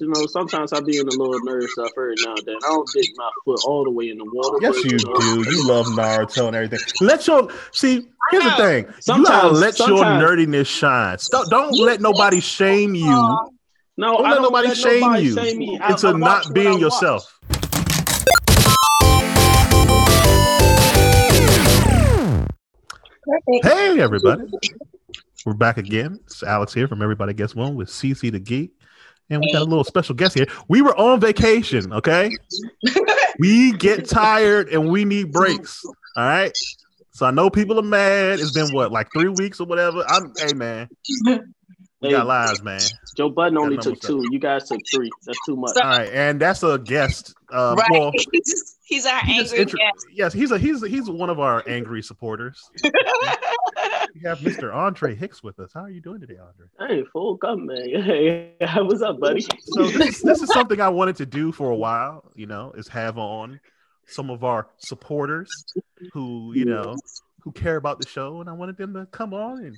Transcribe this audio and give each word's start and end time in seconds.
you 0.00 0.08
know, 0.08 0.26
sometimes 0.26 0.72
I 0.72 0.80
be 0.80 0.98
in 0.98 1.06
a 1.06 1.10
little 1.10 1.40
nerd 1.40 1.66
stuff 1.68 1.90
every 1.96 2.14
now 2.24 2.34
and 2.36 2.46
then. 2.46 2.56
I 2.56 2.68
don't 2.68 2.88
dip 2.92 3.04
my 3.16 3.30
foot 3.44 3.60
all 3.66 3.84
the 3.84 3.90
way 3.90 4.08
in 4.10 4.18
the 4.18 4.24
water. 4.24 4.58
Yes, 4.60 4.76
but, 4.82 4.84
you 4.92 4.98
know, 5.06 5.42
do. 5.44 5.50
You 5.50 5.66
love 5.68 5.86
Naruto 5.86 6.46
and 6.48 6.56
everything. 6.56 6.80
Let 7.00 7.26
your 7.26 7.48
see. 7.72 8.08
Here's 8.30 8.44
the 8.44 8.50
know. 8.50 8.56
thing. 8.56 8.84
You 8.86 8.92
Sometimes- 9.00 9.28
gotta 9.28 9.48
let 9.54 9.78
your 9.80 10.04
nerdiness 10.04 10.66
shine. 10.66 11.18
Don't, 11.30 11.50
don't 11.50 11.78
let 11.80 12.00
nobody 12.00 12.40
shame 12.40 12.94
you 12.94 13.04
No, 13.96 14.16
Don't 14.16 14.26
I 14.26 14.28
let 14.30 14.34
don't 14.36 14.42
nobody 14.44 14.68
let 14.68 14.76
shame 14.76 15.00
nobody 15.00 15.22
you 15.24 15.34
shame 15.34 15.58
me. 15.58 15.78
I- 15.80 15.90
into 15.90 16.08
I 16.08 16.12
watch 16.12 16.20
not 16.20 16.54
being 16.54 16.68
I 16.68 16.70
watch. 16.72 16.80
yourself. 16.80 17.38
Hey, 23.62 24.00
everybody. 24.00 24.44
We're 25.46 25.54
back 25.54 25.76
again. 25.78 26.18
It's 26.24 26.42
Alex 26.42 26.72
here 26.74 26.86
from 26.88 27.02
Everybody 27.02 27.32
Gets 27.34 27.54
One 27.54 27.74
with 27.74 27.88
CC 27.88 28.30
the 28.32 28.38
Geek. 28.38 28.72
And 29.30 29.40
we 29.40 29.52
got 29.52 29.62
a 29.62 29.64
little 29.64 29.84
special 29.84 30.14
guest 30.14 30.34
here. 30.34 30.46
We 30.68 30.82
were 30.82 30.96
on 30.98 31.20
vacation, 31.20 31.92
okay? 31.92 32.30
we 33.38 33.72
get 33.72 34.08
tired 34.08 34.68
and 34.68 34.90
we 34.90 35.04
need 35.04 35.32
breaks. 35.32 35.82
All 35.84 35.94
right. 36.24 36.56
So 37.12 37.26
I 37.26 37.30
know 37.30 37.48
people 37.50 37.78
are 37.78 37.82
mad. 37.82 38.40
It's 38.40 38.52
been 38.52 38.74
what, 38.74 38.92
like 38.92 39.10
three 39.12 39.28
weeks 39.28 39.60
or 39.60 39.66
whatever. 39.66 40.04
I'm 40.06 40.32
hey 40.38 40.54
man. 40.54 40.88
We 41.24 42.08
Hey, 42.08 42.10
got 42.10 42.26
lives, 42.26 42.62
man. 42.64 42.80
Joe 43.16 43.28
Budden 43.28 43.56
only 43.58 43.76
took 43.76 43.84
numbers 43.84 44.00
two. 44.00 44.24
You 44.32 44.40
guys 44.40 44.68
took 44.68 44.80
three. 44.92 45.08
That's 45.24 45.38
too 45.46 45.54
much. 45.54 45.76
All 45.76 45.84
right, 45.84 46.10
and 46.12 46.40
that's 46.40 46.64
a 46.64 46.78
guest. 46.78 47.32
Uh, 47.52 47.76
right. 47.78 47.88
well, 47.92 48.12
he's, 48.94 49.06
our 49.06 49.20
he 49.20 49.40
angry 49.40 49.58
intro- 49.58 49.78
guest. 49.78 50.06
yes, 50.12 50.32
he's 50.32 50.50
a 50.50 50.58
he's 50.58 50.82
a, 50.82 50.88
he's 50.88 51.08
one 51.08 51.30
of 51.30 51.40
our 51.40 51.62
angry 51.66 52.02
supporters. 52.02 52.70
We 54.14 54.28
have 54.28 54.38
Mr. 54.40 54.74
Andre 54.74 55.14
Hicks 55.14 55.42
with 55.42 55.58
us. 55.58 55.72
How 55.72 55.80
are 55.80 55.90
you 55.90 56.00
doing 56.00 56.20
today, 56.20 56.36
Andre? 56.36 56.66
Hey, 56.78 57.04
full 57.12 57.38
come, 57.38 57.66
man. 57.66 57.88
Hey, 58.02 58.54
what's 58.76 59.02
up, 59.02 59.18
buddy? 59.18 59.40
So 59.40 59.88
this, 59.88 60.20
this 60.22 60.42
is 60.42 60.52
something 60.52 60.80
I 60.80 60.90
wanted 60.90 61.16
to 61.16 61.26
do 61.26 61.50
for 61.50 61.70
a 61.70 61.74
while. 61.74 62.30
You 62.34 62.46
know, 62.46 62.72
is 62.76 62.88
have 62.88 63.16
on 63.18 63.58
some 64.06 64.30
of 64.30 64.44
our 64.44 64.68
supporters 64.78 65.48
who 66.12 66.52
you 66.54 66.66
know 66.66 66.96
who 67.40 67.52
care 67.52 67.76
about 67.76 68.00
the 68.00 68.08
show, 68.08 68.40
and 68.40 68.50
I 68.50 68.52
wanted 68.52 68.76
them 68.76 68.94
to 68.94 69.06
come 69.06 69.32
on 69.32 69.64
and 69.64 69.76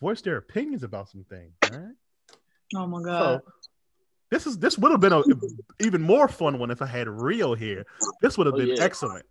voice 0.00 0.20
their 0.20 0.36
opinions 0.36 0.82
about 0.82 1.08
some 1.08 1.24
things. 1.24 1.52
All 1.72 1.78
right. 1.78 1.94
oh 2.76 2.86
my 2.86 3.02
So 3.02 3.40
this 4.30 4.46
is 4.46 4.58
this 4.58 4.78
would 4.78 4.92
have 4.92 5.00
been 5.00 5.12
a 5.12 5.22
even 5.80 6.00
more 6.00 6.28
fun 6.28 6.58
one 6.58 6.70
if 6.70 6.82
I 6.82 6.86
had 6.86 7.08
Rio 7.08 7.54
here. 7.54 7.84
This 8.22 8.38
would 8.38 8.46
have 8.46 8.54
Oh, 8.54 8.58
been 8.58 8.68
yeah. 8.76 8.82
excellent 8.84 9.26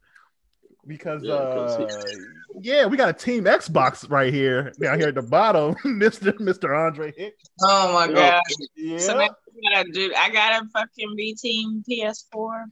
because 0.87 1.23
Yeah, 1.23 1.51
'cause 1.53 1.79
uh, 1.79 2.15
yeah, 2.61 2.85
we 2.85 2.97
got 2.97 3.09
a 3.09 3.13
team 3.13 3.45
Xbox 3.45 4.09
right 4.09 4.33
here 4.33 4.73
down 4.79 4.99
here 4.99 5.09
at 5.09 5.15
the 5.15 5.21
bottom, 5.21 5.75
Mister 5.85 6.33
Mister 6.39 6.73
Andre 6.73 7.13
Hicks. 7.15 7.43
Oh 7.61 7.93
my 7.93 8.07
Yeah. 8.07 8.31
god. 8.31 8.43
Yeah. 8.75 8.97
So 8.99 9.13
now 9.17 9.23
I 9.25 9.73
gotta 9.83 9.91
do 9.91 10.13
I 10.17 10.29
gotta 10.29 10.65
fucking 10.73 11.15
be 11.15 11.33
team 11.35 11.83
PS4. 11.89 12.65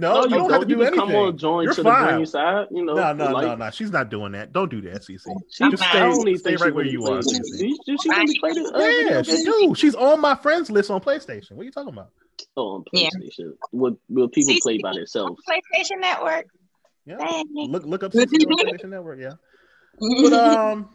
No, 0.00 0.24
you 0.24 0.30
don't 0.30 0.50
have 0.50 0.60
to 0.60 0.66
do 0.66 0.76
can 0.76 0.86
anything. 0.86 1.00
Come 1.06 1.14
on, 1.14 1.36
join 1.38 1.64
You're 1.64 1.74
to 1.74 1.82
fine. 1.82 2.06
the 2.06 2.12
green 2.14 2.26
side. 2.26 2.66
You 2.70 2.84
know, 2.84 2.94
no, 2.94 3.12
no, 3.12 3.30
like, 3.32 3.46
no, 3.46 3.54
no. 3.56 3.70
She's 3.70 3.90
not 3.90 4.10
doing 4.10 4.32
that. 4.32 4.52
Don't 4.52 4.70
do 4.70 4.80
that, 4.82 5.02
CC. 5.02 5.20
She, 5.50 5.70
Just 5.70 5.82
I 5.82 5.88
stay- 5.90 5.98
don't 6.00 6.28
even 6.28 6.38
stay 6.40 6.56
right 6.56 6.74
where 6.74 6.84
you 6.84 7.02
are, 7.04 7.20
plays- 7.22 7.40
CC. 7.60 7.74
She, 7.86 7.96
she 7.98 8.08
really 8.10 8.38
played 8.40 8.56
it. 8.56 9.06
Yeah, 9.10 9.22
she 9.22 9.44
do. 9.44 9.74
She's 9.76 9.94
on 9.94 10.20
my 10.20 10.34
friends 10.34 10.70
list 10.70 10.90
on 10.90 11.00
PlayStation. 11.00 11.52
What 11.52 11.62
are 11.62 11.64
you 11.64 11.72
talking 11.72 11.92
about? 11.92 12.10
Oh, 12.56 12.76
on 12.76 12.84
Yeah. 12.92 13.08
PlayStation. 13.10 13.52
Will, 13.72 13.98
will 14.08 14.28
people 14.28 14.54
See, 14.54 14.60
play 14.60 14.78
by 14.82 14.92
themselves? 14.94 15.40
PlayStation 15.48 16.00
Network. 16.00 16.46
Yeah. 17.06 17.16
Dang. 17.18 17.44
Look 17.54 17.84
look 17.86 18.02
up 18.02 18.12
CC 18.12 18.22
on 18.22 18.66
PlayStation 18.66 18.90
Network. 18.90 19.18
Yeah. 19.20 19.32
But 19.98 20.32
um, 20.34 20.88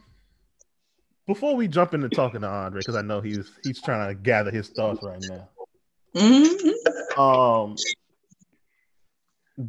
before 1.27 1.55
we 1.55 1.67
jump 1.67 1.93
into 1.93 2.07
talking 2.09 2.41
to 2.41 2.47
Andre, 2.47 2.79
because 2.79 2.95
I 2.95 3.01
know 3.01 3.19
he's 3.21 3.49
he's 3.63 3.81
trying 3.81 4.09
to 4.09 4.15
gather 4.15 4.51
his 4.51 4.69
thoughts 4.69 4.99
right 5.03 5.19
now. 5.29 5.49
Mhm. 6.15 7.17
Um, 7.17 7.75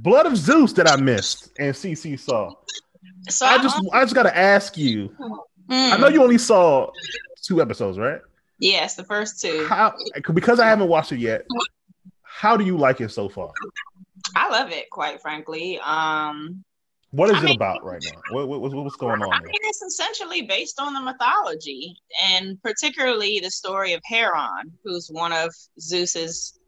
Blood 0.03 0.27
of 0.27 0.37
Zeus 0.37 0.73
that 0.75 0.89
I 0.91 0.97
missed 0.97 1.51
and 1.59 1.75
CC 1.75 2.19
saw. 2.19 2.53
So 3.29 3.47
I 3.47 3.59
just 3.63 3.77
I 3.93 4.03
just 4.03 4.15
gotta 4.15 4.37
ask 4.37 4.77
you. 4.77 5.15
Mm. 5.71 5.93
I 5.93 5.97
know 5.97 6.09
you 6.09 6.23
only 6.23 6.39
saw 6.39 6.91
two 7.43 7.63
episodes, 7.63 7.99
right? 7.99 8.21
Yes, 8.59 8.97
the 8.97 9.05
first 9.05 9.41
two. 9.41 9.65
How 9.69 9.95
because 10.33 10.61
I 10.61 10.67
haven't 10.67 10.89
watched 10.89 11.13
it 11.13 11.19
yet. 11.21 11.47
How 12.23 12.57
do 12.57 12.65
you 12.65 12.77
like 12.77 13.01
it 13.01 13.11
so 13.11 13.29
far? 13.29 13.51
I 14.37 14.49
love 14.51 14.71
it, 14.73 14.91
quite 14.91 15.21
frankly. 15.23 15.79
Um 15.81 16.65
What 17.13 17.31
is 17.31 17.37
I 17.37 17.39
it 17.41 17.45
mean- 17.45 17.57
about 17.57 17.85
right 17.85 18.03
now? 18.05 18.21
What, 18.33 18.49
what, 18.49 18.61
what's- 18.61 18.75
what's 18.75 18.97
going 18.97 19.23
on 19.23 19.33
I 19.33 19.39
mean, 19.41 19.53
it's 19.63 19.83
essentially 19.83 20.43
based 20.43 20.81
on 20.81 20.93
the 20.95 21.01
mythology, 21.01 21.97
and 22.31 22.61
particularly 22.63 23.39
the 23.41 23.51
story 23.51 23.93
of 23.93 24.03
Heron, 24.05 24.73
who's 24.83 25.09
one 25.09 25.33
of 25.33 25.55
Zeus's 25.81 26.59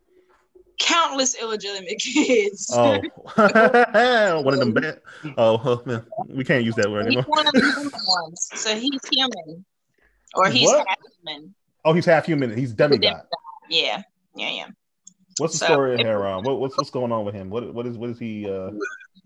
countless 0.78 1.34
illegitimate 1.41 1.98
kids. 2.00 2.70
Oh, 2.72 2.98
one 4.42 4.54
of 4.54 4.60
them 4.60 4.72
bad. 4.72 5.00
Oh, 5.37 5.82
man. 5.87 6.04
we 6.28 6.44
can't 6.44 6.64
use 6.64 6.75
that 6.76 6.91
word 6.91 7.06
he's 7.06 7.16
anymore. 7.16 7.25
one 7.28 7.47
of 7.47 7.53
the 7.53 8.00
ones, 8.22 8.48
so 8.54 8.75
he's 8.75 9.00
human, 9.12 9.64
or 10.34 10.48
he's 10.48 10.66
What? 10.69 10.87
half 10.88 10.98
human. 11.25 11.54
Oh, 11.84 11.92
he's 11.92 12.04
half 12.06 12.26
human. 12.26 12.56
He's 12.56 12.72
demigod. 12.72 13.22
Yeah, 13.69 14.03
yeah, 14.34 14.50
yeah. 14.50 14.66
What's 15.38 15.54
the 15.54 15.59
So- 15.60 15.66
story 15.66 15.94
of 15.94 16.00
Heron? 16.00 16.44
What, 16.44 16.60
what's 16.60 16.76
what's 16.76 16.91
going 16.91 17.12
on 17.12 17.25
with 17.25 17.34
him? 17.34 17.50
What 17.50 17.72
what 17.75 17.87
is 17.87 17.97
what 17.98 18.10
is 18.10 18.19
he? 18.19 18.48
Uh, 18.50 18.70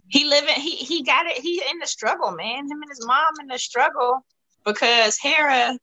He 0.09 0.25
living. 0.25 0.55
He 0.57 0.71
he 0.77 1.03
got 1.03 1.27
it. 1.27 1.39
He's 1.39 1.63
in 1.71 1.79
the 1.79 1.87
struggle, 1.87 2.33
man. 2.33 2.65
Him 2.69 2.83
and 2.83 2.89
his 2.91 3.05
mom 3.07 3.33
in 3.41 3.47
the 3.47 3.59
struggle 3.59 4.25
because 4.65 5.17
Hera, 5.19 5.79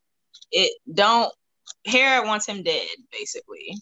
it 0.52 0.72
don't. 0.94 1.32
Hera 1.86 2.26
wants 2.26 2.46
him 2.46 2.62
dead, 2.64 2.88
basically. 3.12 3.76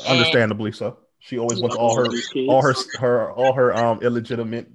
And- 0.00 0.18
understandably 0.18 0.72
so. 0.72 0.98
She 1.26 1.38
always 1.38 1.58
wants 1.60 1.76
all 1.76 1.94
her 1.94 2.10
all 2.48 2.62
her 2.62 2.74
her 2.94 3.32
all 3.32 3.52
her 3.52 3.74
um 3.74 4.00
illegitimate 4.02 4.68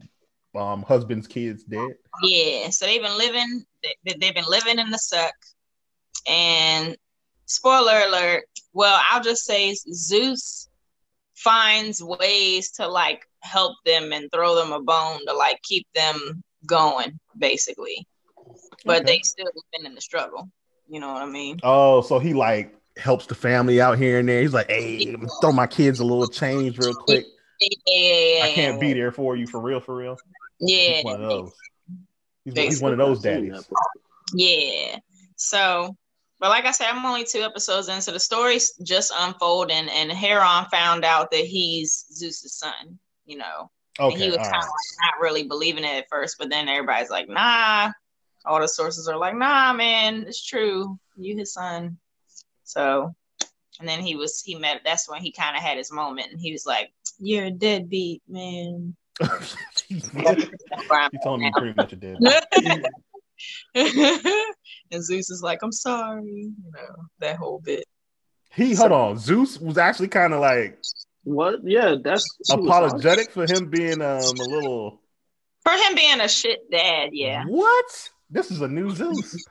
um 0.54 0.84
husband's 0.84 1.28
kids 1.28 1.64
dead. 1.64 1.94
Yeah, 2.24 2.70
so 2.70 2.86
they've 2.86 3.02
been 3.02 3.18
living. 3.18 3.64
They, 3.84 4.16
they've 4.20 4.36
been 4.36 4.46
living 4.48 4.80
in 4.80 4.90
the 4.90 4.98
suck. 4.98 5.34
And 6.28 6.96
spoiler 7.46 8.02
alert. 8.08 8.44
Well, 8.74 9.00
I'll 9.10 9.24
just 9.24 9.46
say 9.46 9.74
Zeus 9.74 10.70
finds 11.36 12.04
ways 12.04 12.72
to 12.72 12.88
like 12.88 13.26
help 13.42 13.78
them 13.86 14.12
and 14.12 14.30
throw 14.32 14.56
them 14.56 14.74
a 14.74 14.82
bone 14.82 15.20
to 15.26 15.34
like 15.34 15.60
keep 15.64 15.88
them 15.96 16.44
going, 16.66 17.20
basically. 17.38 18.06
But 18.86 19.04
Okay. 19.04 19.14
they 19.14 19.20
still 19.24 19.48
been 19.74 19.86
in 19.86 19.96
the 19.96 20.02
struggle. 20.02 20.50
You 20.88 21.00
know 21.00 21.14
what 21.14 21.22
I 21.22 21.28
mean? 21.28 21.60
Oh, 21.64 22.02
so 22.02 22.20
he 22.20 22.34
like 22.34 22.76
helps 23.02 23.26
the 23.26 23.36
family 23.36 23.82
out 23.82 23.98
here 23.98 24.20
and 24.20 24.30
there. 24.30 24.42
He's 24.42 24.54
like, 24.54 24.70
hey, 24.70 25.16
throw 25.42 25.52
my 25.52 25.68
kids 25.68 26.00
a 26.00 26.06
little 26.06 26.28
change 26.28 26.78
real 26.78 26.94
quick. 26.94 27.26
Yeah, 27.60 28.46
I 28.46 28.52
can't 28.54 28.80
be 28.80 28.94
there 28.94 29.12
for 29.12 29.36
you 29.36 29.48
for 29.48 29.60
real, 29.60 29.80
for 29.80 29.96
real. 29.96 30.18
Yeah, 30.60 30.96
He's 30.96 31.04
one 31.04 31.22
of 31.22 31.30
those. 31.30 31.54
He's, 32.46 32.58
he's 32.58 32.82
one 32.82 32.92
of 32.92 32.98
those 32.98 33.22
daddies. 33.22 33.70
Yeah. 34.34 34.98
So, 35.36 35.96
but 36.40 36.50
like 36.50 36.66
I 36.66 36.72
said, 36.72 36.88
I'm 36.90 37.06
only 37.06 37.24
two 37.24 37.42
episodes 37.42 37.88
in, 37.90 38.02
so 38.02 38.12
the 38.12 38.20
story's 38.20 38.74
just 38.84 39.12
unfolding, 39.16 39.90
and 39.90 40.12
Heron 40.12 40.66
found 40.72 41.04
out 41.04 41.32
that 41.32 41.46
he's 41.46 42.06
Zeus's 42.14 42.54
son. 42.54 43.00
You 43.26 43.38
know, 43.38 43.72
and 44.00 44.14
he 44.14 44.28
was 44.28 44.38
kind 44.38 44.52
right. 44.52 44.58
of 44.58 44.64
like 44.64 45.14
not 45.14 45.22
really 45.22 45.44
believing 45.44 45.84
it 45.84 45.98
at 45.98 46.10
first, 46.10 46.38
but 46.40 46.50
then 46.50 46.68
everybody's 46.68 47.10
like, 47.10 47.30
"Nah." 47.30 47.92
All 48.44 48.60
the 48.60 48.68
sources 48.68 49.08
are 49.08 49.18
like, 49.18 49.36
"Nah, 49.36 49.72
man, 49.74 50.26
it's 50.28 50.44
true. 50.44 50.98
You 51.16 51.38
his 51.38 51.54
son." 51.54 51.98
So, 52.72 53.14
and 53.80 53.88
then 53.88 54.00
he 54.00 54.16
was 54.16 54.42
he 54.42 54.56
met. 54.56 54.82
That's 54.86 55.10
when 55.10 55.22
he 55.22 55.32
kind 55.32 55.58
of 55.58 55.62
had 55.62 55.78
his 55.78 55.92
moment, 55.92 56.32
and 56.32 56.40
he 56.40 56.52
was 56.52 56.66
like, 56.66 56.92
"You're 57.20 57.46
a 57.46 57.52
deadbeat, 57.52 58.22
man." 58.28 58.96
he 59.88 60.00
told 61.24 61.42
me 61.42 61.52
pretty 61.56 61.74
much 61.76 61.94
a 61.94 61.96
dead. 61.96 62.18
and 63.76 65.04
Zeus 65.04 65.30
is 65.30 65.42
like, 65.44 65.60
I'm 65.62 65.72
sorry, 65.72 66.24
you 66.24 66.72
know, 66.74 66.96
that 67.20 67.38
whole 67.38 67.60
bit. 67.60 67.86
He 68.54 68.74
hold 68.74 68.92
on. 68.92 69.18
Zeus 69.18 69.60
was 69.60 69.78
actually 69.78 70.08
kind 70.10 70.34
of 70.34 70.40
like 70.40 70.80
What? 71.24 71.60
Yeah, 71.64 71.96
that's 72.02 72.26
apologetic 72.50 73.32
for 73.32 73.46
him 73.46 73.70
being 73.70 74.02
um 74.02 74.22
a 74.22 74.50
little 74.50 75.02
For 75.64 75.72
him 75.72 75.96
being 75.96 76.20
a 76.22 76.28
shit 76.28 76.60
dad, 76.72 77.10
yeah. 77.14 77.44
What? 77.48 78.10
This 78.30 78.50
is 78.50 78.62
a 78.62 78.68
new 78.68 78.92
Zeus. 78.92 79.46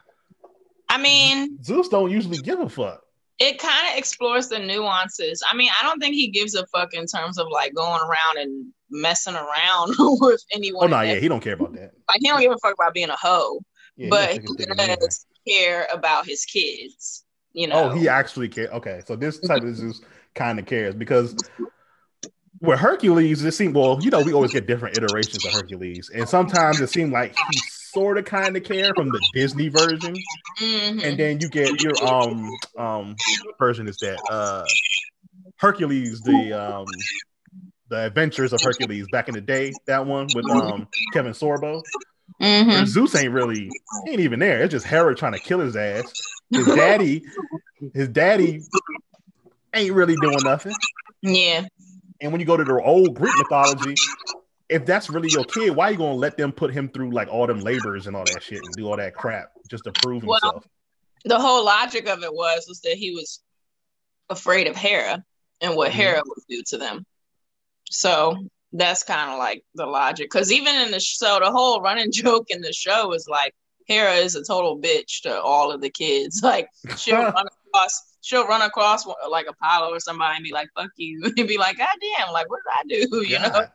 I 0.89 0.99
mean, 0.99 1.63
Zeus 1.63 1.89
don't 1.89 2.11
usually 2.11 2.39
give 2.39 2.61
a 2.61 2.69
fuck. 2.69 3.03
It 3.41 3.59
kind 3.59 3.89
of 3.91 3.99
explores 3.99 4.49
the 4.49 4.59
nuances. 4.59 5.43
I 5.51 5.57
mean, 5.57 5.71
I 5.81 5.85
don't 5.85 5.99
think 5.99 6.15
he 6.15 6.29
gives 6.29 6.55
a 6.55 6.67
fuck 6.67 6.93
in 6.93 7.07
terms 7.07 7.39
of 7.39 7.49
like 7.51 7.75
going 7.75 8.01
around 8.03 8.39
and 8.39 8.67
messing 8.91 9.35
around 9.35 9.95
with 10.21 10.45
anyone. 10.53 10.85
Oh 10.85 10.97
no, 10.97 11.01
yeah, 11.01 11.15
he 11.15 11.27
don't 11.27 11.41
care 11.41 11.55
about 11.55 11.73
that. 11.73 11.93
Like 12.09 12.19
he 12.21 12.29
don't 12.29 12.41
give 12.41 12.53
a 12.53 12.59
fuck 12.59 12.75
about 12.75 12.93
being 12.93 13.09
a 13.09 13.17
hoe, 13.17 13.61
Yeah, 13.97 14.09
but 14.11 14.33
he 14.33 14.39
take 14.39 14.43
his 14.43 14.57
dick 14.57 14.71
in 14.71 14.79
anywhere. 14.79 14.97
does 15.01 15.27
care 15.49 15.89
about 15.91 16.27
his 16.27 16.45
kids. 16.45 17.25
You 17.55 17.69
oh, 17.69 17.71
know. 17.71 17.91
Oh, 17.91 17.95
he 17.95 18.09
actually 18.09 18.51
cares. 18.51 18.71
Okay, 18.71 19.01
so 19.07 19.17
this 19.17 19.41
type 19.41 19.63
of 19.63 19.75
Zeus 19.75 20.03
kind 20.35 20.59
of 20.59 20.67
cares 20.67 20.95
because 20.95 21.35
with 22.61 22.79
Hercules, 22.79 23.43
it 23.43 23.53
seemed 23.53 23.75
well, 23.75 23.99
you 24.03 24.11
know, 24.11 24.21
we 24.21 24.35
always 24.35 24.53
get 24.53 24.67
different 24.67 24.99
iterations 24.99 25.45
of 25.47 25.53
Hercules, 25.53 26.11
and 26.15 26.29
sometimes 26.29 26.79
it 26.81 26.91
seemed 26.91 27.13
like 27.13 27.35
he 27.51 27.61
sort 27.91 28.19
of 28.19 28.25
kind 28.25 28.57
of 28.57 28.65
care 28.65 28.95
from 28.95 29.11
the 29.13 29.21
Disney 29.33 29.69
version, 29.69 30.15
Mhm. 30.61 31.03
and 31.03 31.19
then 31.19 31.41
you 31.41 31.49
get 31.49 31.81
your 31.81 32.03
um 32.05 32.57
um 32.79 33.17
version 33.59 33.89
is 33.89 33.99
that 33.99 34.21
uh 34.31 34.65
Hercules, 35.59 36.23
the 36.23 36.53
um, 36.55 36.87
the 37.89 38.07
Adventures 38.07 38.53
of 38.53 38.63
Hercules 38.63 39.07
back 39.09 39.29
in 39.29 39.35
the 39.35 39.41
day. 39.41 39.75
That 39.87 40.07
one 40.07 40.33
with 40.33 40.49
um 40.49 40.89
Kevin 41.13 41.33
Sorbo. 41.33 41.83
Mhm. 42.41 42.87
Zeus 42.87 43.15
ain't 43.15 43.33
really 43.33 43.71
he 44.07 44.11
ain't 44.13 44.21
even 44.21 44.39
there. 44.41 44.63
It's 44.63 44.73
just 44.73 44.87
Hera 44.87 45.15
trying 45.15 45.33
to 45.33 45.39
kill 45.39 45.61
his 45.61 45.77
ass. 45.77 46.15
His 46.51 46.67
daddy, 46.75 47.25
his 47.95 48.09
daddy 48.09 48.63
ain't 49.75 49.95
really 49.95 50.17
doing 50.17 50.43
nothing. 50.43 50.75
Yeah. 51.23 51.67
And 52.21 52.33
when 52.33 52.41
you 52.41 52.47
go 52.47 52.57
to 52.57 52.65
the 52.65 52.83
old 52.83 53.15
Greek 53.15 53.37
mythology, 53.37 53.95
if 54.71 54.87
that's 54.87 55.11
really 55.11 55.29
your 55.29 55.45
kid, 55.45 55.71
why 55.71 55.89
are 55.89 55.93
you 55.93 55.99
gonna 55.99 56.15
let 56.15 56.37
them 56.37 56.53
put 56.53 56.73
him 56.73 56.89
through 56.89 57.11
like 57.11 57.29
all 57.29 57.47
them 57.47 57.61
labors 57.61 58.07
and 58.07 58.17
all 58.17 58.25
that 58.25 58.43
shit 58.43 58.65
and 58.65 58.75
do 58.77 58.89
all 58.89 58.97
that 58.97 59.15
crap 59.15 59.51
just 59.69 59.85
to 59.85 59.93
prove 59.93 60.23
Well, 60.25 60.39
himself? 60.41 60.67
The 61.25 61.39
whole 61.39 61.65
logic 61.65 62.09
of 62.09 62.23
it 62.23 62.33
was 62.33 62.67
was 62.69 62.81
that 62.83 62.95
he 62.95 63.11
was 63.11 63.43
afraid 64.31 64.69
of 64.69 64.77
Hera 64.77 65.23
and 65.61 65.77
what 65.77 65.91
Mhm. 65.91 65.95
Hera 65.95 66.23
would 66.25 66.45
do 66.49 66.63
to 66.69 66.79
them. 66.79 67.05
So 67.91 68.47
that's 68.73 69.03
kind 69.03 69.33
of 69.33 69.39
like 69.39 69.65
the 69.75 69.87
logic. 69.87 70.31
Because 70.31 70.53
even 70.53 70.77
in 70.77 70.93
the 70.93 71.01
show, 71.01 71.41
the 71.41 71.51
whole 71.51 71.81
running 71.83 72.13
joke 72.13 72.47
in 72.51 72.61
the 72.61 72.73
show 72.73 73.13
is 73.13 73.27
like 73.29 73.55
Hera 73.87 74.15
is 74.15 74.37
a 74.37 74.45
total 74.45 74.79
bitch 74.79 75.23
to 75.23 75.43
all 75.43 75.73
of 75.73 75.81
the 75.81 75.91
kids. 75.91 76.41
Like 76.45 76.69
she'll 76.97 77.17
run 77.35 77.47
across, 77.67 78.17
she'll 78.21 78.47
run 78.47 78.63
across 78.63 79.05
like 79.29 79.47
Apollo 79.49 79.93
or 79.93 79.99
somebody 79.99 80.37
and 80.37 80.45
be 80.45 80.53
like, 80.53 80.69
"Fuck 80.77 80.91
you," 80.97 81.25
and 81.37 81.49
be 81.49 81.59
like, 81.59 81.77
"God 81.77 81.89
damn, 82.01 82.33
like 82.33 82.49
what 82.49 82.61
did 82.65 83.03
I 83.03 83.07
do?" 83.09 83.27
You 83.27 83.41
know. 83.41 83.67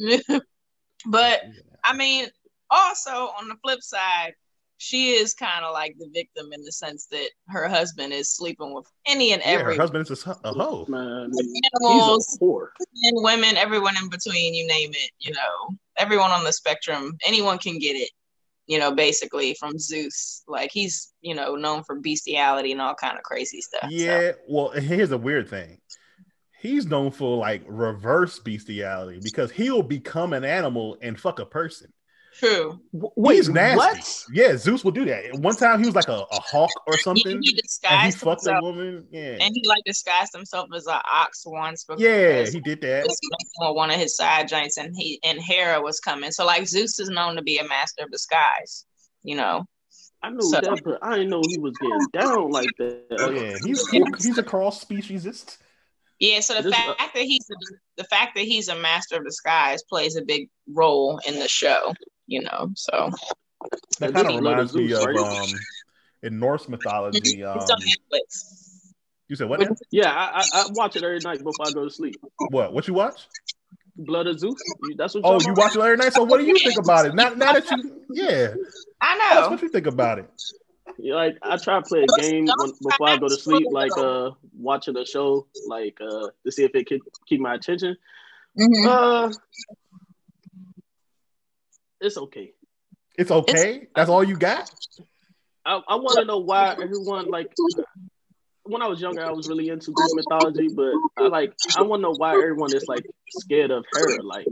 God. 0.00 0.42
but 1.06 1.42
I 1.84 1.96
mean, 1.96 2.28
also 2.70 3.10
on 3.10 3.48
the 3.48 3.56
flip 3.62 3.82
side, 3.82 4.34
she 4.78 5.10
is 5.10 5.34
kind 5.34 5.64
of 5.64 5.72
like 5.72 5.96
the 5.98 6.08
victim 6.14 6.52
in 6.52 6.62
the 6.62 6.72
sense 6.72 7.06
that 7.10 7.30
her 7.48 7.68
husband 7.68 8.12
is 8.12 8.30
sleeping 8.30 8.72
with 8.72 8.86
any 9.06 9.32
and 9.32 9.42
yeah, 9.44 9.52
every 9.52 9.74
her 9.74 9.82
husband 9.82 10.08
is 10.08 10.26
a, 10.26 10.36
a 10.44 10.52
hoe. 10.52 10.86
Man, 10.88 11.30
he's 11.32 11.62
animals, 11.74 12.38
a 12.40 12.44
men, 12.94 13.22
women, 13.22 13.56
everyone 13.56 13.96
in 14.00 14.08
between, 14.08 14.54
you 14.54 14.66
name 14.66 14.90
it, 14.92 15.10
you 15.18 15.32
know, 15.32 15.76
everyone 15.98 16.30
on 16.30 16.44
the 16.44 16.52
spectrum, 16.52 17.16
anyone 17.26 17.58
can 17.58 17.78
get 17.78 17.96
it, 17.96 18.10
you 18.68 18.78
know, 18.78 18.94
basically 18.94 19.54
from 19.54 19.78
Zeus. 19.78 20.44
Like 20.46 20.70
he's, 20.72 21.12
you 21.22 21.34
know, 21.34 21.56
known 21.56 21.82
for 21.82 21.96
bestiality 21.96 22.70
and 22.70 22.80
all 22.80 22.94
kind 22.94 23.18
of 23.18 23.24
crazy 23.24 23.60
stuff. 23.60 23.82
so. 23.82 23.88
Yeah, 23.90 24.32
well, 24.48 24.70
here's 24.70 25.10
a 25.10 25.18
weird 25.18 25.50
thing. 25.50 25.78
He's 26.60 26.86
known 26.86 27.10
for 27.12 27.36
like 27.36 27.62
reverse 27.66 28.38
bestiality 28.38 29.20
because 29.22 29.50
he'll 29.50 29.82
become 29.82 30.32
an 30.32 30.44
animal 30.44 30.96
and 31.00 31.18
fuck 31.18 31.38
a 31.38 31.46
person. 31.46 31.92
True. 32.38 32.80
W- 32.92 33.10
Wait, 33.16 33.36
He's 33.36 33.48
nasty. 33.48 33.76
what? 33.76 34.24
Yeah, 34.32 34.56
Zeus 34.56 34.84
will 34.84 34.92
do 34.92 35.04
that. 35.06 35.38
One 35.40 35.56
time 35.56 35.80
he 35.80 35.86
was 35.86 35.94
like 35.96 36.08
a, 36.08 36.24
a 36.30 36.40
hawk 36.40 36.70
or 36.86 36.92
He, 36.96 37.02
something, 37.02 37.26
he 37.26 37.32
and 37.32 37.44
he 37.44 37.52
disguised 37.52 38.18
fucked 38.18 38.46
a 38.46 38.58
woman. 38.60 39.06
Yeah, 39.10 39.38
and 39.40 39.52
he 39.54 39.62
like 39.66 39.82
disguised 39.84 40.34
himself 40.34 40.68
as 40.74 40.86
an 40.86 40.98
ox 41.12 41.42
once. 41.46 41.84
Because 41.84 42.00
yeah, 42.02 42.44
he 42.44 42.60
did 42.60 42.80
that. 42.82 43.04
was 43.58 43.74
one 43.74 43.90
of 43.90 43.96
his 43.96 44.16
side 44.16 44.46
joints, 44.48 44.76
and 44.76 44.94
he 44.96 45.18
and 45.24 45.38
Hera 45.40 45.80
was 45.80 45.98
coming. 46.00 46.30
So 46.30 46.44
like 46.46 46.66
Zeus 46.68 46.98
is 47.00 47.08
known 47.08 47.34
to 47.36 47.42
be 47.42 47.58
a 47.58 47.66
master 47.66 48.04
of 48.04 48.10
disguise. 48.10 48.84
You 49.22 49.36
know. 49.36 49.64
I 50.22 50.30
knew 50.30 50.40
So- 50.42 50.60
that, 50.60 50.80
but 50.84 50.98
I 51.02 51.14
didn't 51.16 51.30
know 51.30 51.42
he 51.48 51.58
was 51.58 51.74
getting 51.80 52.06
down 52.12 52.50
like 52.50 52.68
that. 52.78 53.04
Oh, 53.20 53.30
yeah, 53.30 53.56
he's 53.64 53.86
he's 54.24 54.38
a 54.38 54.42
cross 54.42 54.84
speciesist. 54.84 55.58
Yeah, 56.20 56.40
so 56.40 56.54
the 56.54 56.62
This- 56.62 56.74
uh, 56.74 56.94
fact 56.94 57.14
that 57.14 57.22
he's 57.24 57.46
the 57.96 58.04
fact 58.04 58.34
that 58.36 58.44
he's 58.44 58.68
a 58.68 58.76
master 58.76 59.16
of 59.16 59.24
disguise 59.24 59.82
plays 59.84 60.16
a 60.16 60.22
big 60.22 60.48
role 60.72 61.20
in 61.26 61.38
the 61.38 61.48
show, 61.48 61.94
you 62.26 62.42
know. 62.42 62.70
So 62.74 63.10
That 64.00 64.12
kind 64.14 64.28
of 64.28 64.36
reminds 64.36 64.74
me 64.74 64.92
of 64.92 65.02
um 65.16 65.48
in 66.22 66.38
Norse 66.40 66.68
mythology. 66.68 67.44
Um, 67.44 67.58
it's 67.60 67.70
on 67.70 67.78
Netflix. 67.80 68.92
you 69.28 69.36
said 69.36 69.48
what? 69.48 69.60
What- 69.60 69.78
Yeah, 69.92 70.12
I, 70.12 70.40
I, 70.40 70.62
I 70.62 70.64
watch 70.72 70.96
it 70.96 71.04
every 71.04 71.20
night 71.20 71.38
before 71.38 71.66
I 71.66 71.70
go 71.70 71.84
to 71.84 71.90
sleep. 71.90 72.16
What? 72.50 72.72
What 72.72 72.88
you 72.88 72.94
watch? 72.94 73.20
Blood 73.96 74.26
of 74.28 74.38
Zeus. 74.38 74.54
That's 74.96 75.14
what. 75.14 75.22
Oh, 75.24 75.32
you 75.40 75.52
about? 75.52 75.56
watch 75.58 75.76
it 75.76 75.80
every 75.80 75.96
night. 75.96 76.12
So 76.12 76.22
what 76.24 76.38
do 76.40 76.46
you 76.46 76.56
think 76.58 76.78
about 76.78 77.06
it? 77.06 77.14
Now, 77.14 77.30
now 77.30 77.52
that 77.52 77.68
you, 77.70 78.00
yeah, 78.12 78.54
I 79.00 79.18
that's 79.18 79.46
know. 79.46 79.50
what 79.50 79.62
you 79.62 79.68
think 79.68 79.86
about 79.86 80.18
it. 80.20 80.30
Yeah, 80.96 81.14
like 81.14 81.38
I 81.42 81.56
try 81.58 81.80
to 81.80 81.86
play 81.86 82.04
a 82.04 82.08
game 82.08 82.46
when, 82.56 82.72
before 82.82 83.08
I 83.08 83.16
go 83.16 83.28
to 83.28 83.36
sleep, 83.36 83.68
like 83.70 83.96
uh 83.96 84.30
watching 84.58 84.96
a 84.96 85.04
show, 85.04 85.46
like 85.66 85.98
uh 86.00 86.28
to 86.44 86.52
see 86.52 86.64
if 86.64 86.74
it 86.74 86.88
could 86.88 87.02
keep 87.26 87.40
my 87.40 87.54
attention. 87.54 87.96
Mhm. 88.58 88.86
Uh, 88.86 89.32
it's 92.00 92.16
okay. 92.16 92.52
It's 93.16 93.30
okay. 93.30 93.88
That's 93.94 94.08
all 94.10 94.24
you 94.24 94.36
got. 94.36 94.70
I, 95.64 95.80
I 95.88 95.94
want 95.96 96.18
to 96.18 96.24
know 96.24 96.38
why 96.38 96.72
everyone 96.80 97.30
like. 97.30 97.52
When 98.64 98.82
I 98.82 98.86
was 98.86 99.00
younger, 99.00 99.24
I 99.24 99.30
was 99.30 99.48
really 99.48 99.70
into 99.70 99.92
Greek 99.92 100.14
mythology, 100.14 100.68
but 100.68 100.94
I 101.16 101.28
like 101.28 101.54
I 101.74 101.82
want 101.82 102.00
to 102.00 102.02
know 102.02 102.10
why 102.12 102.34
everyone 102.34 102.74
is 102.74 102.86
like 102.86 103.06
scared 103.30 103.70
of 103.70 103.86
her. 103.92 104.22
Like, 104.22 104.46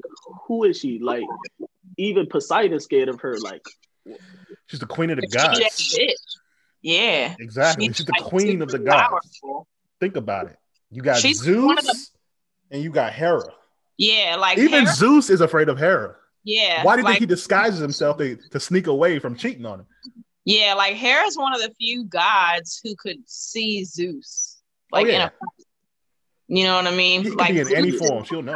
who 0.46 0.64
is 0.64 0.78
she? 0.78 0.98
Like, 0.98 1.28
even 1.98 2.26
Poseidon 2.26 2.80
scared 2.80 3.08
of 3.10 3.20
her. 3.20 3.38
Like, 3.38 3.62
She's 4.66 4.80
the 4.80 4.86
queen 4.86 5.10
of 5.10 5.18
the 5.18 5.26
gods. 5.28 5.98
Yeah. 6.82 7.34
Exactly. 7.38 7.86
She's 7.92 8.06
the 8.06 8.12
like 8.18 8.24
queen 8.24 8.62
of 8.62 8.68
the 8.68 8.78
gods. 8.78 9.40
Think 10.00 10.16
about 10.16 10.48
it. 10.48 10.56
You 10.90 11.02
got 11.02 11.18
She's 11.18 11.40
Zeus 11.40 11.84
the- 11.84 12.06
and 12.70 12.82
you 12.82 12.90
got 12.90 13.12
Hera. 13.12 13.52
Yeah, 13.96 14.36
like 14.38 14.58
Even 14.58 14.84
Hera- 14.84 14.94
Zeus 14.94 15.30
is 15.30 15.40
afraid 15.40 15.68
of 15.68 15.78
Hera. 15.78 16.16
yeah. 16.44 16.82
Why 16.84 16.96
do 16.96 17.00
you 17.00 17.04
like, 17.04 17.14
think 17.14 17.20
he 17.20 17.26
disguises 17.26 17.80
himself 17.80 18.18
to, 18.18 18.36
to 18.36 18.60
sneak 18.60 18.86
away 18.86 19.18
from 19.18 19.36
cheating 19.36 19.64
on 19.64 19.80
him? 19.80 19.86
Yeah, 20.44 20.74
like 20.74 20.94
Hera's 20.94 21.36
one 21.36 21.54
of 21.54 21.60
the 21.60 21.72
few 21.78 22.04
gods 22.04 22.80
who 22.84 22.94
could 22.94 23.18
see 23.28 23.84
Zeus. 23.84 24.60
Like 24.92 25.06
oh, 25.06 25.10
yeah. 25.10 25.16
in 25.16 25.22
a 25.22 25.32
you 26.48 26.64
know 26.64 26.76
what 26.76 26.86
I 26.86 26.94
mean? 26.94 27.22
He 27.22 27.30
like 27.30 27.50
in 27.50 27.74
any 27.74 27.90
form. 27.90 28.24
She'll 28.24 28.42
know. 28.42 28.54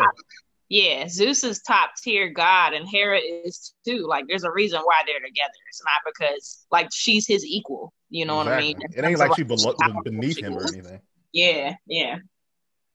Yeah, 0.73 1.09
Zeus 1.09 1.43
is 1.43 1.61
top 1.63 1.91
tier 2.01 2.29
god 2.31 2.75
and 2.75 2.89
Hera 2.89 3.19
is 3.19 3.75
too. 3.85 4.07
Like 4.09 4.27
there's 4.29 4.45
a 4.45 4.53
reason 4.53 4.81
why 4.83 5.03
they're 5.05 5.19
together. 5.19 5.53
It's 5.69 5.83
not 5.85 6.13
because 6.15 6.65
like 6.71 6.89
she's 6.93 7.27
his 7.27 7.45
equal. 7.45 7.93
You 8.09 8.25
know 8.25 8.37
what 8.37 8.47
I 8.49 8.59
mean? 8.61 8.77
Exactly. 8.77 8.99
It 8.99 9.05
ain't 9.07 9.19
like 9.19 9.35
she 9.37 9.45
belo- 9.45 10.05
beneath 10.05 10.39
him 10.39 10.57
or 10.57 10.63
anything. 10.69 11.01
Yeah, 11.33 11.75
yeah. 11.87 12.19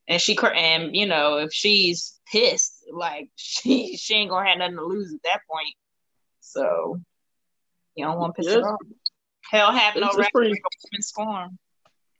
And 0.07 0.22
she 0.22 0.36
cr- 0.36 0.54
and 0.54 0.95
you 0.95 1.06
know 1.06 1.38
if 1.39 1.51
she's 1.54 2.18
pissed, 2.31 2.86
like 2.94 3.30
she 3.36 3.98
she 3.98 4.16
ain't 4.16 4.30
gonna 4.30 4.48
have 4.48 4.57
nothing 4.57 4.77
to 4.77 4.86
lose 4.86 5.13
at 5.13 5.19
that 5.25 5.42
point. 5.51 5.75
So 6.39 7.01
you 7.95 8.06
don't 8.06 8.18
want 8.18 8.36
to 8.36 8.42
piss 8.42 8.51
Yes. 8.54 8.63
her 8.63 8.69
off. 8.74 8.80
Hell 9.51 9.72
have 9.74 9.95
no 9.95 10.00
It's- 10.01 10.10
it's 10.13 10.18
right 10.19 10.31
pretty- 10.33 10.50
to 10.51 10.54
make 10.54 10.63
a 10.63 10.72
woman 10.94 11.01
scorn. 11.01 11.60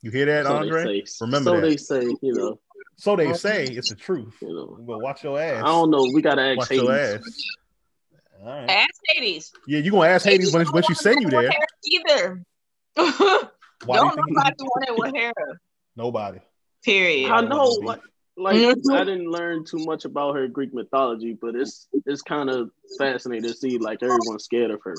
You 0.02 0.10
hear 0.10 0.26
that, 0.26 0.44
so 0.46 0.56
Andre? 0.56 0.84
they 0.84 1.04
say. 1.06 1.24
Remember 1.24 1.50
so 1.50 1.54
that. 1.56 1.62
they 1.66 1.76
say. 1.78 2.02
You 2.20 2.32
know. 2.34 2.60
So 2.98 3.14
they 3.16 3.32
say 3.34 3.64
it's 3.64 3.90
the 3.90 3.94
truth. 3.96 4.34
You 4.40 4.48
know. 4.48 4.78
But 4.80 5.00
watch 5.00 5.22
your 5.24 5.38
ass. 5.40 5.62
I 5.62 5.66
don't 5.66 5.90
know. 5.90 6.10
We 6.14 6.22
gotta 6.22 6.42
ask 6.42 6.58
Watch 6.58 6.70
your 6.70 6.92
ass. 6.92 7.22
All 8.42 8.48
right. 8.48 8.68
Ask 8.70 8.94
Hades. 9.08 9.52
Yeah, 9.66 9.80
you 9.80 9.90
gonna 9.90 10.08
ask 10.08 10.24
Hades 10.26 10.52
when, 10.54 10.66
when 10.68 10.82
she 10.84 10.94
send 10.94 11.20
you 11.22 11.28
there. 11.28 11.50
Either. 11.84 12.42
Why 12.96 13.98
do 13.98 14.04
you 14.04 14.10
Don't 14.10 14.16
nobody 14.16 14.54
want 14.60 14.88
it 14.88 14.98
with 14.98 15.14
Hera. 15.14 15.58
nobody? 15.94 16.38
Period. 16.84 17.30
I 17.30 17.40
know. 17.42 17.76
Beef. 17.80 17.86
Like, 17.86 18.00
like 18.38 18.56
Mhm. 18.56 18.94
I 18.94 19.04
didn't 19.04 19.30
learn 19.30 19.64
too 19.64 19.78
much 19.84 20.04
about 20.04 20.36
her 20.36 20.48
Greek 20.48 20.72
mythology, 20.72 21.36
but 21.40 21.54
it's 21.54 21.88
it's 22.06 22.22
kind 22.22 22.48
of 22.50 22.70
fascinating 22.98 23.50
to 23.50 23.54
see 23.56 23.78
like 23.78 24.02
everyone's 24.02 24.44
scared 24.44 24.70
of 24.70 24.80
her. 24.84 24.94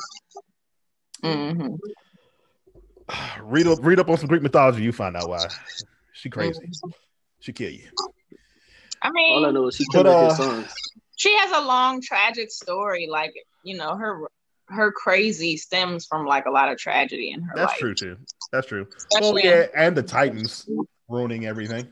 Mm-hmm. 1.24 1.75
Read 3.44 3.68
up, 3.68 3.80
read 3.82 4.00
up 4.00 4.10
on 4.10 4.18
some 4.18 4.27
Greek 4.27 4.42
mythology. 4.42 4.84
You 4.84 4.92
find 4.92 5.16
out 5.16 5.30
why. 5.30 5.46
She 6.13 6.30
crazy. 6.30 6.60
She 7.39 7.53
kill 7.53 7.72
you. 7.72 7.89
I 9.01 9.12
mean, 9.12 9.34
All 9.34 9.46
I 9.46 9.51
know 9.51 9.67
is 9.67 9.75
she 9.75 9.86
But, 9.86 10.03
killed 10.03 10.08
uh, 10.08 10.27
his 10.29 10.38
sons. 10.38 10.74
she 11.17 11.36
has 11.38 11.51
a 11.51 11.62
long 11.65 12.01
tragic 12.01 12.50
story. 12.51 13.08
Like 13.10 13.34
you 13.63 13.77
know, 13.77 13.96
her 13.96 14.27
her 14.70 14.91
crazy 14.91 15.56
stems 15.58 16.06
from 16.06 16.25
like 16.25 16.46
a 16.46 16.51
lot 16.51 16.70
of 16.72 16.77
tragedy 16.77 17.32
in 17.32 17.41
her 17.44 17.53
That's 17.56 17.72
life. 17.72 17.79
true 17.79 17.94
too. 17.96 18.17
That's 18.51 18.67
true. 18.67 18.88
Oh 18.89 18.96
Especially- 19.20 19.44
yeah, 19.46 19.67
and 19.75 19.96
the 19.96 20.03
Titans 20.03 20.67
ruining 21.08 21.46
everything. 21.46 21.88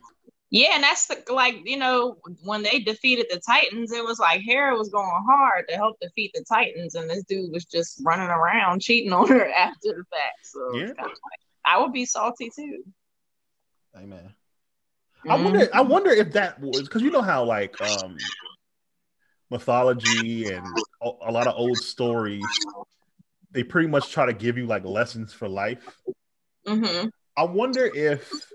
Yeah, 0.51 0.69
and 0.75 0.83
that's 0.83 1.07
the, 1.07 1.21
like 1.33 1.55
you 1.65 1.77
know 1.77 2.17
when 2.43 2.63
they 2.63 2.79
defeated 2.79 3.27
the 3.29 3.39
Titans, 3.45 3.91
it 3.91 4.03
was 4.03 4.19
like 4.19 4.41
Hera 4.41 4.75
was 4.77 4.89
going 4.89 5.23
hard 5.27 5.65
to 5.69 5.75
help 5.75 5.97
defeat 5.99 6.31
the 6.33 6.43
Titans, 6.47 6.95
and 6.95 7.09
this 7.09 7.23
dude 7.23 7.51
was 7.51 7.65
just 7.65 8.01
running 8.05 8.27
around 8.29 8.81
cheating 8.81 9.13
on 9.13 9.27
her 9.27 9.47
after 9.51 9.89
the 9.89 10.03
fact. 10.11 10.39
So 10.43 10.73
Yeah. 10.75 10.85
kinda 10.87 11.03
like, 11.03 11.39
I 11.65 11.79
would 11.79 11.93
be 11.93 12.05
salty 12.05 12.49
too. 12.55 12.83
Amen. 13.95 14.33
Mm-hmm. 15.25 15.31
I 15.31 15.43
wonder. 15.43 15.69
I 15.73 15.81
wonder 15.81 16.09
if 16.11 16.33
that 16.33 16.59
was 16.59 16.83
because 16.83 17.01
you 17.01 17.09
know 17.09 17.21
how 17.21 17.43
like 17.45 17.79
um 17.81 18.15
mythology 19.49 20.51
and 20.51 20.63
a, 21.01 21.31
lot 21.31 21.47
of 21.47 21.55
old 21.55 21.81
stories, 21.81 22.41
they 23.51 23.63
pretty 23.63 23.87
much 23.87 24.11
try 24.11 24.25
to 24.25 24.33
give 24.33 24.57
you 24.57 24.65
like 24.65 24.83
lessons 24.85 25.33
for 25.33 25.47
life. 25.47 25.97
hmm 26.65 27.07
I 27.37 27.43
wonder 27.43 27.85
if 27.85 28.51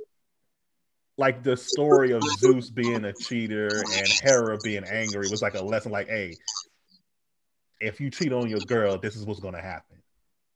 like 1.18 1.42
the 1.42 1.56
story 1.56 2.12
of 2.12 2.22
Zeus 2.22 2.70
being 2.70 3.04
a 3.04 3.12
cheater 3.12 3.82
and 3.82 4.06
Hera 4.22 4.58
being 4.58 4.84
angry 4.84 5.28
was 5.28 5.42
like 5.42 5.54
a 5.54 5.60
lesson 5.60 5.92
like, 5.92 6.08
hey, 6.08 6.38
if 7.78 8.00
you 8.00 8.10
cheat 8.10 8.32
on 8.32 8.48
your 8.48 8.60
girl, 8.60 8.98
this 8.98 9.16
is 9.16 9.26
what's 9.26 9.40
gonna 9.40 9.60
happen. 9.60 9.98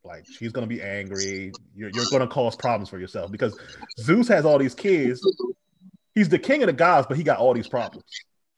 Like 0.04 0.24
she's 0.30 0.52
gonna 0.52 0.66
be 0.66 0.80
angry. 0.82 1.52
You're, 1.74 1.90
you're 1.90 2.06
gonna 2.06 2.26
cause 2.26 2.56
problems 2.56 2.88
for 2.88 2.98
yourself 2.98 3.30
because 3.30 3.58
Zeus 4.00 4.28
has 4.28 4.44
all 4.44 4.58
these 4.58 4.74
kids, 4.74 5.20
he's 6.14 6.28
the 6.28 6.38
king 6.38 6.62
of 6.62 6.66
the 6.68 6.72
gods, 6.72 7.06
but 7.06 7.16
he 7.16 7.22
got 7.22 7.38
all 7.38 7.54
these 7.54 7.68
problems. 7.68 8.04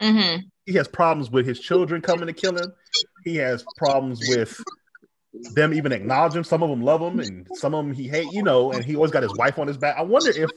hmm 0.01 0.37
He 0.65 0.75
has 0.75 0.89
problems 0.89 1.31
with 1.31 1.47
his 1.47 1.61
children 1.61 2.01
coming 2.01 2.27
to 2.27 2.33
kill 2.33 2.57
him. 2.57 2.73
He 3.25 3.37
has 3.37 3.65
problems 3.77 4.29
with 4.29 4.63
them 5.55 5.75
even 5.75 5.93
acknowledge 5.93 6.35
him. 6.35 6.45
Some 6.45 6.63
of 6.63 6.71
them 6.71 6.83
love 6.83 7.01
him, 7.01 7.21
and 7.21 7.47
some 7.55 7.75
of 7.75 7.85
them 7.85 7.95
he 7.95 8.09
hate. 8.09 8.33
You 8.33 8.43
know, 8.43 8.73
and 8.73 8.85
he 8.85 8.97
always 8.97 9.11
got 9.11 9.23
his 9.23 9.35
wife 9.35 9.59
on 9.59 9.67
his 9.67 9.77
back. 9.77 9.97
I 9.97 10.03
wonder 10.03 10.31
if 10.31 10.51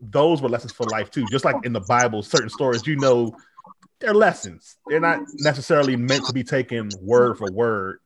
those 0.00 0.40
were 0.40 0.48
lessons 0.48 0.72
for 0.72 0.86
life 0.86 1.10
too. 1.10 1.26
Just 1.26 1.44
like 1.44 1.64
in 1.64 1.72
the 1.72 1.80
Bible, 1.80 2.22
certain 2.22 2.48
stories, 2.48 2.86
you 2.86 2.96
know, 2.96 3.36
they're 4.00 4.14
lessons. 4.14 4.76
They're 4.86 5.00
not 5.00 5.20
necessarily 5.40 5.96
meant 5.96 6.24
to 6.26 6.32
be 6.32 6.44
taken 6.44 6.90
word 7.00 7.38
for 7.38 7.50
word. 7.50 7.98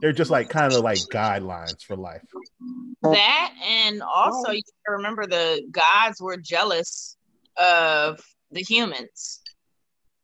They're 0.00 0.12
just 0.12 0.30
like 0.30 0.48
kind 0.48 0.72
of 0.72 0.82
like 0.82 0.98
guidelines 0.98 1.82
for 1.82 1.96
life. 1.96 2.22
That 3.02 3.52
and 3.66 4.02
also 4.02 4.52
you 4.52 4.62
remember 4.88 5.26
the 5.26 5.62
gods 5.70 6.20
were 6.20 6.36
jealous 6.36 7.16
of 7.58 8.20
the 8.50 8.62
humans, 8.62 9.42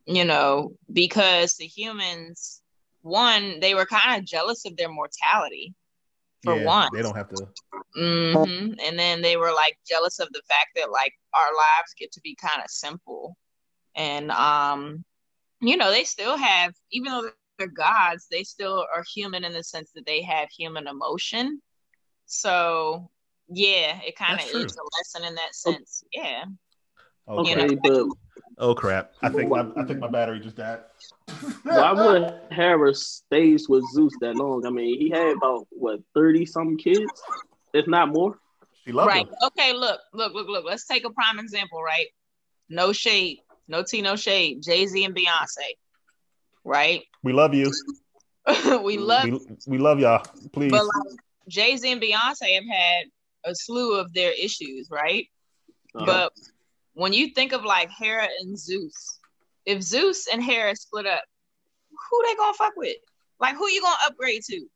you 0.07 0.25
know, 0.25 0.73
because 0.93 1.57
the 1.57 1.67
humans, 1.67 2.63
one, 3.03 3.61
they 3.61 3.75
were 3.75 3.87
kind 3.87 4.19
of 4.21 4.27
jealous 4.27 4.65
of 4.67 4.77
their 4.77 4.89
mortality, 4.91 5.75
for 6.45 6.57
Yeah, 6.57 6.65
one. 6.65 6.91
they 6.93 7.03
don't 7.03 7.17
have 7.17 7.29
to. 7.31 7.47
hmm 7.95 8.73
And 8.85 8.99
then 8.99 9.23
they 9.23 9.37
were 9.37 9.53
like 9.53 9.79
jealous 9.89 10.19
of 10.21 10.29
the 10.33 10.43
fact 10.49 10.69
that 10.77 10.91
like 10.91 11.13
our 11.35 11.49
lives 11.55 11.95
get 11.99 12.13
to 12.13 12.21
be 12.23 12.37
kind 12.37 12.63
of 12.63 12.71
simple. 12.71 13.37
And 13.97 14.31
um, 14.33 15.05
you 15.61 15.77
know, 15.77 15.91
they 15.91 16.05
still 16.05 16.37
have, 16.37 16.75
even 16.93 17.13
though 17.13 17.23
they're 17.23 17.41
gods, 17.41 17.99
they 18.01 18.15
still 18.15 18.57
are 18.95 19.05
human 19.15 19.17
in 19.17 19.25
the 19.25 19.37
sense 19.65 19.69
that 19.69 19.81
they 19.81 19.99
have 19.99 20.27
human 20.31 20.69
emotion. 20.71 21.51
So 22.27 23.11
yeah, 23.49 24.01
it 24.03 24.17
kind 24.17 24.39
of 24.41 24.47
is 24.47 24.77
a 24.77 24.85
lesson 24.99 25.29
in 25.29 25.35
that 25.37 25.55
sense. 25.55 26.05
Yeah. 26.13 26.45
Oh, 27.27 27.47
You 27.47 27.55
crap. 27.55 27.71
Okay, 27.71 27.79
but 27.83 28.07
oh 28.59 28.75
crap! 28.75 29.13
I 29.23 29.29
think 29.31 29.51
my 29.51 29.67
I 29.77 29.85
think 29.85 29.99
my 29.99 30.09
battery 30.09 30.41
just 30.41 30.57
died. 30.57 30.81
why 31.63 31.93
would 31.93 32.41
Hera 32.51 32.95
stays 32.95 33.69
with 33.69 33.85
Zeus 33.93 34.13
that 34.21 34.37
long? 34.37 34.67
I 34.67 34.71
mean, 34.71 34.99
he 34.99 35.11
had 35.11 35.37
about 35.37 35.67
what 35.71 36.01
thirty 36.15 36.45
some 36.45 36.77
kids, 36.77 37.11
if 37.73 37.87
not 37.87 38.09
more. 38.09 38.39
She 38.85 38.93
loved 38.93 39.09
right. 39.09 39.27
him. 39.27 39.35
Okay, 39.47 39.73
look, 39.73 40.01
look, 40.13 40.35
look, 40.35 40.49
look. 40.49 40.65
Let's 40.65 40.87
take 40.87 41.07
a 41.07 41.11
prime 41.11 41.39
example, 41.39 41.83
right? 41.83 42.07
No 42.69 42.93
shade, 42.93 43.39
no 43.67 43.83
tea, 43.83 44.03
no 44.03 44.17
shade. 44.17 44.63
Jay-Z 44.63 45.03
and 45.05 45.15
Beyonce. 45.15 45.77
Right? 46.65 47.03
We 47.23 47.33
love 47.33 47.55
you. 47.55 47.73
we 48.83 48.99
love 48.99 49.25
We, 49.25 49.41
we 49.67 49.79
love 49.79 49.99
y'all. 50.01 50.25
Please. 50.53 50.71
But 50.71 50.85
like 50.85 51.19
Jay 51.49 51.77
Z 51.77 51.91
and 51.91 52.01
Beyonce 52.01 52.55
have 52.55 52.65
had 52.71 53.05
a 53.45 53.55
slew 53.55 53.99
of 53.99 54.13
their 54.13 54.33
issues, 54.33 54.89
right? 54.91 55.27
Uh, 55.95 56.05
But 56.05 56.33
when 56.95 57.13
you 57.13 57.29
think 57.29 57.53
of 57.53 57.65
like 57.65 57.91
Hera 57.91 58.29
and 58.41 58.59
Zeus, 58.59 59.21
if 59.67 59.83
Zeus 59.83 60.27
and 60.33 60.43
Hera 60.43 60.75
split 60.75 61.07
up, 61.07 61.23
who 62.11 62.23
they 62.27 62.35
gonna 62.37 62.55
fuck 62.55 62.75
with? 62.77 62.97
Like 63.41 63.57
who 63.57 63.69
you 63.69 63.81
gonna 63.83 63.97
upgrade 64.07 64.43
to? 64.51 64.67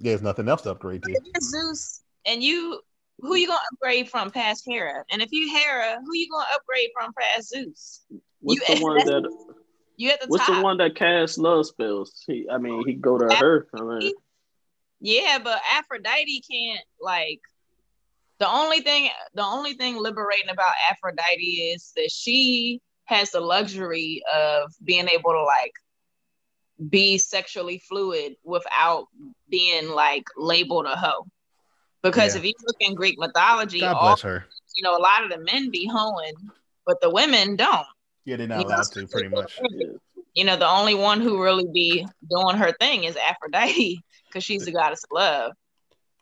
There's 0.00 0.22
nothing 0.22 0.48
else 0.48 0.62
to 0.62 0.70
upgrade 0.70 1.02
to. 1.04 1.12
If 1.12 1.42
Zeus 1.42 2.02
and 2.26 2.42
you 2.42 2.80
who 3.20 3.34
you 3.34 3.48
gonna 3.48 3.58
upgrade 3.72 4.08
from 4.08 4.30
past 4.30 4.64
Hera? 4.66 5.04
And 5.10 5.20
if 5.22 5.28
you 5.32 5.52
Hera, 5.56 5.98
who 6.04 6.16
you 6.16 6.28
gonna 6.30 6.46
upgrade 6.54 6.90
from 6.94 7.12
past 7.18 7.48
Zeus? 7.48 8.04
what's 8.40 8.68
you- 8.68 8.76
the 8.76 8.82
one 8.82 8.96
that? 8.96 9.54
You 9.96 10.10
at 10.10 10.20
the 10.20 10.28
What's 10.28 10.46
top. 10.46 10.58
the 10.58 10.62
one 10.62 10.76
that 10.76 10.94
casts 10.94 11.38
love 11.38 11.66
spells? 11.66 12.22
He, 12.24 12.46
I 12.48 12.58
mean, 12.58 12.86
he 12.86 12.94
go 12.94 13.18
to 13.18 13.34
her. 13.34 13.66
I 13.74 13.80
mean, 13.82 14.12
Yeah, 15.00 15.40
but 15.42 15.60
Aphrodite 15.72 16.40
can't 16.48 16.84
like 17.00 17.40
the 18.38 18.48
only 18.48 18.80
thing 18.80 19.08
the 19.34 19.44
only 19.44 19.74
thing 19.74 19.96
liberating 19.96 20.50
about 20.50 20.72
Aphrodite 20.90 21.72
is 21.74 21.92
that 21.96 22.10
she 22.12 22.80
has 23.04 23.30
the 23.30 23.40
luxury 23.40 24.22
of 24.34 24.72
being 24.84 25.08
able 25.08 25.32
to 25.32 25.42
like 25.42 25.72
be 26.90 27.18
sexually 27.18 27.82
fluid 27.88 28.34
without 28.44 29.06
being 29.48 29.90
like 29.90 30.24
labeled 30.36 30.86
a 30.86 30.96
hoe. 30.96 31.26
Because 32.02 32.34
Yeah. 32.34 32.40
if 32.40 32.44
you 32.46 32.52
look 32.66 32.76
in 32.80 32.94
Greek 32.94 33.18
mythology, 33.18 33.80
God 33.80 33.96
all 33.96 34.16
her. 34.18 34.46
you 34.76 34.82
know, 34.84 34.96
a 34.96 35.02
lot 35.02 35.24
of 35.24 35.30
the 35.30 35.38
men 35.38 35.70
be 35.70 35.88
hoeing, 35.92 36.34
but 36.86 37.00
the 37.00 37.10
women 37.10 37.56
don't. 37.56 37.86
Yeah, 38.24 38.36
they're 38.36 38.46
not 38.46 38.58
You 38.60 38.64
know? 38.68 38.74
allowed 38.74 38.92
to, 38.92 39.06
pretty 39.08 39.28
much. 39.28 39.58
You 40.34 40.44
know, 40.44 40.56
the 40.56 40.68
only 40.68 40.94
one 40.94 41.20
who 41.20 41.42
really 41.42 41.66
be 41.72 42.06
doing 42.30 42.56
her 42.56 42.72
thing 42.78 43.04
is 43.04 43.16
Aphrodite 43.16 44.00
because 44.28 44.44
she's 44.44 44.64
the 44.66 44.72
goddess 44.72 45.02
of 45.02 45.10
love. 45.12 45.52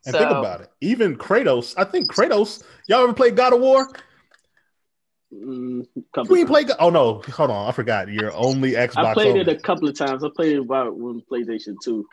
And 0.07 0.17
think 0.17 0.31
about 0.31 0.61
it. 0.61 0.71
Even 0.81 1.17
Kratos, 1.17 1.75
I 1.77 1.85
think 1.85 2.13
Kratos, 2.13 2.63
y'all 2.89 3.03
ever 3.03 3.13
played 3.13 3.37
God 3.37 3.53
of 3.53 3.61
War? 3.61 3.89
mm, 5.33 5.87
played 6.13 6.69
God- 6.69 6.77
Oh 6.79 6.91
no, 6.91 7.23
hold 7.23 7.51
on, 7.51 7.69
I 7.69 7.73
forgot. 7.73 8.09
You're 8.09 8.33
only 8.33 8.73
Xbox. 8.73 8.97
I 9.05 9.15
played 9.15 9.29
only. 9.29 9.41
it 9.41 9.49
a 9.49 9.57
couple 9.57 9.89
of 9.89 9.97
times. 9.99 10.25
I 10.25 10.29
played 10.35 10.57
it 10.57 10.61
about 10.61 10.97
when 10.97 11.23
PlayStation 11.31 11.77
Two. 11.83 12.07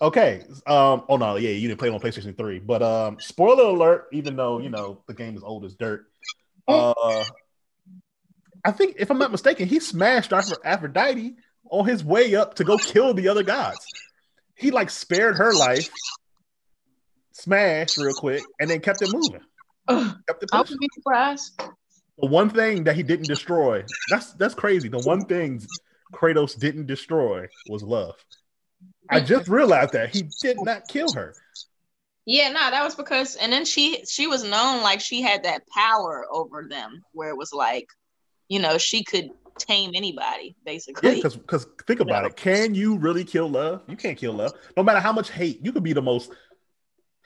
Okay. 0.00 0.44
Um. 0.66 1.04
Oh 1.08 1.16
no. 1.16 1.36
Yeah, 1.36 1.50
you 1.50 1.68
didn't 1.68 1.80
play 1.80 1.88
it 1.88 1.94
on 1.94 2.00
PlayStation 2.00 2.36
Three. 2.36 2.58
But 2.58 2.82
um. 2.82 3.18
Spoiler 3.20 3.64
alert. 3.64 4.06
Even 4.12 4.36
though 4.36 4.58
you 4.60 4.70
know 4.70 5.02
the 5.06 5.14
game 5.14 5.36
is 5.36 5.42
old 5.42 5.64
as 5.64 5.74
dirt. 5.74 6.06
Uh. 6.66 7.24
I 8.64 8.72
think 8.72 8.96
if 8.98 9.10
I'm 9.10 9.18
not 9.18 9.30
mistaken, 9.30 9.68
he 9.68 9.80
smashed 9.80 10.32
Aph- 10.32 10.52
Aphrodite 10.64 11.36
on 11.70 11.86
his 11.86 12.04
way 12.04 12.34
up 12.34 12.54
to 12.54 12.64
go 12.64 12.76
kill 12.76 13.14
the 13.14 13.28
other 13.28 13.42
gods. 13.42 13.78
He 14.54 14.70
like 14.70 14.90
spared 14.90 15.36
her 15.36 15.52
life, 15.54 15.88
smashed 17.38 17.96
real 17.96 18.14
quick, 18.14 18.42
and 18.60 18.68
then 18.68 18.80
kept 18.80 19.02
it 19.02 19.12
moving. 19.12 19.40
Kept 19.88 20.42
it 20.42 20.50
I 20.52 20.58
wouldn't 20.58 20.80
be 20.80 20.88
surprised. 20.94 21.60
The 22.18 22.26
one 22.26 22.50
thing 22.50 22.84
that 22.84 22.96
he 22.96 23.02
didn't 23.02 23.28
destroy. 23.28 23.84
That's 24.10 24.32
that's 24.34 24.54
crazy. 24.54 24.88
The 24.88 25.00
one 25.00 25.24
thing 25.24 25.62
Kratos 26.12 26.58
didn't 26.58 26.86
destroy 26.86 27.46
was 27.68 27.82
love. 27.82 28.16
I 29.10 29.20
just 29.20 29.48
realized 29.48 29.92
that 29.92 30.14
he 30.14 30.24
did 30.42 30.58
not 30.60 30.88
kill 30.88 31.12
her. 31.12 31.34
Yeah, 32.26 32.48
no, 32.48 32.70
that 32.70 32.84
was 32.84 32.94
because, 32.94 33.36
and 33.36 33.50
then 33.50 33.64
she 33.64 34.04
she 34.06 34.26
was 34.26 34.44
known 34.44 34.82
like 34.82 35.00
she 35.00 35.22
had 35.22 35.44
that 35.44 35.62
power 35.74 36.26
over 36.30 36.66
them, 36.68 37.02
where 37.12 37.30
it 37.30 37.36
was 37.38 37.52
like, 37.54 37.88
you 38.48 38.60
know, 38.60 38.76
she 38.76 39.02
could 39.02 39.30
tame 39.58 39.92
anybody 39.94 40.54
basically. 40.64 41.08
Yeah, 41.08 41.14
because 41.16 41.36
because 41.36 41.66
think 41.86 42.00
about 42.00 42.26
it. 42.26 42.36
Can 42.36 42.74
you 42.74 42.98
really 42.98 43.24
kill 43.24 43.48
love? 43.48 43.82
You 43.88 43.96
can't 43.96 44.18
kill 44.18 44.34
love. 44.34 44.52
No 44.76 44.82
matter 44.82 45.00
how 45.00 45.12
much 45.12 45.30
hate, 45.30 45.64
you 45.64 45.72
could 45.72 45.82
be 45.82 45.92
the 45.92 46.02
most 46.02 46.30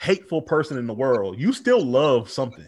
hateful 0.02 0.42
person 0.42 0.76
in 0.78 0.86
the 0.88 0.92
world. 0.94 1.38
You 1.38 1.52
still 1.52 1.82
love 1.84 2.28
something, 2.28 2.66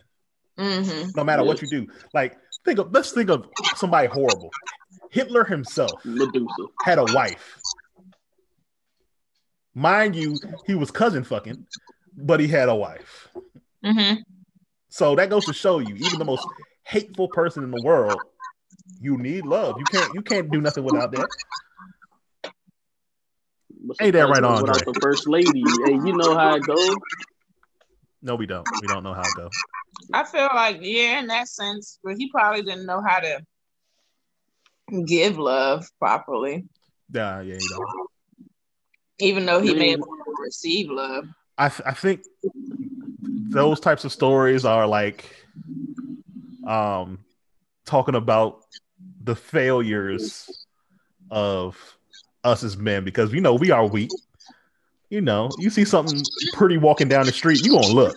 hmm 0.57 1.03
no 1.17 1.25
matter 1.25 1.43
what 1.43 1.61
you 1.61 1.69
do. 1.69 1.89
Like 2.13 2.37
think 2.65 2.79
of 2.79 2.93
let's 2.93 3.11
think 3.11 3.29
of 3.29 3.49
somebody 3.77 4.07
horrible. 4.07 4.51
Hitler 5.11 5.45
himself 5.45 6.01
Medusa. 6.05 6.67
had 6.85 6.99
a 6.99 7.05
wife. 7.05 7.59
Mind 9.75 10.15
you, 10.15 10.41
he 10.65 10.77
was 10.77 10.93
cousin 10.93 11.25
fucking, 11.25 11.67
but 12.17 12.39
he 12.39 12.47
had 12.47 12.69
a 12.69 12.75
wife. 12.75 13.29
hmm 13.83 14.15
So 14.89 15.17
that 15.17 15.29
goes 15.29 15.47
to 15.47 15.53
show 15.53 15.81
you, 15.81 15.97
even 15.97 16.21
the 16.21 16.25
most 16.25 16.47
hateful 16.85 17.27
person 17.29 17.65
in 17.65 17.73
the 17.73 17.77
world, 17.81 18.23
you 19.01 19.19
need 19.19 19.45
love. 19.45 19.81
You 19.81 19.87
can't 19.87 20.15
you 20.15 20.23
can't 20.23 20.53
do 20.53 20.61
nothing 20.61 20.85
without 20.85 21.11
that. 21.13 21.29
What's 23.87 24.01
Ain't 24.01 24.15
that 24.15 24.23
right, 24.23 24.43
president 24.43 24.53
Andre? 24.53 24.75
Without 24.75 24.95
the 24.95 25.01
first 25.01 25.29
lady, 25.29 25.63
hey, 25.85 25.93
you 25.93 26.17
know 26.17 26.37
how 26.37 26.55
it 26.55 26.67
goes. 26.67 26.97
No, 28.23 28.35
we 28.37 28.47
don't. 28.47 28.67
We 28.81 28.89
don't 28.89 29.03
know 29.03 29.13
how 29.13 29.29
it 29.29 29.37
goes. 29.37 29.51
I 30.13 30.25
feel 30.25 30.49
like 30.55 30.79
yeah, 30.81 31.21
in 31.21 31.27
that 31.27 31.49
sense, 31.49 31.99
but 32.03 32.15
he 32.17 32.31
probably 32.31 32.63
didn't 32.63 32.87
know 32.87 33.03
how 33.07 33.21
to 33.21 33.43
give 35.07 35.39
love 35.39 35.87
properly, 35.99 36.65
Yeah, 37.13 37.41
yeah, 37.41 37.55
you 37.55 37.69
don't. 37.69 38.09
even 39.19 39.47
though 39.47 39.61
he 39.61 39.75
may 39.75 39.91
have 39.91 40.01
received 40.39 40.91
love. 40.91 41.27
I 41.59 41.69
th- 41.69 41.83
I 41.87 41.93
think 41.93 42.23
those 43.51 43.81
types 43.81 44.05
of 44.05 44.13
stories 44.13 44.65
are 44.65 44.87
like 44.87 45.31
um 46.67 47.25
talking 47.85 48.15
about 48.15 48.63
the 49.23 49.37
failures 49.37 50.67
of 51.31 51.99
us 52.45 52.63
as 52.63 52.77
men 52.77 53.05
because 53.05 53.33
you 53.33 53.41
know 53.41 53.55
we 53.55 53.71
are 53.71 53.87
weak. 53.87 54.11
You 55.11 55.21
know, 55.21 55.51
you 55.59 55.71
see 55.71 55.85
something 55.85 56.23
pretty 56.55 56.77
walking 56.77 57.09
down 57.09 57.27
the 57.27 57.33
street, 57.33 57.65
you 57.65 57.73
gonna 57.73 57.89
look. 57.89 58.17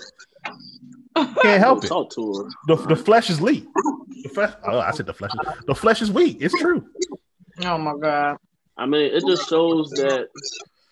Can't 1.15 1.59
help 1.59 1.83
it. 1.83 1.87
Talk 1.87 2.11
to 2.11 2.33
her. 2.33 2.75
The, 2.75 2.87
the 2.87 2.95
flesh 2.95 3.29
is 3.29 3.41
weak. 3.41 3.65
The 4.23 4.29
flesh, 4.29 4.53
oh, 4.65 4.79
I 4.79 4.91
said 4.91 5.05
the 5.05 5.13
flesh. 5.13 5.31
Is, 5.33 5.65
the 5.65 5.75
flesh 5.75 6.01
is 6.01 6.11
weak. 6.11 6.37
It's 6.39 6.57
true. 6.59 6.87
Oh 7.63 7.77
my 7.77 7.95
god, 7.99 8.37
I 8.77 8.85
mean, 8.85 9.13
it 9.13 9.23
just 9.25 9.49
shows 9.49 9.89
that 9.91 10.27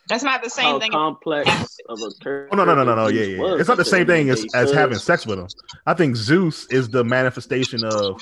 that's 0.07 0.23
not 0.23 0.43
the 0.43 0.49
same 0.49 0.65
how 0.65 0.79
thing. 0.79 0.91
complex 0.91 1.49
of 1.89 1.99
a 1.99 2.23
character. 2.23 2.49
Oh 2.51 2.55
no, 2.55 2.65
no, 2.65 2.75
no, 2.75 2.83
no, 2.83 2.95
no. 2.95 3.07
Yeah, 3.07 3.23
yeah. 3.23 3.41
was 3.41 3.59
It's 3.61 3.69
not 3.69 3.77
the 3.77 3.85
same 3.85 4.05
thing 4.05 4.29
as, 4.29 4.45
as 4.53 4.71
having 4.71 4.97
sex 4.97 5.25
with 5.25 5.39
him. 5.39 5.47
I 5.85 5.93
think 5.93 6.15
Zeus 6.15 6.67
is 6.67 6.89
the 6.89 7.03
manifestation 7.03 7.83
of 7.83 8.21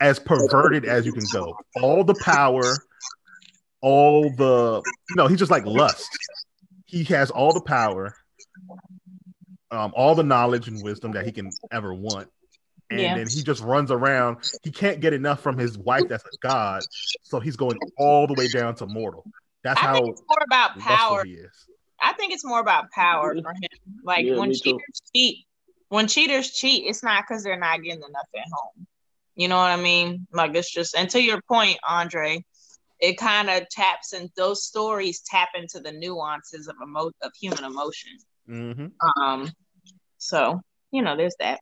as 0.00 0.18
perverted 0.18 0.84
as 0.84 1.04
you 1.04 1.12
can 1.12 1.24
go. 1.32 1.56
All 1.82 2.04
the 2.04 2.14
power, 2.22 2.76
all 3.86 4.30
the 4.30 4.82
no, 5.14 5.28
he's 5.28 5.38
just 5.38 5.50
like 5.50 5.64
lust. 5.64 6.10
He 6.86 7.04
has 7.04 7.30
all 7.30 7.52
the 7.52 7.60
power, 7.60 8.16
um, 9.70 9.92
all 9.96 10.16
the 10.16 10.24
knowledge 10.24 10.66
and 10.66 10.82
wisdom 10.82 11.12
that 11.12 11.24
he 11.24 11.30
can 11.30 11.50
ever 11.70 11.94
want. 11.94 12.28
and 12.90 13.00
Yeah. 13.00 13.14
then 13.14 13.28
he 13.28 13.42
just 13.44 13.62
runs 13.62 13.92
around. 13.92 14.38
He 14.64 14.72
can't 14.72 15.00
get 15.00 15.12
enough 15.12 15.40
from 15.40 15.56
his 15.56 15.78
wife 15.78 16.08
that's 16.08 16.24
a 16.24 16.36
god, 16.40 16.82
so 17.22 17.38
he's 17.38 17.56
going 17.56 17.78
all 17.96 18.26
the 18.26 18.34
way 18.34 18.48
down 18.48 18.74
to 18.76 18.86
mortal. 18.86 19.24
That's 19.62 19.80
I 19.80 19.86
how 19.86 19.94
think 19.94 20.10
it's 20.10 20.22
more 20.28 20.44
about 20.44 20.78
power. 20.80 21.24
he 21.24 21.34
is. 21.34 21.52
I 22.02 22.12
think 22.14 22.32
it's 22.32 22.44
more 22.44 22.60
about 22.60 22.90
power 22.90 23.34
for 23.40 23.50
him. 23.50 24.00
Like 24.04 24.26
Yeah, 24.26 24.38
when 24.38 24.48
me 24.50 24.56
too. 24.56 24.62
cheaters 24.80 25.02
cheat, 25.14 25.46
when 25.90 26.08
cheaters 26.08 26.50
cheat, 26.50 26.86
it's 26.86 27.04
not 27.04 27.22
because 27.26 27.44
they're 27.44 27.58
not 27.58 27.82
getting 27.82 28.02
enough 28.02 28.28
at 28.34 28.44
home. 28.52 28.86
You 29.36 29.46
know 29.48 29.56
what 29.56 29.70
I 29.70 29.76
mean? 29.76 30.26
Like 30.32 30.54
it's 30.56 30.72
just 30.72 30.96
and 30.96 31.08
to 31.10 31.22
your 31.22 31.40
point, 31.48 31.78
Andre, 31.88 32.44
it 33.00 33.18
kind 33.18 33.50
of 33.50 33.68
taps 33.68 34.12
and 34.12 34.30
those 34.36 34.64
stories 34.64 35.20
tap 35.20 35.50
into 35.54 35.80
the 35.80 35.92
nuances 35.92 36.66
of 36.68 36.76
emo- 36.82 37.10
of 37.22 37.32
human 37.40 37.64
emotion. 37.64 38.12
hmm 38.46 38.86
Um, 39.20 39.50
so 40.18 40.60
you 40.90 41.02
know, 41.02 41.16
there's 41.16 41.36
that. 41.40 41.60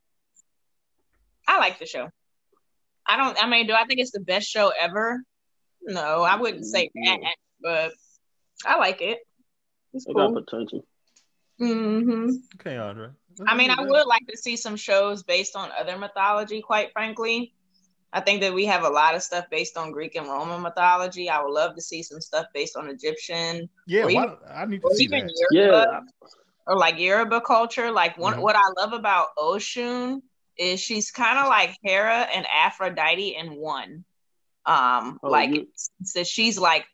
I 1.48 1.58
like 1.58 1.78
the 1.78 1.86
show. 1.86 2.08
I 3.06 3.16
don't. 3.16 3.42
I 3.42 3.48
mean, 3.48 3.66
do 3.66 3.74
I 3.74 3.84
think 3.84 4.00
it's 4.00 4.12
the 4.12 4.20
best 4.20 4.48
show 4.48 4.72
ever? 4.78 5.22
No, 5.82 6.22
I 6.22 6.36
wouldn't 6.36 6.64
say 6.64 6.90
that, 6.94 7.34
but 7.60 7.92
I 8.64 8.78
like 8.78 9.02
it. 9.02 9.18
It's 9.92 10.06
It 10.06 10.14
got 10.14 10.32
cool. 10.32 10.42
potential. 10.42 10.86
hmm 11.58 12.30
Okay, 12.60 12.76
Andre. 12.76 13.08
I 13.46 13.56
mean, 13.56 13.70
I 13.70 13.82
would 13.82 14.06
like 14.06 14.26
to 14.28 14.36
see 14.36 14.56
some 14.56 14.76
shows 14.76 15.22
based 15.22 15.56
on 15.56 15.70
other 15.78 15.98
mythology. 15.98 16.62
Quite 16.62 16.92
frankly, 16.92 17.52
I 18.14 18.20
think 18.20 18.40
that 18.42 18.54
we 18.54 18.64
have 18.66 18.84
a 18.84 18.88
lot 18.88 19.16
of 19.16 19.22
stuff 19.24 19.44
based 19.50 19.76
on 19.76 19.90
Greek 19.90 20.14
and 20.14 20.28
Roman 20.28 20.62
mythology. 20.62 21.28
I 21.28 21.42
would 21.42 21.52
love 21.52 21.74
to 21.74 21.82
see 21.82 22.00
some 22.02 22.20
stuff 22.20 22.46
based 22.54 22.76
on 22.76 22.88
Egyptian 22.88 23.68
Yeah, 23.88 24.02
or 24.02 24.04
why, 24.06 24.10
even- 24.24 24.36
I 24.48 24.64
need 24.66 24.82
to 24.82 24.94
see 24.94 25.04
even 25.04 25.26
that. 25.26 25.48
Yoruba 25.50 25.86
Yeah, 25.90 26.00
or 26.68 26.76
like 26.78 26.96
Yoruba 26.98 27.40
culture. 27.40 27.90
Like 27.90 28.16
one, 28.16 28.34
Mhm. 28.36 28.42
what 28.42 28.54
I 28.54 28.68
love 28.78 28.92
about 28.92 29.28
Oshun 29.36 30.22
is 30.56 30.80
she's 30.80 31.10
kind 31.10 31.40
of 31.40 31.48
like 31.48 31.76
Hera 31.82 32.20
and 32.32 32.46
Aphrodite 32.46 33.34
in 33.34 33.56
one. 33.56 34.04
Um, 34.64 35.18
Oh, 35.24 35.28
like 35.28 35.50
you- 35.50 35.68
so 36.04 36.22
she's 36.22 36.56
like 36.56 36.86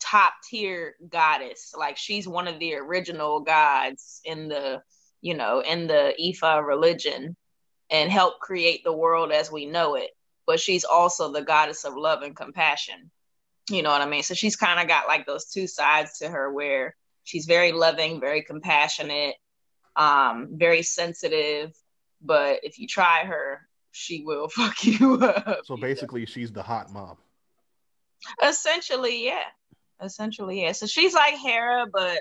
top 0.00 0.32
tier 0.48 0.96
goddess. 1.06 1.74
Like 1.76 1.98
she's 1.98 2.26
one 2.26 2.48
of 2.48 2.58
the 2.58 2.76
original 2.76 3.40
gods 3.40 4.22
in 4.24 4.48
the, 4.48 4.82
you 5.20 5.34
know, 5.34 5.60
in 5.60 5.86
the 5.86 6.14
Ifa 6.18 6.66
religion, 6.66 7.36
and 7.90 8.10
helped 8.10 8.40
create 8.40 8.82
the 8.84 8.92
world 8.92 9.30
as 9.32 9.52
we 9.52 9.66
know 9.66 9.96
it. 9.96 10.10
But 10.46 10.60
she's 10.60 10.84
also 10.84 11.32
the 11.32 11.42
goddess 11.42 11.84
of 11.84 11.94
love 11.96 12.22
and 12.22 12.34
compassion. 12.36 13.10
You 13.70 13.82
know 13.82 13.90
what 13.90 14.02
I 14.02 14.06
mean? 14.06 14.22
So 14.22 14.34
she's 14.34 14.56
kind 14.56 14.80
of 14.80 14.88
got 14.88 15.06
like 15.06 15.26
those 15.26 15.46
two 15.46 15.66
sides 15.66 16.18
to 16.18 16.28
her 16.28 16.52
where 16.52 16.96
she's 17.24 17.46
very 17.46 17.72
loving, 17.72 18.20
very 18.20 18.42
compassionate, 18.42 19.36
um, 19.96 20.48
very 20.52 20.82
sensitive. 20.82 21.72
But 22.20 22.60
if 22.64 22.78
you 22.78 22.86
try 22.86 23.24
her, 23.24 23.60
she 23.92 24.22
will 24.24 24.48
fuck 24.48 24.84
you 24.84 25.14
up. 25.20 25.60
So 25.64 25.76
basically, 25.76 26.26
she's 26.26 26.52
the 26.52 26.62
hot 26.62 26.92
mom. 26.92 27.16
Essentially, 28.42 29.24
yeah. 29.24 29.44
Essentially, 30.02 30.62
yeah. 30.62 30.72
So 30.72 30.86
she's 30.86 31.14
like 31.14 31.34
Hera, 31.34 31.86
but 31.92 32.18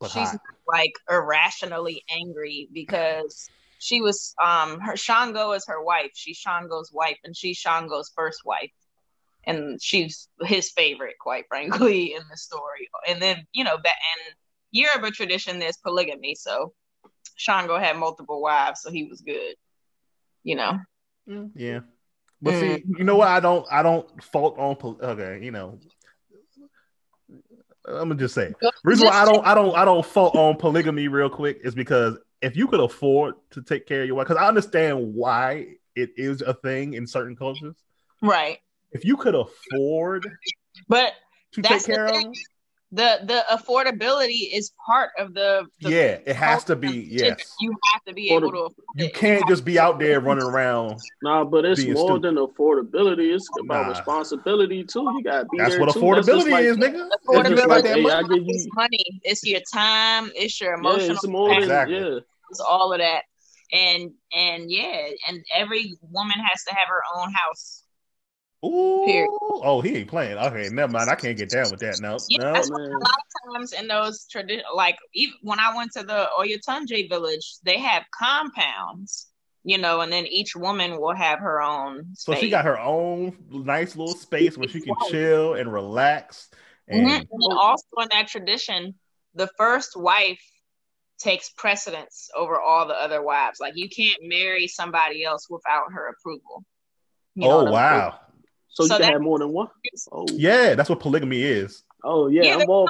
But 0.00 0.10
she's 0.10 0.36
like 0.66 0.92
irrationally 1.08 2.02
angry 2.10 2.68
because 2.72 3.48
she 3.80 4.00
was 4.02 4.34
um 4.42 4.78
her 4.80 4.96
Shango 4.96 5.52
is 5.52 5.64
her 5.66 5.82
wife. 5.82 6.10
She's 6.14 6.36
Shango's 6.36 6.92
wife, 6.92 7.18
and 7.24 7.36
she's 7.36 7.56
Shango's 7.56 8.12
first 8.14 8.44
wife. 8.44 8.70
And 9.44 9.82
she's 9.82 10.28
his 10.42 10.70
favorite, 10.70 11.16
quite 11.18 11.46
frankly, 11.48 12.14
in 12.14 12.22
the 12.30 12.36
story. 12.36 12.88
And 13.08 13.20
then, 13.22 13.46
you 13.54 13.64
know, 13.64 13.78
that 13.82 13.94
and 14.26 14.34
Yoruba 14.70 15.10
tradition, 15.10 15.58
there's 15.58 15.78
polygamy. 15.78 16.34
So 16.34 16.74
Shango 17.36 17.78
had 17.78 17.96
multiple 17.96 18.42
wives, 18.42 18.82
so 18.82 18.90
he 18.90 19.04
was 19.04 19.22
good. 19.22 19.54
You 20.44 20.56
know. 20.56 20.78
Mm, 21.28 21.50
Yeah. 21.54 21.80
But 22.42 22.54
see, 22.54 22.84
you 22.86 23.04
know 23.04 23.16
what? 23.16 23.28
I 23.28 23.40
don't 23.40 23.66
I 23.70 23.82
don't 23.82 24.22
fault 24.22 24.58
on 24.58 24.76
pol- 24.76 25.00
okay, 25.02 25.40
you 25.42 25.50
know. 25.50 25.78
I'm 27.86 28.08
gonna 28.08 28.16
just 28.16 28.34
say 28.34 28.52
reason 28.84 29.06
why 29.06 29.22
I 29.22 29.24
don't 29.24 29.46
I 29.46 29.54
don't 29.54 29.74
I 29.74 29.84
don't 29.86 30.04
fault 30.04 30.36
on 30.36 30.56
polygamy 30.56 31.08
real 31.08 31.30
quick 31.30 31.60
is 31.64 31.74
because 31.74 32.18
if 32.42 32.56
you 32.56 32.66
could 32.66 32.80
afford 32.80 33.34
to 33.50 33.62
take 33.62 33.86
care 33.86 34.02
of 34.02 34.06
your 34.06 34.16
wife, 34.16 34.28
because 34.28 34.42
I 34.42 34.48
understand 34.48 35.14
why 35.14 35.74
it 35.94 36.10
is 36.16 36.42
a 36.42 36.54
thing 36.54 36.94
in 36.94 37.06
certain 37.06 37.36
cultures. 37.36 37.76
Right. 38.22 38.58
If 38.92 39.04
you 39.04 39.16
could 39.16 39.34
afford 39.34 40.26
But 40.88 41.12
to 41.52 41.62
take 41.62 41.84
care 41.84 42.06
of 42.06 42.24
the 42.92 43.20
the 43.24 43.44
affordability 43.52 44.48
is 44.52 44.72
part 44.84 45.10
of 45.18 45.32
the, 45.34 45.64
the 45.80 45.90
yeah, 45.90 46.18
it 46.26 46.34
has 46.34 46.64
to 46.64 46.74
be 46.76 47.06
yes. 47.10 47.54
You 47.60 47.72
have 47.92 48.02
to 48.04 48.12
be 48.12 48.30
able 48.30 48.50
to 48.50 48.56
afford 48.58 48.72
You 48.96 49.06
it. 49.06 49.14
can't 49.14 49.46
just 49.48 49.64
be 49.64 49.78
out 49.78 49.98
there 50.00 50.20
running 50.20 50.44
around. 50.44 50.98
Nah, 51.22 51.44
but 51.44 51.64
it's 51.64 51.84
more 51.86 52.18
stupid. 52.18 52.22
than 52.22 52.34
affordability. 52.36 53.32
It's 53.34 53.48
about 53.60 53.84
Nah. 53.84 53.90
responsibility 53.90 54.82
too. 54.82 55.02
You 55.16 55.22
gotta 55.22 55.44
be 55.52 55.58
That's 55.58 55.70
there 55.76 55.80
what 55.86 55.94
too. 55.94 56.00
That's 56.00 56.26
just 56.26 56.46
affordability 56.46 56.50
like- 56.50 56.64
is, 56.64 56.76
nigga. 56.78 57.08
It's 57.12 57.26
Affordability 57.26 57.56
just 57.56 57.68
like 57.68 57.84
that 57.84 57.96
Hey, 57.96 58.02
money. 58.02 58.44
It's 58.48 58.64
you. 58.64 58.70
money. 58.74 59.20
It's 59.22 59.46
your 59.46 59.60
time. 59.72 60.32
It's 60.34 60.60
your 60.60 60.74
emotional 60.74 60.98
Yeah, 60.98 61.04
emotional. 61.04 61.14
it's 61.16 61.26
more 61.28 61.48
than 61.50 61.62
Exactly. 61.62 61.96
yeah. 61.96 62.18
It's 62.50 62.60
all 62.60 62.92
of 62.92 62.98
that. 62.98 63.22
And 63.72 64.10
and 64.34 64.64
yeah, 64.68 65.10
and 65.28 65.44
every 65.54 65.96
woman 66.02 66.38
has 66.40 66.64
to 66.64 66.74
have 66.74 66.88
her 66.88 67.02
own 67.16 67.32
house. 67.32 67.84
Ooh, 68.64 69.04
Period. 69.06 69.28
oh, 69.40 69.80
he 69.80 69.96
ain't 69.96 70.08
playing. 70.08 70.36
Okay, 70.36 70.68
never 70.70 70.92
mind. 70.92 71.08
I 71.08 71.14
can't 71.14 71.36
get 71.36 71.50
down 71.50 71.70
with 71.70 71.80
that. 71.80 72.00
No, 72.00 72.18
Yeah, 72.28 72.38
no. 72.38 72.52
that's 72.52 72.68
a 72.68 72.72
lot 72.72 73.14
of 73.48 73.54
times 73.54 73.72
in 73.72 73.88
those 73.88 74.26
tradition, 74.30 74.64
like 74.74 74.98
even 75.14 75.34
when 75.42 75.58
I 75.58 75.74
went 75.74 75.92
to 75.92 76.02
the 76.02 76.28
Oyotunji 76.38 77.08
village, 77.08 77.56
they 77.62 77.78
have 77.78 78.04
compounds, 78.18 79.28
you 79.64 79.78
know, 79.78 80.00
and 80.02 80.12
then 80.12 80.26
each 80.26 80.54
woman 80.54 81.00
will 81.00 81.14
have 81.14 81.38
her 81.38 81.62
own. 81.62 82.08
So 82.14 82.34
she 82.34 82.50
got 82.50 82.66
her 82.66 82.78
own 82.78 83.36
nice 83.50 83.96
little 83.96 84.14
space 84.14 84.58
where 84.58 84.68
she 84.68 84.80
can 84.80 84.94
chill 85.08 85.54
and 85.54 85.72
relax. 85.72 86.50
And 86.86 87.06
Mhm. 87.06 87.26
And 87.30 87.52
also 87.58 87.84
in 87.98 88.08
that 88.10 88.28
tradition, 88.28 88.94
the 89.34 89.48
first 89.56 89.96
wife 89.96 90.42
takes 91.18 91.50
precedence 91.50 92.28
over 92.34 92.60
all 92.60 92.86
the 92.86 92.94
other 92.94 93.22
wives. 93.22 93.60
Like 93.60 93.74
you 93.76 93.88
can't 93.88 94.18
marry 94.22 94.66
somebody 94.66 95.24
else 95.24 95.48
without 95.48 95.92
her 95.92 96.08
approval. 96.08 96.64
You 97.36 97.48
know 97.48 97.60
oh 97.60 97.70
wow, 97.70 98.20
So, 98.70 98.86
So 98.86 98.94
you 98.94 99.00
can 99.02 99.12
have 99.12 99.20
more 99.22 99.38
than 99.38 99.50
one. 99.52 99.68
Oh 100.12 100.26
yeah, 100.32 100.74
that's 100.74 100.88
what 100.88 101.00
polygamy 101.00 101.42
is. 101.42 101.82
Oh 102.04 102.28
yeah. 102.28 102.42
Yeah, 102.44 102.56
I'm 102.62 102.68
all, 102.70 102.88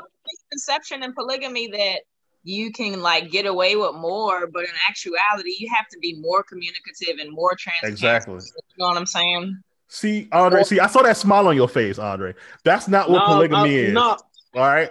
Conception 0.51 1.03
and 1.03 1.14
polygamy 1.14 1.69
that 1.69 2.01
you 2.45 2.71
can 2.73 3.01
like 3.03 3.31
get 3.31 3.47
away 3.47 3.77
with 3.77 3.95
more, 3.97 4.47
but 4.47 4.62
in 4.64 4.71
actuality, 4.88 5.55
you 5.59 5.69
have 5.75 5.88
to 5.88 5.99
be 5.99 6.14
more 6.21 6.43
communicative 6.43 7.19
and 7.21 7.33
more 7.33 7.55
transparent. 7.57 7.93
Exactly. 7.95 8.35
You 8.35 8.40
know 8.79 8.88
what 8.88 8.97
I'm 8.97 9.07
saying? 9.07 9.59
See, 9.88 10.29
Andre. 10.33 10.62
See, 10.62 10.79
I 10.79 10.87
saw 10.87 11.03
that 11.03 11.16
smile 11.16 11.49
on 11.49 11.57
your 11.57 11.69
face, 11.69 11.99
Andre. 11.99 12.35
That's 12.64 12.87
not 12.88 13.11
what 13.11 13.19
Nah, 13.19 13.27
polygamy 13.35 13.59
I- 13.77 13.83
is. 13.88 13.93
nah. 13.93 14.16
All 14.55 14.62
right, 14.62 14.90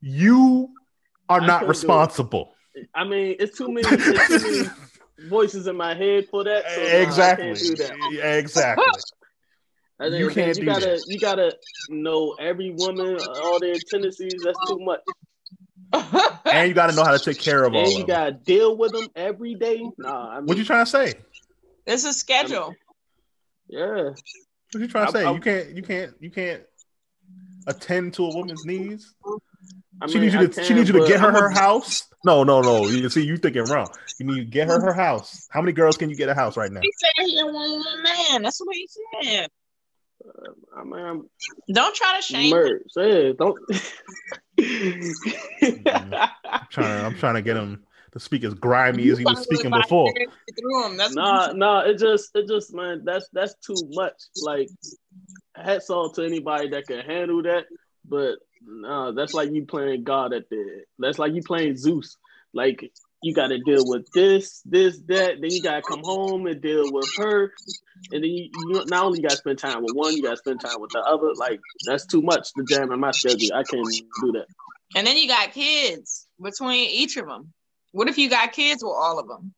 you 0.00 0.68
are 1.28 1.40
I 1.40 1.46
not 1.46 1.60
couldn't 1.60 1.60
do 1.60 1.64
it. 1.64 1.68
responsible. 1.68 2.54
I 2.94 3.04
mean, 3.04 3.36
it's 3.38 3.56
too 3.56 3.68
many, 3.72 3.86
it's 3.88 4.28
too 4.42 4.50
many 4.52 4.68
voices 5.28 5.66
in 5.66 5.76
my 5.76 5.94
head 5.94 6.26
for 6.28 6.44
that. 6.44 6.64
So 6.74 6.80
nah, 6.82 6.86
exactly. 6.88 7.50
I 7.50 7.54
can't 7.54 7.58
do 7.60 7.76
that. 7.76 8.38
Exactly. 8.38 8.84
I 10.06 10.10
think 10.10 10.20
You 10.20 10.28
can't 10.30 10.48
you 10.56 10.62
do 10.62 10.66
gotta, 10.66 10.86
that. 10.86 11.04
You 11.08 11.18
gotta 11.18 11.56
know 11.88 12.34
every 12.40 12.70
woman, 12.76 13.18
all 13.42 13.58
their 13.60 13.74
tendencies. 13.90 14.34
That's 14.44 14.58
too 14.68 14.78
much. 14.80 15.00
and 16.46 16.68
you 16.68 16.74
got 16.74 16.88
to 16.90 16.96
know 16.96 17.04
how 17.04 17.12
to 17.16 17.18
take 17.18 17.38
care 17.38 17.64
of 17.64 17.72
all 17.74 17.80
And 17.80 17.90
you 17.92 17.98
them. 17.98 18.06
gotta 18.06 18.32
deal 18.32 18.76
with 18.76 18.92
them 18.92 19.08
every 19.14 19.54
day. 19.54 19.82
Nah, 19.98 20.28
I 20.30 20.36
mean, 20.36 20.46
What 20.46 20.56
you 20.58 20.64
trying 20.64 20.84
to 20.84 20.90
say? 20.90 21.14
It's 21.86 22.04
a 22.04 22.12
schedule. 22.12 22.74
yeah. 23.68 24.10
What 24.72 24.80
you 24.80 24.88
trying 24.88 25.06
to 25.06 25.12
say? 25.12 25.24
I- 25.24 25.32
you 25.32 25.40
can't. 25.40 25.70
You 25.76 25.82
can't. 25.82 26.12
You 26.20 26.30
can't 26.30 26.62
attend 27.66 28.14
to 28.14 28.24
a 28.26 28.34
woman's 28.34 28.64
needs. 28.64 29.14
I 30.02 30.06
she 30.08 30.14
mean, 30.14 30.22
needs 30.22 30.34
you 30.34 30.40
I 30.40 30.46
to. 30.46 30.64
she 30.64 30.74
needs 30.74 30.88
you 30.88 30.98
to 30.98 31.06
get 31.06 31.20
her 31.20 31.30
her 31.30 31.48
house. 31.50 32.04
No, 32.24 32.42
no, 32.42 32.60
no. 32.60 32.88
You 32.88 33.08
see, 33.10 33.22
you 33.24 33.36
thinking 33.36 33.64
wrong. 33.64 33.88
You 34.18 34.26
need 34.26 34.36
to 34.38 34.44
get 34.44 34.66
her 34.68 34.80
her 34.80 34.92
house. 34.92 35.46
How 35.50 35.60
many 35.60 35.72
girls 35.72 35.96
can 35.96 36.10
you 36.10 36.16
get 36.16 36.28
a 36.28 36.34
house 36.34 36.56
right 36.56 36.72
now? 36.72 36.80
He 36.82 36.90
said 36.96 37.26
he 37.26 37.38
a 37.38 37.46
one 37.46 37.54
woman 37.70 38.02
man. 38.02 38.42
That's 38.42 38.58
what 38.60 38.74
he 38.74 38.88
said. 39.22 39.48
I 40.76 40.84
mean, 40.84 41.04
I'm 41.04 41.30
Don't 41.72 41.94
try 41.94 42.16
to 42.16 42.22
shame 42.22 42.44
him. 42.44 42.50
merged. 42.50 42.84
Yeah, 42.96 43.32
don't. 43.38 43.58
I'm 46.50 46.66
trying. 46.70 47.04
I'm 47.04 47.14
trying 47.16 47.34
to 47.34 47.42
get 47.42 47.56
him 47.56 47.84
to 48.12 48.20
speak 48.20 48.44
as 48.44 48.54
grimy 48.54 49.08
as 49.10 49.18
he 49.18 49.24
was 49.24 49.42
speaking 49.42 49.70
before. 49.70 50.12
get 50.12 50.28
Through 50.58 50.86
him. 50.86 50.96
That's 50.96 51.14
nah, 51.14 51.52
nah. 51.52 51.80
It 51.80 51.98
just, 51.98 52.30
it 52.34 52.48
just, 52.48 52.72
man. 52.74 53.02
That's 53.04 53.28
that's 53.32 53.54
too 53.56 53.76
much. 53.90 54.14
Like, 54.42 54.68
hats 55.56 55.90
off 55.90 56.14
to 56.14 56.24
anybody 56.24 56.68
that 56.70 56.86
can 56.86 57.00
handle 57.00 57.42
that. 57.42 57.64
But 58.08 58.36
nah, 58.62 59.12
that's 59.12 59.34
like 59.34 59.50
you 59.52 59.66
playing 59.66 60.04
God 60.04 60.32
at 60.32 60.48
the. 60.48 60.84
That's 60.98 61.18
like 61.18 61.34
you 61.34 61.42
playing 61.42 61.76
Zeus. 61.76 62.16
Like 62.52 62.92
you 63.24 63.34
got 63.34 63.48
to 63.48 63.58
deal 63.58 63.86
with 63.86 64.10
this, 64.12 64.60
this, 64.64 64.98
that. 65.08 65.40
Then 65.40 65.50
you 65.50 65.62
got 65.62 65.76
to 65.76 65.82
come 65.82 66.02
home 66.02 66.46
and 66.46 66.60
deal 66.60 66.90
with 66.92 67.08
her. 67.18 67.52
And 68.12 68.22
then 68.22 68.30
you, 68.30 68.50
you 68.68 68.84
not 68.86 69.06
only 69.06 69.22
got 69.22 69.30
to 69.30 69.36
spend 69.36 69.58
time 69.58 69.82
with 69.82 69.94
one, 69.94 70.14
you 70.14 70.22
got 70.22 70.32
to 70.32 70.36
spend 70.36 70.60
time 70.60 70.80
with 70.80 70.90
the 70.90 71.00
other. 71.00 71.32
Like 71.34 71.60
that's 71.86 72.06
too 72.06 72.22
much 72.22 72.52
to 72.54 72.64
jam 72.64 72.92
in 72.92 73.00
my 73.00 73.10
schedule. 73.10 73.50
I 73.54 73.62
can't 73.62 73.86
do 74.22 74.32
that. 74.32 74.46
And 74.94 75.06
then 75.06 75.16
you 75.16 75.26
got 75.26 75.52
kids 75.52 76.26
between 76.40 76.88
each 76.90 77.16
of 77.16 77.26
them. 77.26 77.52
What 77.92 78.08
if 78.08 78.18
you 78.18 78.28
got 78.28 78.52
kids 78.52 78.84
with 78.84 78.92
all 78.94 79.18
of 79.18 79.26
them? 79.28 79.54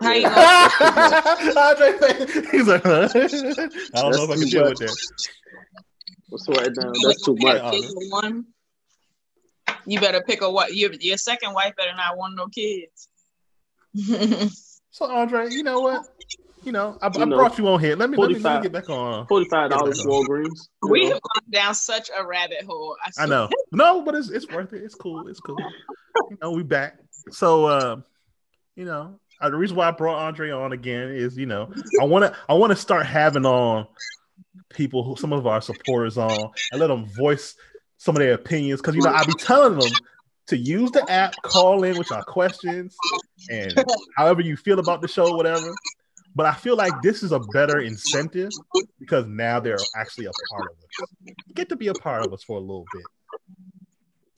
How 0.00 0.12
you 0.12 0.22
Yeah. 0.22 0.70
gonna 0.80 1.52
Andre, 1.56 2.50
he's 2.50 2.68
like, 2.68 2.82
huh? 2.84 3.08
I 3.14 4.02
don't 4.02 4.16
know 4.16 4.24
if 4.24 4.30
I 4.30 4.34
can 4.36 4.48
deal 4.48 4.64
much. 4.64 4.80
with 4.80 4.88
that. 4.88 4.96
Let's 6.30 6.48
write 6.48 6.66
it. 6.66 7.02
That's 7.02 7.22
too 7.24 7.34
much. 7.36 7.62
better 7.62 7.70
pick 7.70 8.12
one? 8.12 8.46
You 9.86 10.00
better 10.00 10.20
pick 10.20 10.42
a 10.42 10.50
what? 10.50 10.74
Your 10.74 10.92
your 10.94 11.16
second 11.16 11.54
wife 11.54 11.74
better 11.76 11.94
not 11.96 12.16
want 12.16 12.36
no 12.36 12.46
kids. 12.48 13.08
So 14.96 15.04
Andre, 15.04 15.50
you 15.50 15.62
know 15.62 15.80
what? 15.80 16.06
You 16.64 16.72
know, 16.72 16.96
I, 17.02 17.08
I 17.08 17.24
know, 17.26 17.36
brought 17.36 17.58
you 17.58 17.68
on 17.68 17.80
here. 17.80 17.96
Let 17.96 18.08
me 18.08 18.16
let 18.16 18.30
me, 18.30 18.38
let 18.38 18.56
me 18.56 18.62
get 18.62 18.72
back 18.72 18.88
on. 18.88 19.26
Forty-five 19.26 19.68
dollars 19.68 19.98
Yeah. 19.98 20.10
Walgreens. 20.10 20.68
we 20.88 21.02
know. 21.02 21.10
have 21.10 21.20
gone 21.20 21.50
down 21.50 21.74
such 21.74 22.10
a 22.18 22.26
rabbit 22.26 22.64
hole. 22.66 22.96
I, 23.04 23.24
I 23.24 23.26
know. 23.26 23.50
No, 23.72 24.00
but 24.00 24.14
it's 24.14 24.30
it's 24.30 24.48
worth 24.48 24.72
it. 24.72 24.82
It's 24.82 24.94
cool. 24.94 25.28
It's 25.28 25.38
cool. 25.38 25.58
You 26.30 26.38
know, 26.40 26.52
we 26.52 26.62
back. 26.62 26.96
So 27.30 27.66
uh, 27.66 27.96
you 28.74 28.86
know, 28.86 29.20
uh, 29.38 29.50
the 29.50 29.56
reason 29.56 29.76
why 29.76 29.88
I 29.88 29.90
brought 29.90 30.16
Andre 30.16 30.50
on 30.50 30.72
again 30.72 31.10
is, 31.10 31.36
you 31.36 31.44
know, 31.44 31.70
I 32.00 32.04
wanna 32.04 32.34
I 32.48 32.54
wanna 32.54 32.74
start 32.76 33.04
having 33.04 33.44
on 33.44 33.86
people 34.70 35.04
who 35.04 35.14
some 35.16 35.34
of 35.34 35.46
our 35.46 35.60
supporters 35.60 36.16
on 36.16 36.50
and 36.72 36.80
let 36.80 36.86
them 36.86 37.04
voice 37.04 37.54
some 37.98 38.16
of 38.16 38.20
their 38.20 38.34
opinions. 38.34 38.80
Cause 38.80 38.94
you 38.94 39.02
know, 39.02 39.12
I 39.12 39.24
be 39.24 39.34
telling 39.34 39.78
them 39.78 39.90
to 40.48 40.56
use 40.56 40.90
the 40.90 41.08
app, 41.10 41.34
call 41.42 41.84
in 41.84 41.98
with 41.98 42.10
your 42.10 42.22
questions 42.22 42.96
and 43.50 43.72
however 44.16 44.40
you 44.40 44.56
feel 44.56 44.78
about 44.78 45.02
the 45.02 45.08
show, 45.08 45.34
whatever. 45.36 45.74
But 46.34 46.46
I 46.46 46.52
feel 46.52 46.76
like 46.76 46.92
this 47.02 47.22
is 47.22 47.32
a 47.32 47.40
better 47.40 47.80
incentive 47.80 48.50
because 49.00 49.26
now 49.26 49.58
they're 49.58 49.78
actually 49.96 50.26
a 50.26 50.32
part 50.50 50.70
of 50.70 50.76
us. 50.76 51.34
Get 51.54 51.68
to 51.70 51.76
be 51.76 51.88
a 51.88 51.94
part 51.94 52.26
of 52.26 52.32
us 52.32 52.42
for 52.42 52.58
a 52.58 52.60
little 52.60 52.84
bit. 52.92 53.02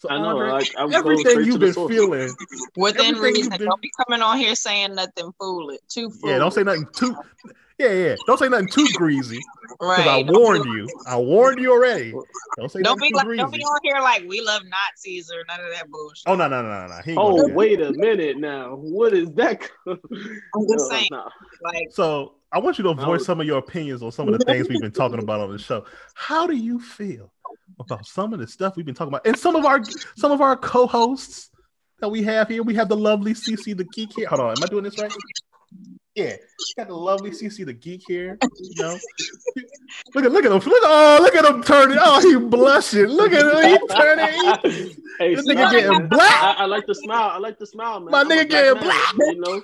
So 0.00 0.08
I 0.10 0.18
know. 0.18 0.28
Andre, 0.30 0.50
Like 0.50 0.68
I 0.76 0.84
was 0.84 0.92
going 0.92 1.12
everything 1.12 1.30
straight 1.30 1.46
you've 1.46 1.60
been 1.60 1.72
feeling, 1.88 2.36
Within 2.76 3.16
reason. 3.16 3.50
been- 3.56 3.66
Don't 3.66 3.82
be 3.82 3.90
coming 4.06 4.22
on 4.22 4.38
here 4.38 4.54
saying 4.54 4.94
nothing 4.94 5.32
fool 5.40 5.70
it. 5.70 5.80
Too 5.88 6.10
fool. 6.10 6.30
yeah, 6.30 6.38
don't 6.38 6.52
say 6.52 6.62
nothing 6.62 6.86
too, 6.94 7.16
yeah, 7.78 7.92
yeah, 7.92 8.16
don't 8.26 8.38
say 8.38 8.48
nothing 8.48 8.68
too 8.68 8.88
greasy 8.94 9.40
because 9.80 10.06
I 10.06 10.16
right. 10.16 10.26
warned 10.26 10.64
you. 10.66 10.88
I 11.06 11.16
warned 11.16 11.60
you 11.60 11.72
already. 11.72 12.12
Don't 12.56 12.70
say 12.70 12.82
Don't 12.82 12.98
nothing 12.98 13.00
be 13.00 13.08
too 13.10 13.16
like 13.16 13.26
greasy. 13.26 13.42
don't 13.42 13.52
be 13.52 13.60
on 13.60 13.80
here 13.82 14.00
like 14.00 14.24
we 14.28 14.40
love 14.40 14.62
Nazis 14.64 15.30
or 15.32 15.44
none 15.48 15.60
of 15.64 15.72
that 15.72 15.88
bullshit. 15.90 16.24
Oh 16.26 16.34
no, 16.36 16.48
no, 16.48 16.62
no, 16.62 16.68
no, 16.68 16.86
no. 16.88 17.02
He 17.04 17.12
ain't 17.12 17.16
gonna 17.20 17.42
Oh, 17.42 17.48
wait 17.48 17.80
a 17.80 17.92
minute 17.92 18.38
now. 18.38 18.74
What 18.76 19.14
is 19.14 19.30
that? 19.34 19.68
I'm 19.86 19.98
just 20.04 20.10
No, 20.54 20.88
saying, 20.88 21.08
no. 21.10 21.28
like 21.62 21.88
So 21.92 22.34
I 22.50 22.58
want 22.58 22.78
you 22.78 22.84
to 22.84 22.94
voice 22.94 23.24
some 23.24 23.40
of 23.40 23.46
your 23.46 23.58
opinions 23.58 24.02
on 24.02 24.10
some 24.10 24.28
of 24.28 24.38
the 24.38 24.44
things 24.44 24.68
we've 24.68 24.80
been 24.80 24.90
talking 24.92 25.18
about 25.18 25.40
on 25.40 25.52
the 25.52 25.58
show. 25.58 25.84
How 26.14 26.46
do 26.46 26.56
you 26.56 26.80
feel 26.80 27.30
about 27.80 28.06
some 28.06 28.32
of 28.32 28.40
the 28.40 28.46
stuff 28.46 28.76
we've 28.76 28.86
been 28.86 28.94
talking 28.94 29.12
about, 29.12 29.26
and 29.26 29.36
some 29.36 29.56
of 29.56 29.64
our 29.64 29.80
some 30.16 30.32
of 30.32 30.40
our 30.40 30.56
co-hosts 30.56 31.50
that 32.00 32.08
we 32.08 32.22
have 32.22 32.48
here? 32.48 32.62
We 32.62 32.74
have 32.74 32.88
the 32.88 32.96
lovely 32.96 33.34
CC 33.34 33.76
the 33.76 33.84
Geek 33.84 34.12
here. 34.14 34.28
Hold 34.28 34.40
on, 34.40 34.56
am 34.56 34.62
I 34.62 34.66
doing 34.66 34.84
this 34.84 34.98
right? 34.98 35.12
Yeah, 36.14 36.36
got 36.76 36.88
the 36.88 36.94
lovely 36.94 37.30
CC 37.30 37.64
the 37.64 37.72
Geek 37.72 38.02
here. 38.06 38.38
You 38.42 38.82
know, 38.82 38.98
look 40.14 40.24
at 40.24 40.32
look 40.32 40.44
at 40.44 40.52
him. 40.52 40.58
Look 40.58 40.82
oh 40.84 41.18
look 41.22 41.34
at 41.34 41.44
him 41.44 41.62
turning. 41.62 41.98
Oh, 42.00 42.20
he 42.20 42.36
blushing. 42.36 43.06
Look 43.06 43.32
at 43.32 43.42
him. 43.42 43.80
He 43.80 43.86
turning. 43.94 44.94
Hey, 45.18 45.34
This 45.34 45.46
smile, 45.46 45.56
nigga 45.56 45.70
getting 45.72 46.06
black. 46.06 46.42
I, 46.42 46.52
I 46.58 46.64
like 46.66 46.86
the 46.86 46.94
smile. 46.94 47.30
I 47.30 47.38
like 47.38 47.58
the 47.58 47.66
smile, 47.66 47.98
man. 47.98 48.12
My 48.12 48.20
I'm 48.20 48.28
nigga 48.28 48.48
getting 48.48 48.74
man, 48.74 48.84
black. 48.84 49.14
You 49.18 49.40
know, 49.40 49.62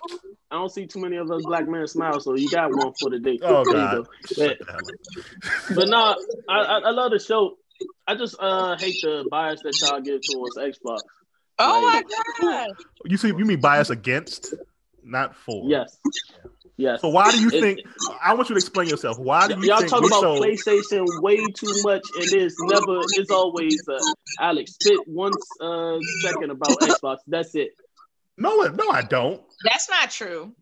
I 0.50 0.56
don't 0.56 0.68
see 0.68 0.84
too 0.86 0.98
many 0.98 1.16
of 1.16 1.30
us 1.30 1.42
black 1.46 1.68
men 1.68 1.86
smile, 1.86 2.18
so 2.18 2.34
you 2.34 2.50
got 2.50 2.74
one 2.74 2.92
for 2.98 3.10
the 3.10 3.20
day. 3.20 3.38
Oh 3.40 3.64
God. 3.64 4.04
go. 4.04 4.06
Shut 4.26 4.58
the 4.58 4.66
hell 4.66 4.78
up. 4.78 5.76
But 5.76 5.88
no, 5.88 6.16
I, 6.48 6.58
I 6.58 6.78
I 6.78 6.90
love 6.90 7.12
the 7.12 7.20
show. 7.20 7.56
I 8.06 8.14
just 8.14 8.36
uh 8.38 8.76
hate 8.76 8.96
the 9.02 9.26
bias 9.30 9.60
that 9.62 9.78
y'all 9.80 10.00
give 10.00 10.20
towards 10.30 10.56
Xbox. 10.56 11.00
oh 11.58 11.80
my 11.82 12.02
god. 12.40 12.68
You 13.04 13.16
see, 13.16 13.28
you 13.28 13.44
mean 13.44 13.60
bias 13.60 13.90
against, 13.90 14.54
not 15.02 15.34
for. 15.36 15.62
Yes, 15.68 15.96
yes. 16.76 17.00
So 17.00 17.08
why 17.08 17.30
do 17.30 17.40
you 17.40 17.48
It- 17.48 17.60
think? 17.60 17.80
I 18.22 18.34
want 18.34 18.48
you 18.50 18.54
to 18.54 18.58
explain 18.58 18.88
yourself. 18.88 19.18
Why 19.18 19.48
do 19.48 19.54
you 19.60 19.68
Y'all 19.68 19.78
think 19.78 19.90
talk 19.90 20.04
about 20.04 20.20
show? 20.20 20.40
PlayStation 20.40 21.04
way 21.22 21.36
too 21.54 21.72
much, 21.82 22.02
and 22.18 22.28
there's 22.30 22.54
never, 22.60 23.00
it's 23.14 23.30
always 23.30 23.80
uh, 23.88 23.98
Alex 24.40 24.72
spit 24.80 24.98
one 25.06 25.32
uh, 25.60 25.98
second 26.22 26.50
about 26.50 26.68
Xbox. 26.80 27.18
That's 27.26 27.54
it. 27.54 27.70
No, 28.36 28.56
no, 28.62 28.90
I 28.90 29.02
don't. 29.02 29.40
That's 29.64 29.88
not 29.88 30.10
true. 30.10 30.52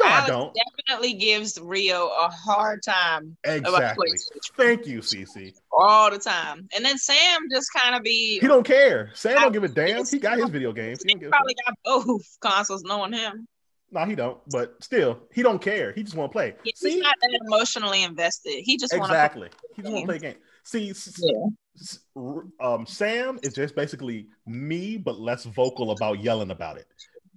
No, 0.00 0.06
I 0.06 0.10
Alex 0.10 0.26
don't. 0.28 0.56
definitely 0.86 1.14
gives 1.14 1.58
Rio 1.60 2.06
a 2.08 2.28
hard 2.30 2.82
time 2.82 3.36
Exactly. 3.44 4.08
Thank 4.56 4.86
you, 4.86 5.00
CC. 5.00 5.52
all 5.70 6.10
the 6.10 6.18
time. 6.18 6.66
And 6.74 6.84
then 6.84 6.96
Sam 6.96 7.40
just 7.50 7.68
kind 7.76 7.94
of 7.94 8.02
be 8.02 8.38
He 8.40 8.46
don't 8.46 8.64
care. 8.66 9.10
Sam 9.14 9.34
don't 9.38 9.52
give 9.52 9.64
a 9.64 9.68
damn. 9.68 10.06
He 10.06 10.18
got 10.18 10.38
his 10.38 10.48
video 10.48 10.72
games. 10.72 11.02
He 11.02 11.08
he 11.08 11.14
don't 11.14 11.20
give 11.20 11.28
a 11.28 11.30
probably 11.30 11.54
got 11.66 11.74
both 11.84 12.22
consoles 12.40 12.82
knowing 12.84 13.12
him. 13.12 13.46
No, 13.90 14.06
he 14.06 14.14
don't. 14.14 14.38
But 14.50 14.82
still, 14.82 15.18
he 15.34 15.42
don't 15.42 15.60
care. 15.60 15.92
He 15.92 16.02
just 16.02 16.16
want 16.16 16.30
to 16.30 16.32
play. 16.32 16.54
He's 16.64 16.78
See, 16.78 16.98
not 16.98 17.14
that 17.20 17.38
emotionally 17.46 18.02
invested. 18.02 18.62
He 18.64 18.78
just 18.78 18.94
want 18.96 19.10
to 19.10 19.14
exactly. 19.14 19.50
He 19.76 19.82
just 19.82 19.92
want 19.92 20.02
to 20.04 20.06
play 20.06 20.16
a 20.16 20.32
game. 20.32 20.40
See, 20.64 20.94
Yeah. 21.18 22.40
um, 22.60 22.86
Sam 22.86 23.38
is 23.42 23.52
just 23.52 23.74
basically 23.76 24.28
me, 24.46 24.96
but 24.96 25.20
less 25.20 25.44
vocal 25.44 25.90
about 25.90 26.20
yelling 26.22 26.50
about 26.50 26.78
it. 26.78 26.86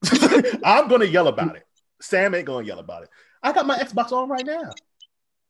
I'm 0.63 0.87
gonna 0.87 1.05
yell 1.05 1.27
about 1.27 1.55
it. 1.55 1.64
Sam 2.01 2.35
ain't 2.35 2.45
gonna 2.45 2.65
yell 2.65 2.79
about 2.79 3.03
it. 3.03 3.09
I 3.43 3.51
got 3.51 3.65
my 3.65 3.77
Xbox 3.77 4.11
on 4.11 4.29
right 4.29 4.45
now. 4.45 4.71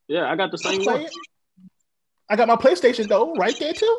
Yeah, 0.08 0.30
I 0.32 0.36
got 0.36 0.52
the 0.52 0.58
same 0.58 0.82
play 0.82 1.02
one. 1.04 1.10
I 2.30 2.36
got 2.36 2.48
my 2.48 2.56
PlayStation 2.56 3.08
though 3.08 3.34
right 3.36 3.56
there 3.60 3.74
too. 3.74 3.98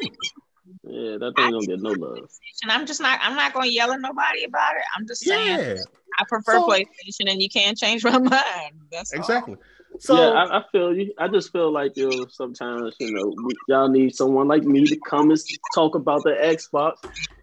Yeah, 0.83 1.17
that 1.19 1.33
thing 1.37 1.51
don't 1.51 1.67
get 1.67 1.81
no 1.81 1.91
love. 1.91 2.29
and 2.63 2.73
I'm 2.73 2.87
just 2.87 3.01
not 3.01 3.19
I'm 3.23 3.37
not 3.37 3.53
gonna 3.53 3.67
yell 3.69 3.93
at 3.93 4.01
nobody 4.01 4.45
about 4.45 4.77
it. 4.77 4.83
I'm 4.97 5.07
just 5.07 5.23
saying 5.25 5.59
Yeah, 5.59 5.75
I 6.21 6.25
prefer 6.29 6.55
So- 6.55 6.69
PlayStation 6.69 7.31
and 7.31 7.41
you 7.41 7.49
can't 7.49 7.77
change 7.79 8.05
my 8.05 8.19
mind. 8.19 8.75
That's 8.91 9.13
all. 9.13 9.19
exactly. 9.21 9.57
So 9.99 10.15
yeah, 10.17 10.29
I, 10.31 10.59
I 10.59 10.65
feel 10.73 10.95
you. 10.95 11.15
I 11.19 11.29
just 11.29 11.53
feel 11.53 11.73
like 11.73 11.97
you 11.97 12.11
know, 12.11 12.27
sometimes 12.29 12.95
you 13.01 13.13
know 13.13 13.33
y'all 13.69 13.89
need 13.89 14.15
someone 14.15 14.47
like 14.47 14.63
me 14.65 14.85
to 14.87 14.97
come 15.09 15.31
and 15.31 15.41
talk 15.75 15.95
about 15.95 16.23
the 16.25 16.31
Xbox. 16.33 16.97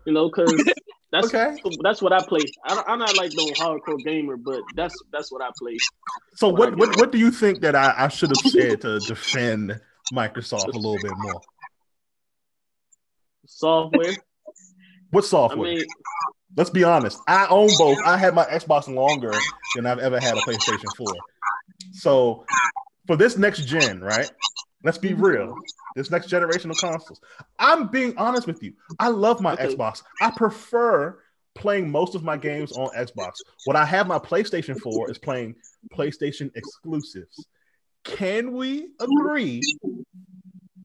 You 0.05 0.13
know, 0.13 0.29
because 0.29 0.53
that's 1.13 1.33
Okay. 1.33 1.55
that's 1.81 2.01
what 2.01 2.11
I 2.11 2.21
play. 2.27 2.41
I, 2.65 2.83
I'm 2.87 2.97
not 2.97 3.15
like 3.15 3.31
no 3.35 3.45
hardcore 3.55 4.03
gamer, 4.03 4.35
but 4.35 4.61
that's 4.75 4.95
that's 5.11 5.31
what 5.31 5.43
I 5.43 5.49
play. 5.59 5.77
so 6.35 6.49
what, 6.49 6.75
what 6.75 6.97
what 6.97 7.11
do 7.11 7.19
you 7.19 7.29
think 7.29 7.61
that 7.61 7.75
I, 7.75 7.93
I 7.95 8.07
should 8.07 8.31
have 8.31 8.39
said 8.39 8.81
to 8.81 8.99
defend 9.07 9.79
Microsoft 10.11 10.73
a 10.73 10.77
little 10.77 10.97
bit 10.97 11.11
more? 11.17 11.41
Software. 13.45 14.17
What 15.11 15.23
I 15.23 15.27
software? 15.27 15.73
mean, 15.75 15.85
Let's 16.55 16.71
be 16.71 16.83
honest. 16.83 17.19
I 17.27 17.45
own 17.47 17.67
both. 17.77 17.99
I 18.05 18.17
had 18.17 18.33
my 18.33 18.45
Xbox 18.45 18.87
longer 18.87 19.31
than 19.75 19.85
I've 19.85 19.99
ever 19.99 20.19
had 20.19 20.35
a 20.37 20.41
PlayStation 20.41 20.95
4. 20.95 21.07
So 21.93 22.45
for 23.05 23.15
this 23.15 23.37
next 23.37 23.65
gen, 23.67 24.01
right? 24.01 24.31
Let's 24.83 24.97
be 24.97 25.13
real. 25.13 25.55
This 25.95 26.11
next 26.11 26.27
generation 26.27 26.71
of 26.71 26.77
consoles. 26.77 27.21
I'm 27.59 27.87
being 27.87 28.17
honest 28.17 28.47
with 28.47 28.61
you. 28.63 28.73
I 28.99 29.09
love 29.09 29.41
my 29.41 29.53
Okay. 29.53 29.67
Xbox. 29.67 30.03
I 30.21 30.31
prefer 30.31 31.19
playing 31.55 31.89
most 31.89 32.15
of 32.15 32.23
my 32.23 32.35
games 32.35 32.71
on 32.71 32.89
Xbox. 32.89 33.43
What 33.65 33.75
I 33.75 33.85
have 33.85 34.07
my 34.07 34.19
PlayStation 34.19 34.79
for 34.79 35.09
is 35.09 35.17
playing 35.17 35.55
PlayStation 35.93 36.51
exclusives. 36.55 37.47
Can 38.03 38.53
we 38.53 38.89
agree? 38.99 39.61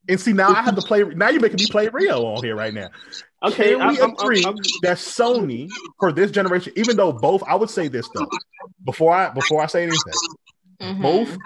And 0.09 0.21
see, 0.21 0.33
now 0.33 0.51
I 0.51 0.63
have 0.63 0.77
to 0.77 0.83
play. 0.83 1.03
Now 1.03 1.31
you're 1.31 1.41
making 1.41 1.61
me 1.61 1.67
play 1.67 1.89
Rio 1.89 2.25
on 2.25 2.43
here 2.45 2.55
right 2.55 2.73
now 2.73 2.91
okay, 3.43 3.75
Can 3.75 3.89
we 3.89 4.01
I'm, 4.01 4.11
I'm, 4.11 4.15
agree 4.15 4.45
I'm, 4.45 4.57
that 4.83 4.99
Sony 4.99 5.69
for 5.99 6.13
this 6.13 6.31
generation, 6.31 6.73
even 6.77 6.97
though 6.97 7.13
both, 7.13 7.43
I 7.47 7.55
would 7.55 7.71
say 7.71 7.89
this 7.89 8.09
though, 8.15 8.29
before 8.85 9.13
I 9.13 9.31
before 9.31 9.63
I 9.63 9.67
say 9.67 9.83
anything, 9.85 10.15
Mhm. 10.81 11.03
both 11.03 11.37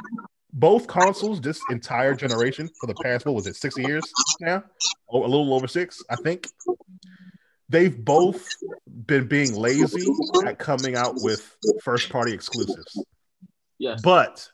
both 0.62 0.87
consoles 0.87 1.40
this 1.40 1.61
entire 1.70 2.14
generation 2.14 2.70
for 2.81 2.87
the 2.87 2.94
past 3.03 3.27
what 3.27 3.35
was 3.35 3.48
it 3.48 3.57
six 3.57 3.77
years 3.77 4.05
now, 4.40 4.62
oh, 5.11 5.25
a 5.25 5.27
little 5.27 5.53
over 5.55 5.66
six, 5.66 6.01
I 6.09 6.14
think. 6.14 6.46
They've 7.68 8.05
both 8.05 8.46
been 8.87 9.27
being 9.27 9.57
lazy 9.57 10.07
at 10.46 10.61
coming 10.61 10.94
out 10.94 11.14
with 11.16 11.57
first 11.83 12.11
party 12.11 12.33
exclusives. 12.33 13.05
yes. 13.79 14.01
But 14.03 14.48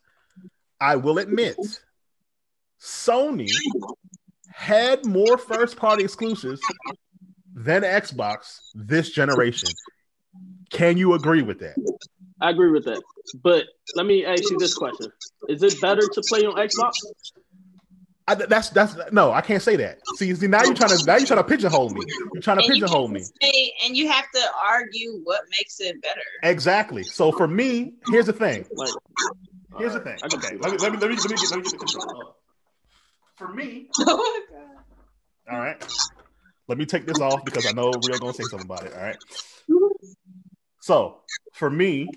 I 0.80 0.96
will 0.96 1.18
admit, 1.18 1.58
Sony 2.80 3.50
had 4.50 5.04
more 5.04 5.36
first 5.36 5.76
party 5.76 6.04
exclusives 6.04 6.62
than 7.54 7.82
Xbox 7.82 8.60
this 8.74 9.10
generation. 9.10 9.68
Can 10.70 10.96
you 10.96 11.12
agree 11.12 11.42
with 11.42 11.58
that? 11.58 11.76
I 12.40 12.50
agree 12.50 12.70
with 12.70 12.84
that. 12.84 13.02
But 13.42 13.64
let 13.96 14.06
me 14.06 14.24
ask 14.24 14.50
you 14.50 14.58
this 14.58 14.74
question: 14.74 15.10
Is 15.48 15.62
it 15.62 15.80
better 15.80 16.06
to 16.06 16.22
play 16.22 16.44
on 16.46 16.54
Xbox? 16.56 16.92
I, 18.26 18.34
that's 18.34 18.68
that's 18.70 18.94
no, 19.10 19.32
I 19.32 19.40
can't 19.40 19.62
say 19.62 19.76
that. 19.76 20.00
See, 20.16 20.34
see, 20.34 20.46
now 20.48 20.62
you're 20.62 20.74
trying 20.74 20.96
to 20.98 21.02
now 21.04 21.16
you're 21.16 21.26
trying 21.26 21.38
to 21.38 21.44
pigeonhole 21.44 21.88
me. 21.90 22.02
You're 22.34 22.42
trying 22.42 22.58
to 22.58 22.64
And 22.64 22.72
pigeonhole 22.74 23.08
me. 23.08 23.22
say- 23.22 23.72
and 23.84 23.96
you 23.96 24.08
have 24.08 24.26
to 24.34 24.40
argue 24.70 25.20
what 25.24 25.40
makes 25.50 25.80
it 25.80 26.00
better. 26.02 26.20
Exactly. 26.42 27.04
So 27.04 27.32
for 27.32 27.48
me, 27.48 27.94
here's 28.06 28.26
the 28.26 28.32
thing. 28.34 28.66
Like, 28.74 28.92
Here's 29.78 29.94
the 29.94 30.00
alright, 30.00 30.20
thing. 30.20 30.38
Okay, 30.38 30.56
let 30.60 30.72
me 30.72 30.78
let 30.78 30.92
me 30.92 30.98
let 30.98 31.10
me 31.10 31.16
let 31.16 31.30
me 31.30 31.36
get, 31.36 31.50
let 31.50 31.56
me 31.56 31.62
get 31.62 31.72
the 31.72 31.78
control. 31.78 32.36
For 33.36 33.48
me, 33.48 33.88
oh 34.00 34.40
all 35.50 35.58
right. 35.58 35.82
Let 36.68 36.76
me 36.76 36.84
take 36.84 37.06
this 37.06 37.20
off 37.20 37.44
because 37.46 37.64
I 37.64 37.72
know 37.72 37.92
we're 38.02 38.18
gonna 38.18 38.34
say 38.34 38.44
something 38.44 38.66
about 38.66 38.84
it. 38.84 38.92
All 38.94 39.00
right. 39.02 39.16
So 40.80 41.20
for 41.58 41.68
me, 41.70 42.08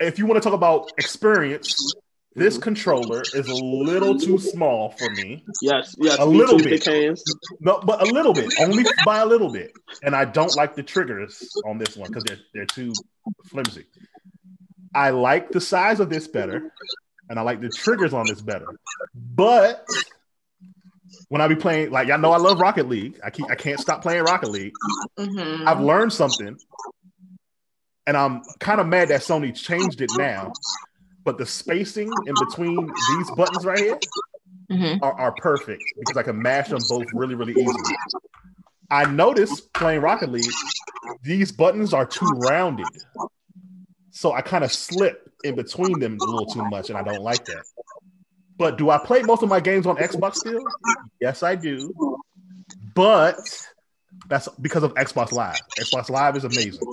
if 0.00 0.18
you 0.18 0.26
want 0.26 0.42
to 0.42 0.46
talk 0.46 0.54
about 0.54 0.90
experience, 0.98 1.94
this 2.34 2.56
controller 2.56 3.22
is 3.34 3.48
a 3.48 3.54
little 3.54 4.18
too 4.18 4.38
small 4.38 4.90
for 4.90 5.10
me. 5.10 5.44
Yes, 5.60 5.94
yes, 5.98 6.16
A 6.18 6.24
little 6.24 6.58
bit. 6.58 6.86
No, 7.60 7.80
but 7.80 8.00
a 8.00 8.10
little 8.12 8.32
bit, 8.32 8.52
only 8.60 8.84
by 9.04 9.18
a 9.18 9.26
little 9.26 9.52
bit. 9.52 9.72
And 10.02 10.16
I 10.16 10.24
don't 10.24 10.54
like 10.56 10.74
the 10.74 10.82
triggers 10.82 11.50
on 11.66 11.78
this 11.78 11.96
one 11.96 12.08
because 12.08 12.24
they're 12.24 12.38
they're 12.54 12.66
too 12.66 12.92
flimsy. 13.46 13.84
I 14.94 15.10
like 15.10 15.50
the 15.50 15.60
size 15.60 16.00
of 16.00 16.08
this 16.08 16.26
better, 16.28 16.72
and 17.28 17.38
I 17.38 17.42
like 17.42 17.60
the 17.60 17.68
triggers 17.68 18.14
on 18.14 18.26
this 18.26 18.40
better. 18.40 18.66
But 19.14 19.84
when 21.28 21.40
I 21.42 21.48
be 21.48 21.56
playing, 21.56 21.90
like 21.90 22.08
y'all 22.08 22.18
know, 22.18 22.32
I 22.32 22.38
love 22.38 22.60
Rocket 22.60 22.88
League. 22.88 23.20
I 23.22 23.30
keep 23.30 23.50
I 23.50 23.56
can't 23.56 23.78
stop 23.80 24.00
playing 24.02 24.24
Rocket 24.24 24.50
League. 24.50 24.72
Mhm. 25.18 25.66
I've 25.66 25.80
learned 25.80 26.12
something, 26.14 26.56
and 28.06 28.16
I'm 28.16 28.42
kind 28.60 28.80
of 28.80 28.86
mad 28.86 29.08
that 29.08 29.20
Sony 29.20 29.54
changed 29.54 30.00
it 30.00 30.10
now. 30.16 30.52
But 31.24 31.38
the 31.38 31.46
spacing 31.46 32.10
in 32.26 32.34
between 32.48 32.86
these 32.86 33.30
buttons 33.36 33.64
right 33.64 33.78
here 33.78 33.98
Mhm. 34.70 34.98
are, 35.02 35.12
are 35.12 35.32
perfect 35.32 35.82
because 35.98 36.16
I 36.16 36.22
can 36.22 36.40
mash 36.40 36.68
them 36.68 36.80
both 36.88 37.06
really, 37.12 37.34
really 37.34 37.52
easily. 37.52 37.96
I 38.90 39.04
noticed 39.04 39.72
playing 39.72 40.00
Rocket 40.00 40.30
League, 40.32 40.50
these 41.22 41.52
buttons 41.52 41.92
are 41.94 42.06
too 42.06 42.26
rounded. 42.26 42.86
So 44.10 44.32
I 44.32 44.40
kind 44.42 44.64
of 44.64 44.72
slip 44.72 45.30
in 45.44 45.54
between 45.54 45.98
them 45.98 46.18
a 46.20 46.24
little 46.24 46.46
too 46.46 46.64
much, 46.68 46.90
and 46.90 46.98
I 46.98 47.02
don't 47.02 47.22
like 47.22 47.44
that. 47.46 47.64
But 48.58 48.76
do 48.78 48.90
I 48.90 48.98
play 48.98 49.22
most 49.22 49.42
of 49.42 49.48
my 49.48 49.60
games 49.60 49.86
on 49.86 49.96
Xbox 49.96 50.36
still? 50.36 50.62
Yes, 51.20 51.42
I 51.42 51.54
do. 51.54 51.92
But 52.94 53.36
that's 54.28 54.48
because 54.60 54.82
of 54.82 54.92
Xbox 54.94 55.32
Live. 55.32 55.58
Xbox 55.78 56.10
Live 56.10 56.36
is 56.36 56.44
amazing. 56.44 56.86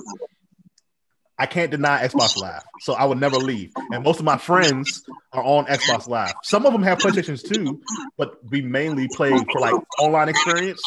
I 1.40 1.46
can't 1.46 1.70
deny 1.70 2.06
Xbox 2.06 2.36
Live, 2.36 2.62
so 2.80 2.92
I 2.92 3.04
would 3.06 3.18
never 3.18 3.36
leave. 3.36 3.72
And 3.92 4.04
most 4.04 4.18
of 4.18 4.26
my 4.26 4.36
friends 4.36 5.02
are 5.32 5.42
on 5.42 5.64
Xbox 5.66 6.06
Live. 6.06 6.34
Some 6.42 6.66
of 6.66 6.72
them 6.74 6.82
have 6.82 6.98
PlayStations 6.98 7.42
too, 7.42 7.80
but 8.18 8.38
we 8.50 8.60
mainly 8.60 9.08
play 9.08 9.30
for 9.30 9.58
like 9.60 9.74
online 9.98 10.28
experience. 10.28 10.82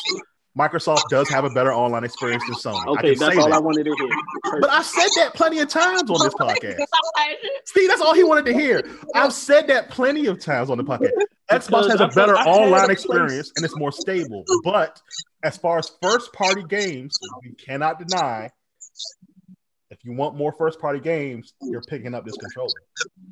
Microsoft 0.56 1.10
does 1.10 1.28
have 1.30 1.44
a 1.46 1.50
better 1.50 1.74
online 1.74 2.04
experience 2.04 2.44
than 2.46 2.54
Sony. 2.54 2.86
I 2.86 2.92
Okay, 2.92 3.10
can 3.16 3.20
that's 3.20 3.36
say 3.36 3.42
all 3.42 3.50
that. 3.50 3.56
I 3.56 3.60
wanted 3.60 3.86
to 3.86 3.96
hear. 3.98 4.62
But 4.62 4.70
I 4.70 4.84
said 4.84 5.10
that 5.16 5.34
plenty 5.34 5.58
of 5.58 5.70
times 5.70 6.08
on 6.12 6.20
this 6.24 6.36
podcast. 6.36 6.78
Steve, 7.66 7.89
that's 7.89 8.02
all 8.02 8.13
he 8.13 8.24
wanted 8.24 8.46
to 8.46 8.54
hear. 8.54 8.84
I've 9.16 9.34
said 9.34 9.66
that 9.70 9.89
plenty 9.89 10.28
of 10.28 10.39
times 10.39 10.70
on 10.70 10.78
the 10.78 10.84
podcast. 10.84 11.10
Xbox 11.50 11.66
Because 11.66 11.88
has 11.94 12.02
a 12.02 12.04
I 12.04 12.10
felt 12.10 12.16
better 12.16 12.38
I 12.38 12.44
online 12.44 12.92
experience 12.92 13.52
and 13.56 13.66
it's 13.66 13.76
more 13.76 13.92
stable. 13.92 14.46
But 14.63 15.02
as 15.44 15.58
far 15.58 15.80
as 15.80 15.92
first 16.04 16.32
party 16.34 16.62
games, 16.70 17.18
we 17.42 17.54
cannot 17.56 17.98
deny 17.98 18.46
if 18.46 18.52
you 20.04 20.13
want 20.13 20.36
more 20.36 20.52
first 20.52 20.80
party 20.80 21.00
games, 21.00 21.54
you're 21.62 21.82
picking 21.82 22.13
up 22.13 22.26
this 22.26 22.36
controller. 22.38 22.70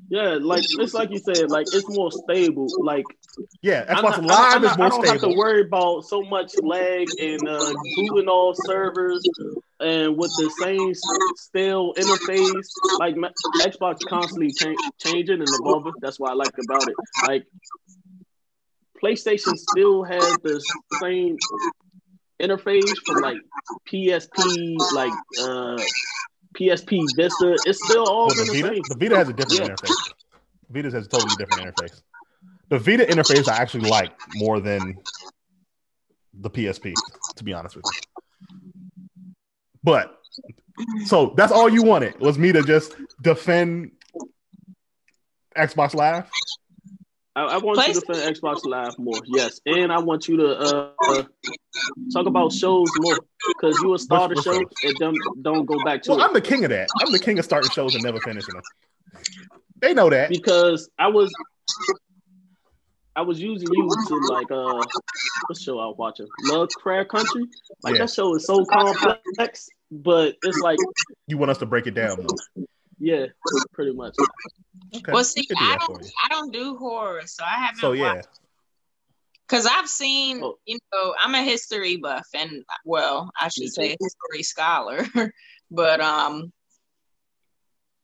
Yeah, 0.10 0.38
like 0.42 0.64
it's 0.68 0.94
like 0.94 1.10
you 1.12 1.20
said, 1.20 1.50
like 1.50 1.66
it's 1.74 1.88
more 1.90 2.12
stable. 2.12 2.68
Like 2.84 3.04
Yeah, 3.62 3.86
I'm 3.90 4.04
Xbox 4.04 4.22
not- 4.22 4.24
Live 4.24 4.56
I'm 4.56 4.64
is 4.64 4.70
not- 4.70 4.78
more 4.78 4.86
I 4.86 4.90
don't 4.90 5.08
have 5.08 5.22
to 5.22 5.38
worry 5.38 5.62
about 5.62 6.02
so 6.06 6.22
much 6.22 6.54
lag 6.64 7.08
and 7.20 7.48
uh, 7.48 7.74
booting 7.98 8.28
off 8.30 8.56
servers 8.66 9.22
and 9.80 10.18
with 10.18 10.32
the 10.38 10.50
same 10.62 10.90
s- 10.92 11.02
stale 11.38 11.94
interface. 11.96 12.68
Like 13.00 13.16
Xbox 13.62 14.00
constantly 14.08 14.52
cha- 14.54 14.76
changing 15.00 15.40
and 15.40 15.50
evolving. 15.62 15.94
That's 16.02 16.20
what 16.20 16.32
I 16.32 16.34
like 16.36 16.54
about 16.64 16.88
it. 16.90 16.96
Like 17.28 17.46
PlayStation 19.04 19.58
still 19.58 20.04
has 20.04 20.38
the 20.44 20.64
same 21.02 21.36
interface 22.42 22.92
from 23.06 23.22
like 23.22 23.38
PSP, 23.88 24.76
like 24.94 25.14
uh, 25.42 25.78
PSP 26.56 27.06
Vista. 27.16 27.56
It's 27.66 27.84
still 27.88 28.06
all 28.08 28.28
Well, 28.28 28.36
the 28.36 28.52
the 28.52 28.62
Vita, 28.62 28.74
same. 28.76 28.84
the 28.90 28.96
Vita 28.98 29.18
has 29.18 29.30
a 29.30 29.34
different 29.34 29.62
Yeah. 29.62 29.68
interface. 29.70 30.14
Vita 30.70 30.92
has 30.92 31.06
a 31.06 31.10
totally 31.10 31.36
different 31.38 31.76
interface. 31.76 32.02
The 32.70 32.80
Vita 32.80 33.04
interface 33.06 33.48
I 33.48 33.58
actually 33.58 33.90
like 33.90 34.12
more 34.36 34.60
than 34.60 34.98
the 36.34 36.50
PSP, 36.50 36.94
to 37.36 37.44
be 37.44 37.54
honest 37.54 37.76
with 37.76 37.86
you. 37.86 39.34
But 39.84 40.18
so 41.06 41.34
that's 41.36 41.52
all 41.52 41.68
you 41.70 41.84
wanted 41.84 42.20
was 42.20 42.38
me 42.38 42.52
to 42.54 42.62
just 42.64 42.96
defend 43.22 43.92
Xbox 45.58 45.94
Live. 45.94 46.30
I, 47.36 47.44
I 47.44 47.58
want 47.60 47.88
you 47.88 47.94
to 47.94 48.00
defend 48.02 48.36
Xbox 48.36 48.65
Live 48.65 49.00
more, 49.00 49.22
yes, 49.26 49.62
and 49.65 49.91
I 49.91 50.00
want 50.00 50.28
you 50.28 50.38
to 50.38 50.48
uh, 50.58 50.91
uh, 51.08 51.24
talk 52.12 52.26
about 52.26 52.52
shows 52.52 52.89
more 53.00 53.17
because 53.48 53.82
you 53.82 53.88
will 53.89 53.98
start 53.98 54.38
a 54.38 54.41
show 54.41 54.60
and 54.84 54.96
don't 55.00 55.17
don't 55.41 55.65
go 55.65 55.82
back 55.86 56.02
to 56.04 56.12
Well, 56.12 56.20
it 56.20 56.24
I'm 56.24 56.34
the 56.34 56.41
king 56.41 56.65
of 56.65 56.72
that. 56.72 56.89
I'm 57.02 57.12
the 57.12 57.20
king 57.20 57.39
of 57.39 57.46
starting 57.46 57.70
shows 57.72 57.94
and 57.96 58.04
never 58.04 58.20
finishing 58.20 58.54
them. 58.54 58.63
They 59.80 59.94
know 59.94 60.10
that. 60.10 60.30
because 60.30 60.89
I 61.00 61.08
was 61.08 61.34
I 63.15 63.22
was 63.22 63.41
using 63.41 63.70
you 63.72 63.89
to 64.08 64.15
like 64.28 64.52
uh 64.52 64.84
what 65.48 65.58
show 65.58 65.80
I 65.80 65.86
was 65.86 65.96
watching 65.98 66.28
Love 66.46 66.70
Lovecraft 66.76 67.10
Country 67.10 67.46
like 67.84 67.94
Yeah. 67.94 68.00
that 68.00 68.10
show 68.10 68.36
is 68.36 68.46
so 68.46 68.65
complex, 68.65 69.70
but 69.89 70.36
it's 70.44 70.58
like 70.60 70.80
You 71.28 71.38
want 71.38 71.52
us 71.52 71.58
to 71.60 71.65
break 71.65 71.88
it 71.88 71.94
down 71.94 72.24
more. 72.24 72.65
Yeah, 73.02 73.26
pretty 73.74 73.94
much. 73.94 74.16
Okay. 74.96 75.12
Well, 75.12 75.24
see, 75.24 75.42
do 75.42 75.56
I 75.58 75.78
don't. 75.80 76.04
I 76.24 76.30
don't 76.30 76.54
do 76.54 76.78
horror, 76.78 77.24
so 77.26 77.44
I 77.44 77.56
haven't. 77.56 77.80
So 77.80 77.92
yeah, 77.94 78.22
because 79.48 79.66
I've 79.66 79.90
seen, 79.90 80.42
Oh. 80.44 80.58
you 80.66 80.80
know, 80.94 81.14
I'm 81.20 81.36
a 81.36 81.44
history 81.44 81.98
buff, 81.98 82.28
and 82.34 82.64
well, 82.86 83.32
I 83.40 83.50
should 83.50 83.74
say 83.74 83.94
a 83.94 83.98
history 84.00 84.44
scholar, 84.44 85.06
but 85.72 86.00
um, 86.00 86.54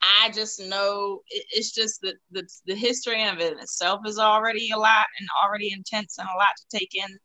I 0.02 0.32
just 0.32 0.60
know 0.60 1.22
it, 1.30 1.46
it's 1.52 1.72
just 1.72 2.02
that 2.02 2.16
the 2.32 2.48
the 2.66 2.76
history 2.76 3.24
of 3.28 3.40
it 3.40 3.58
itself 3.60 4.02
is 4.06 4.20
already 4.20 4.72
a 4.72 4.78
lot 4.78 5.06
and 5.20 5.28
already 5.44 5.72
intense 5.72 6.18
and 6.18 6.28
a 6.28 6.38
lot 6.38 6.50
to 6.58 6.78
take 6.78 6.96
in. 6.96 7.18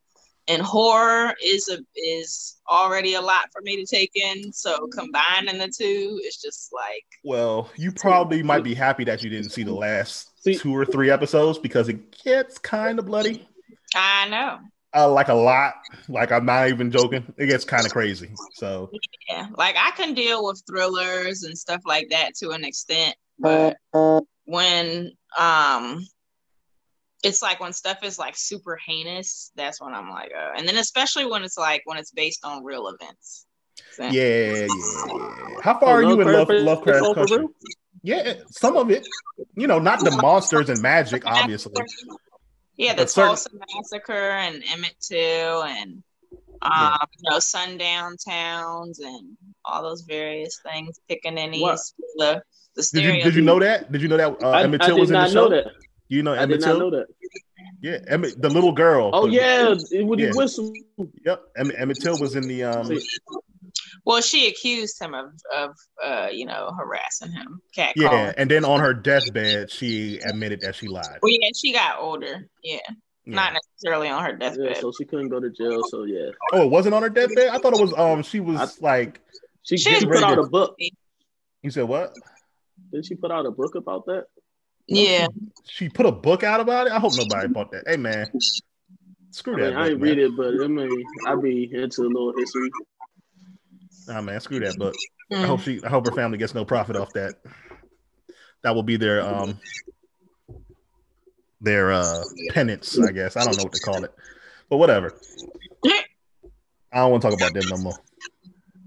And 0.48 0.60
horror 0.60 1.34
is 1.44 1.68
a 1.68 1.78
is 1.94 2.56
already 2.68 3.14
a 3.14 3.20
lot 3.20 3.48
for 3.52 3.62
me 3.62 3.76
to 3.76 3.86
take 3.86 4.10
in. 4.14 4.52
So 4.52 4.88
combining 4.88 5.58
the 5.58 5.68
two, 5.68 6.18
it's 6.22 6.40
just 6.42 6.72
like 6.72 7.04
well, 7.24 7.70
you 7.76 7.92
probably 7.92 8.42
might 8.42 8.64
be 8.64 8.74
happy 8.74 9.04
that 9.04 9.22
you 9.22 9.30
didn't 9.30 9.50
see 9.50 9.62
the 9.62 9.72
last 9.74 10.30
See- 10.42 10.56
two 10.56 10.74
or 10.76 10.84
three 10.84 11.10
episodes 11.10 11.58
because 11.58 11.88
it 11.88 12.22
gets 12.24 12.58
kind 12.58 12.98
of 12.98 13.06
bloody. 13.06 13.46
I 13.94 14.28
know. 14.28 14.58
uh, 14.94 15.08
like 15.10 15.28
a 15.28 15.34
lot. 15.34 15.74
Like 16.08 16.32
I'm 16.32 16.44
not 16.46 16.68
even 16.68 16.90
joking. 16.90 17.32
It 17.38 17.46
gets 17.46 17.64
kind 17.64 17.86
of 17.86 17.92
crazy. 17.92 18.30
So 18.54 18.90
Yeah, 19.30 19.46
like 19.56 19.76
I 19.78 19.92
can 19.92 20.12
deal 20.14 20.44
with 20.44 20.62
thrillers 20.66 21.44
and 21.44 21.56
stuff 21.56 21.82
like 21.86 22.08
that 22.10 22.34
to 22.38 22.50
an 22.50 22.64
extent, 22.64 23.14
but 23.38 23.76
when 24.44 25.12
um 25.38 26.04
it's 27.22 27.42
like 27.42 27.60
when 27.60 27.72
stuff 27.72 27.98
is 28.02 28.18
like 28.18 28.36
super 28.36 28.76
heinous, 28.84 29.52
that's 29.54 29.80
when 29.80 29.94
I'm 29.94 30.10
like, 30.10 30.32
uh, 30.36 30.52
and 30.56 30.66
then 30.66 30.76
especially 30.76 31.24
when 31.26 31.42
it's 31.44 31.56
like 31.58 31.82
when 31.84 31.98
it's 31.98 32.10
based 32.10 32.44
on 32.44 32.64
real 32.64 32.88
events. 32.88 33.46
So- 33.92 34.04
yeah, 34.04 34.10
yeah. 34.12 34.66
yeah. 34.66 35.60
How 35.62 35.78
far 35.78 36.00
are 36.00 36.04
Oh, 36.04 36.08
you 36.10 36.20
in 36.20 36.26
Love, 36.32 36.48
Lovecraft 36.48 36.50
is 36.52 36.62
Lovecraft 36.64 37.02
all 37.04 37.14
for 37.14 37.26
Country? 37.26 37.46
Yeah, 38.02 38.34
some 38.50 38.76
of 38.76 38.90
it. 38.90 39.06
You 39.54 39.66
know, 39.68 39.78
not 39.78 40.00
the 40.00 40.10
monsters 40.22 40.68
and 40.68 40.80
magic, 40.82 41.22
obviously. 41.24 41.72
Yeah, 42.76 42.94
the 42.94 43.02
But 43.02 43.10
certain- 43.10 43.28
Tulsa 43.28 43.50
Massacre 43.76 44.12
and 44.30 44.62
Emmett 44.72 44.96
Till 45.00 45.62
and 45.62 46.02
um, 46.62 46.96
you 47.18 47.30
know, 47.30 47.38
sundown 47.38 48.16
towns 48.16 48.98
and 49.00 49.36
all 49.64 49.82
those 49.82 50.02
various 50.02 50.60
things, 50.64 50.98
pickaninnies, 51.10 51.60
What? 51.60 51.80
the 52.16 52.42
the 52.76 52.88
Did 52.94 53.02
you 53.04 53.22
did 53.22 53.34
you 53.34 53.42
know 53.42 53.58
that? 53.60 53.90
Did 53.92 54.00
you 54.02 54.08
know 54.08 54.16
that 54.16 54.42
uh, 54.42 54.50
I, 54.50 54.62
Emmett 54.62 54.82
I 54.82 54.86
Till 54.86 54.94
did 54.96 55.00
was 55.00 55.10
in 55.10 55.14
the 55.14 55.28
show? 55.28 55.34
know 55.34 55.48
that. 55.50 55.66
You 56.12 56.22
know 56.22 56.34
I 56.34 56.42
Emmett 56.42 56.60
did 56.60 56.66
not 56.66 56.66
Till? 56.66 56.78
know 56.78 56.90
that. 56.90 57.06
Yeah, 57.80 57.98
Emmett, 58.06 58.40
the 58.40 58.50
little 58.50 58.72
girl. 58.72 59.08
Oh 59.14 59.26
The- 59.26 59.32
yeah, 59.32 59.74
when 60.04 60.18
he 60.18 60.26
Yeah. 60.26 60.32
whistled. 60.34 60.76
Yep. 61.24 61.42
Emmett, 61.56 61.76
Emmett 61.78 62.00
Till 62.02 62.18
was 62.20 62.36
in 62.36 62.46
the 62.46 62.64
um. 62.64 62.90
Well, 64.04 64.20
she 64.20 64.46
accused 64.48 65.00
him 65.00 65.14
of 65.14 65.30
of 65.56 65.70
uh, 66.04 66.28
you 66.30 66.44
know 66.44 66.70
harassing 66.78 67.32
him, 67.32 67.62
cat 67.74 67.94
Yeah, 67.96 68.34
and 68.36 68.50
then 68.50 68.64
on 68.66 68.80
her 68.80 68.92
deathbed, 68.92 69.70
she 69.70 70.18
admitted 70.18 70.60
that 70.60 70.74
she 70.74 70.86
lied. 70.86 71.18
Well, 71.22 71.32
yeah, 71.32 71.48
she 71.56 71.72
got 71.72 71.98
older. 71.98 72.46
Yeah, 72.62 72.76
Yeah. 73.24 73.34
not 73.34 73.54
necessarily 73.54 74.08
on 74.08 74.22
her 74.22 74.32
Yeah, 74.32 74.50
deathbed. 74.50 74.76
so 74.78 74.92
she 74.98 75.06
couldn't 75.06 75.30
go 75.30 75.40
to 75.40 75.48
jail. 75.48 75.82
So 75.88 76.02
yeah, 76.04 76.28
Oh, 76.52 76.64
it 76.64 76.70
wasn't 76.70 76.94
on 76.94 77.02
her 77.02 77.08
deathbed. 77.10 77.48
I 77.48 77.56
thought 77.58 77.72
it 77.74 77.80
was. 77.80 77.94
Um, 77.94 78.22
she 78.22 78.40
was 78.40 78.82
like. 78.82 79.20
she, 79.62 79.78
She 79.78 79.94
she 80.00 80.04
put 80.06 80.22
out 80.22 80.38
a 80.38 80.42
book. 80.42 80.76
You 81.62 81.70
said 81.70 81.84
what? 81.84 82.12
Did 82.92 83.06
she 83.06 83.14
put 83.14 83.30
out 83.30 83.46
a 83.46 83.50
book 83.50 83.76
about 83.76 84.04
that? 84.06 84.26
Yeah, 84.94 85.26
She 85.64 85.88
put 85.88 86.06
a 86.06 86.12
book 86.12 86.42
out 86.42 86.60
about 86.60 86.86
it. 86.86 86.92
I 86.92 86.98
hope 86.98 87.14
nobody 87.14 87.48
bought 87.48 87.70
that. 87.72 87.84
Hey 87.86 87.96
man, 87.96 88.30
screw 89.30 89.54
I 89.54 89.58
that. 89.58 89.68
mean, 89.68 89.76
I 89.76 89.88
ain't 89.88 90.00
man. 90.00 90.08
read 90.08 90.18
it, 90.18 90.36
but 90.36 90.48
I 90.62 90.66
mean, 90.66 91.04
I 91.26 91.34
be 91.36 91.70
into 91.72 92.02
a 92.02 92.08
little 92.08 92.34
history. 92.36 92.70
Nah, 94.08 94.20
man, 94.20 94.40
screw 94.40 94.60
that 94.60 94.78
book. 94.78 94.96
I 95.32 95.36
Mm. 95.36 95.46
hope 95.46 95.60
she. 95.60 95.80
I 95.84 95.88
hope 95.88 96.04
her 96.04 96.12
family 96.12 96.38
gets 96.38 96.54
no 96.54 96.64
profit 96.64 96.96
off 96.96 97.12
that. 97.14 97.36
That 98.62 98.74
will 98.74 98.82
be 98.82 98.96
their 98.96 99.22
um 99.22 99.58
their 101.60 101.92
uh 101.92 102.24
penance, 102.50 102.98
I 102.98 103.12
guess. 103.12 103.36
I 103.36 103.44
don't 103.44 103.56
know 103.56 103.62
what 103.62 103.72
to 103.72 103.78
call 103.78 104.04
it, 104.04 104.12
but 104.68 104.76
whatever. 104.76 105.14
I 106.92 106.98
don't 106.98 107.10
want 107.10 107.22
to 107.22 107.28
talk 107.28 107.36
about 107.36 107.54
them 107.54 107.68
no 107.68 107.78
more. 107.78 107.98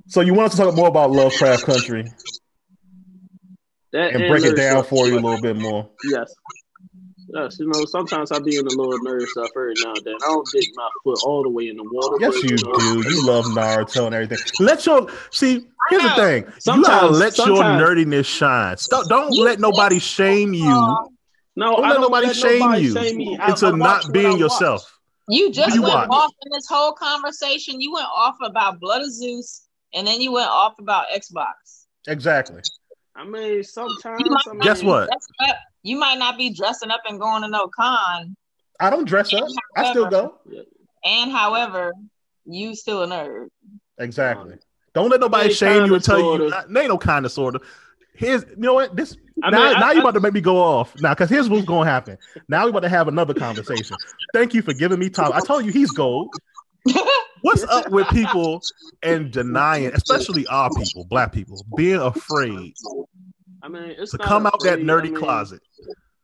So 0.07 0.21
you 0.21 0.33
want 0.35 0.47
us 0.51 0.57
to 0.57 0.63
talk 0.63 0.75
more 0.75 0.87
about 0.87 1.09
Lovecraft 1.11 1.65
Country? 1.65 2.11
That 3.95 4.13
and 4.13 4.27
break 4.29 4.43
it 4.43 4.57
down 4.57 4.79
stuff, 4.83 4.89
for 4.89 5.07
you 5.07 5.17
a 5.17 5.21
little 5.21 5.41
bit 5.41 5.55
more. 5.55 5.89
Yes. 6.11 6.33
Yes, 7.33 7.57
you 7.59 7.67
know, 7.67 7.85
sometimes 7.85 8.31
I 8.31 8.39
be 8.39 8.57
in 8.57 8.65
the 8.65 8.75
little 8.75 8.99
nerd 9.05 9.25
stuff 9.27 9.49
every 9.55 9.73
now 9.83 9.93
and 9.93 10.05
then. 10.05 10.15
I 10.23 10.27
don't 10.27 10.47
dig 10.53 10.65
my 10.75 10.89
foot 11.03 11.17
all 11.25 11.43
the 11.43 11.49
way 11.49 11.69
in 11.69 11.77
the 11.77 11.83
water. 11.83 12.17
Yes, 12.19 12.33
but, 12.35 12.43
you 12.43 12.57
know, 12.57 13.01
do. 13.01 13.09
You 13.09 13.25
love 13.25 13.45
Naruto 13.45 14.05
and 14.05 14.13
everything. 14.13 14.37
Let 14.59 14.85
your 14.85 15.07
see. 15.31 15.65
Here's 15.89 16.03
the 16.03 16.09
thing. 16.09 16.43
you 16.43 16.49
gotta 16.49 16.61
Sometimes- 16.61 17.19
let 17.19 17.37
your 17.37 17.63
nerdiness 17.63 18.25
shine. 18.25 18.77
Stop, 18.77 19.07
don't 19.07 19.31
let 19.37 19.59
nobody 19.59 19.99
shame 19.99 20.53
you 20.53 20.65
No, 20.65 21.71
Don't 21.77 21.85
I 21.85 21.87
let 21.87 21.93
don't 21.93 22.01
nobody 22.01 22.27
let 22.27 22.35
shame 22.35 22.59
nobody 22.59 22.81
you 22.83 22.93
shame 22.93 23.17
me. 23.17 23.37
I- 23.41 23.49
into 23.49 23.67
I 23.67 23.71
not 23.71 24.11
being 24.11 24.37
yourself. 24.37 24.91
You 25.29 25.51
just 25.51 25.73
you 25.73 25.81
went 25.81 25.95
watch? 25.95 26.09
off 26.11 26.31
in 26.45 26.51
this 26.51 26.67
whole 26.69 26.91
conversation. 26.93 27.79
You 27.81 27.93
went 27.93 28.07
off 28.13 28.35
about 28.43 28.79
Blood 28.79 29.01
of 29.01 29.11
Zeus, 29.11 29.67
and 29.93 30.05
then 30.05 30.19
you 30.21 30.31
went 30.33 30.49
off 30.49 30.73
about 30.79 31.05
Xbox. 31.15 31.85
Exactly. 32.07 32.61
I 33.15 33.23
mean, 33.25 33.63
sometimes. 33.63 34.21
Might 34.29 34.41
I 34.47 34.51
mean, 34.51 34.59
Guess 34.61 34.83
what? 34.83 35.09
You 35.83 35.97
might 35.97 36.17
not 36.17 36.37
be 36.37 36.49
dressing 36.53 36.91
up 36.91 37.01
and 37.07 37.19
going 37.19 37.43
to 37.43 37.47
no 37.47 37.67
con, 37.67 38.35
I 38.79 38.89
don't 38.89 39.05
dress 39.07 39.33
up. 39.33 39.47
I 39.77 39.91
still 39.91 40.07
go. 40.07 40.39
and 41.03 41.31
however, 41.31 41.93
you 42.45 42.75
still 42.75 43.03
a 43.03 43.07
nerd. 43.07 43.47
Exactly. 43.97 44.55
Don't 44.93 45.09
let 45.09 45.19
nobody 45.19 45.49
I 45.49 45.53
shame 45.53 45.73
you 45.73 45.79
kinda, 45.81 45.95
and 45.95 46.03
tell 46.03 46.17
you. 46.19 46.23
sorta. 46.23 46.49
Not, 46.49 46.69
there 46.73 46.83
ain't 46.83 46.89
no 46.89 46.97
kind 46.97 47.25
of 47.25 47.31
sort 47.31 47.55
of. 47.55 47.61
Here's 48.15 48.43
you 48.43 48.55
know 48.57 48.73
what 48.73 48.95
this 48.95 49.15
I 49.43 49.49
now, 49.49 49.57
mean, 49.67 49.75
I- 49.75 49.79
now 49.79 49.91
you 49.91 49.97
I- 49.99 50.01
about 50.01 50.13
to 50.15 50.19
make 50.21 50.33
me 50.33 50.41
go 50.41 50.57
off 50.57 50.93
now 51.01 51.13
because 51.13 51.29
here's 51.29 51.47
what's 51.49 51.65
going 51.65 51.85
to 51.85 51.91
happen. 51.91 52.17
Now 52.49 52.63
we 52.65 52.69
about 52.71 52.81
to 52.81 52.89
have 52.89 53.07
another 53.07 53.33
conversation. 53.33 53.95
Thank 54.33 54.53
you 54.53 54.61
for 54.61 54.73
giving 54.73 54.99
me 54.99 55.09
time. 55.09 55.31
I 55.33 55.39
told 55.41 55.65
you 55.65 55.71
he's 55.71 55.91
gold. 55.91 56.33
What's 57.45 57.63
up 57.63 57.89
with 57.91 58.07
people 58.09 58.59
and 59.03 59.31
denying, 59.31 59.91
especially 59.93 60.47
our 60.47 60.69
people, 60.75 61.05
black 61.05 61.31
people, 61.31 61.63
being 61.77 61.99
afraid 62.01 62.73
I 63.61 63.67
mean, 63.67 63.83
it's 63.97 64.11
to 64.11 64.17
come 64.17 64.47
out 64.47 64.59
that 64.63 64.79
nerdy 64.79 64.99
I 64.99 65.03
mean, 65.03 65.15
closet? 65.15 65.61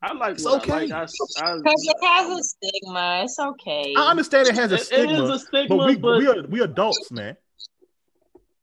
I 0.01 0.13
like 0.13 0.33
It's 0.33 0.45
okay. 0.47 0.71
I 0.73 0.79
like. 0.79 0.91
I, 0.91 1.01
I, 1.03 1.57
Because 1.57 1.83
it 1.87 1.97
has 2.03 2.39
a 2.39 2.43
stigma. 2.43 3.21
It's 3.23 3.37
okay. 3.39 3.93
I 3.95 4.09
understand 4.09 4.47
it 4.47 4.55
has 4.55 4.71
a 4.71 4.75
it- 4.75 4.81
it 4.81 4.85
stigma, 4.85 5.23
is 5.23 5.29
a 5.29 5.39
stigma, 5.45 5.77
but 5.77 5.85
we 5.87 5.95
but, 5.95 6.17
we 6.17 6.27
are 6.27 6.43
we 6.47 6.61
adults, 6.61 7.11
man. 7.11 7.37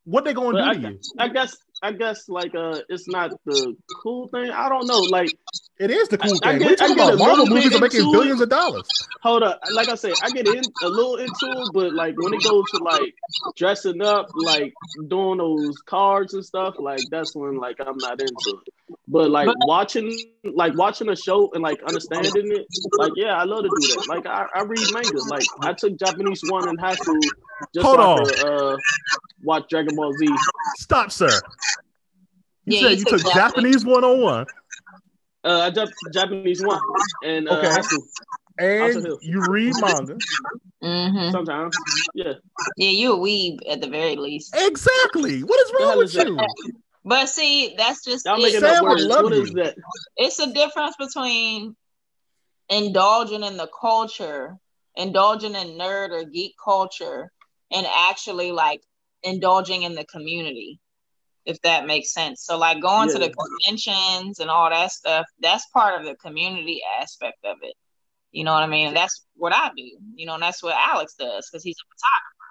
What 0.05 0.25
they 0.25 0.33
going 0.33 0.53
but 0.53 0.63
to 0.63 0.65
I, 0.65 0.75
do 0.75 0.81
to 0.83 0.89
you? 0.91 1.01
I 1.19 1.29
guess 1.29 1.57
I 1.83 1.93
guess 1.93 2.29
like 2.29 2.55
uh, 2.55 2.81
it's 2.89 3.07
not 3.09 3.31
the 3.47 3.75
cool 4.03 4.29
thing. 4.29 4.51
I 4.51 4.69
don't 4.69 4.87
know. 4.87 4.99
Like, 5.01 5.31
It 5.79 5.91
is 5.91 6.09
the 6.09 6.19
cool 6.19 6.33
I- 6.43 6.49
I 6.49 6.53
thing. 6.53 6.59
get- 6.61 6.69
We're 6.71 6.77
talking 6.77 6.93
I 7.01 7.05
get 7.07 7.15
about 7.15 7.19
Marvel 7.27 7.47
movies 7.47 7.75
are 7.77 7.79
making 7.81 8.01
into 8.01 8.13
billions 8.13 8.41
of 8.41 8.49
dollars. 8.49 8.89
hold 9.23 9.43
up. 9.45 9.61
Like 9.73 9.89
I 9.89 9.95
said, 9.95 10.13
I 10.23 10.31
get 10.31 10.47
in 10.49 10.63
a 10.83 10.89
little 10.89 11.17
into 11.17 11.47
it, 11.47 11.69
but 11.73 11.93
like 11.95 12.15
when 12.19 12.35
it 12.35 12.43
goes 12.43 12.65
to 12.75 12.83
like 12.83 13.15
dressing 13.57 14.03
up, 14.03 14.27
like 14.35 14.73
doing 15.07 15.39
those 15.39 15.77
cards 15.87 16.35
and 16.35 16.45
stuff, 16.45 16.75
like 16.79 17.01
that's 17.11 17.35
when 17.37 17.57
like 17.59 17.77
I'm 17.81 17.97
not 17.99 18.21
into 18.21 18.61
it. 18.67 18.73
But 19.07 19.31
like 19.31 19.49
watching, 19.67 20.17
like 20.45 20.77
watching 20.77 21.09
a 21.11 21.17
show 21.17 21.51
and 21.53 21.63
like 21.63 21.79
understanding 21.87 22.33
it, 22.53 22.67
like 22.99 23.13
yeah, 23.17 23.37
I 23.37 23.45
love 23.45 23.63
to 23.63 23.71
do 23.81 23.89
that. 23.95 24.07
Like 24.09 24.27
I, 24.27 24.47
I 24.55 24.63
read 24.63 24.81
manga. 24.93 25.19
Like 25.29 25.45
I 25.63 25.73
took 25.75 25.97
Japanese 25.99 26.41
one 26.49 26.69
in 26.69 26.77
high 26.77 26.95
school 26.95 27.21
just 27.75 27.85
Hold 27.87 27.97
so 27.99 28.03
I 28.03 28.07
on. 28.07 28.25
could 28.25 28.45
uh, 28.73 28.77
watch 29.43 29.65
Dragon 29.69 29.95
Ball 29.97 30.13
Z. 30.15 30.29
Stop, 30.79 31.11
sir. 31.11 31.29
You 32.69 32.75
Yeah, 32.75 32.81
said 32.81 32.99
you 32.99 32.99
you 32.99 33.05
took 33.07 33.23
took 33.23 33.25
Japanese 33.25 33.85
101 33.85 34.47
Uh, 35.45 35.63
I 35.65 35.71
took 35.71 35.91
Japanese 36.13 36.61
one 36.63 36.83
and 37.23 37.49
uh, 37.49 37.55
Okay. 37.55 37.69
high 37.71 37.83
school 37.83 38.05
and 38.59 39.07
you 39.23 39.41
read 39.41 39.77
manga. 39.77 40.17
hmm 40.83 41.31
sometimes. 41.31 41.77
Yeah, 42.15 42.35
Yeah, 42.77 42.91
you 42.91 43.13
a 43.15 43.19
weeb 43.19 43.59
at 43.69 43.81
the 43.81 43.89
very 43.89 44.17
least. 44.17 44.55
Exactly. 44.55 45.43
What 45.43 45.61
is 45.61 45.73
wrong 45.75 45.97
with 45.97 46.07
is 46.07 46.15
that? 46.15 46.27
you? 46.27 46.47
But 47.05 47.29
see, 47.29 47.75
that's 47.77 48.05
just 48.05 48.27
y'all 48.27 48.39
it. 48.39 48.53
making 48.53 48.61
Sam 48.61 48.77
up 48.77 48.87
would 48.89 48.99
love 49.01 49.25
What 49.25 49.33
is 49.33 49.51
you. 49.51 49.55
that? 49.55 49.75
it's 50.17 50.39
a 50.39 50.53
difference 50.53 50.97
between 50.99 51.77
indulging 52.69 53.43
in 53.45 53.57
the 53.57 53.69
culture, 53.81 54.57
indulging 54.97 55.55
in 55.55 55.79
nerd 55.79 56.11
or 56.11 56.25
geek 56.25 56.55
culture, 56.63 57.31
and 57.73 57.87
actually 58.11 58.53
like 58.53 58.83
indulging 59.23 59.83
in 59.83 59.95
the 59.95 60.05
community, 60.05 60.81
if 61.49 61.57
that 61.65 61.89
makes 61.89 62.13
sense. 62.13 62.45
So, 62.45 62.61
like 62.61 62.85
going 62.85 63.09
to 63.09 63.17
the 63.17 63.33
conventions 63.33 64.37
and 64.39 64.53
all 64.53 64.69
that 64.69 64.93
stuff, 64.93 65.25
that's 65.41 65.65
part 65.73 65.97
of 65.97 66.05
the 66.05 66.13
community 66.21 66.85
aspect 67.01 67.41
of 67.49 67.57
it. 67.65 67.73
You 68.37 68.45
know 68.45 68.53
what 68.53 68.61
I 68.61 68.69
mean? 68.69 68.93
And 68.93 68.97
that's 68.97 69.25
what 69.33 69.57
I 69.57 69.73
do, 69.73 69.89
you 70.13 70.29
know, 70.29 70.37
and 70.37 70.45
that's 70.45 70.61
what 70.61 70.77
Alex 70.77 71.17
does 71.17 71.49
because 71.49 71.65
he's 71.65 71.81
a 71.81 71.89
photographer. 71.89 72.49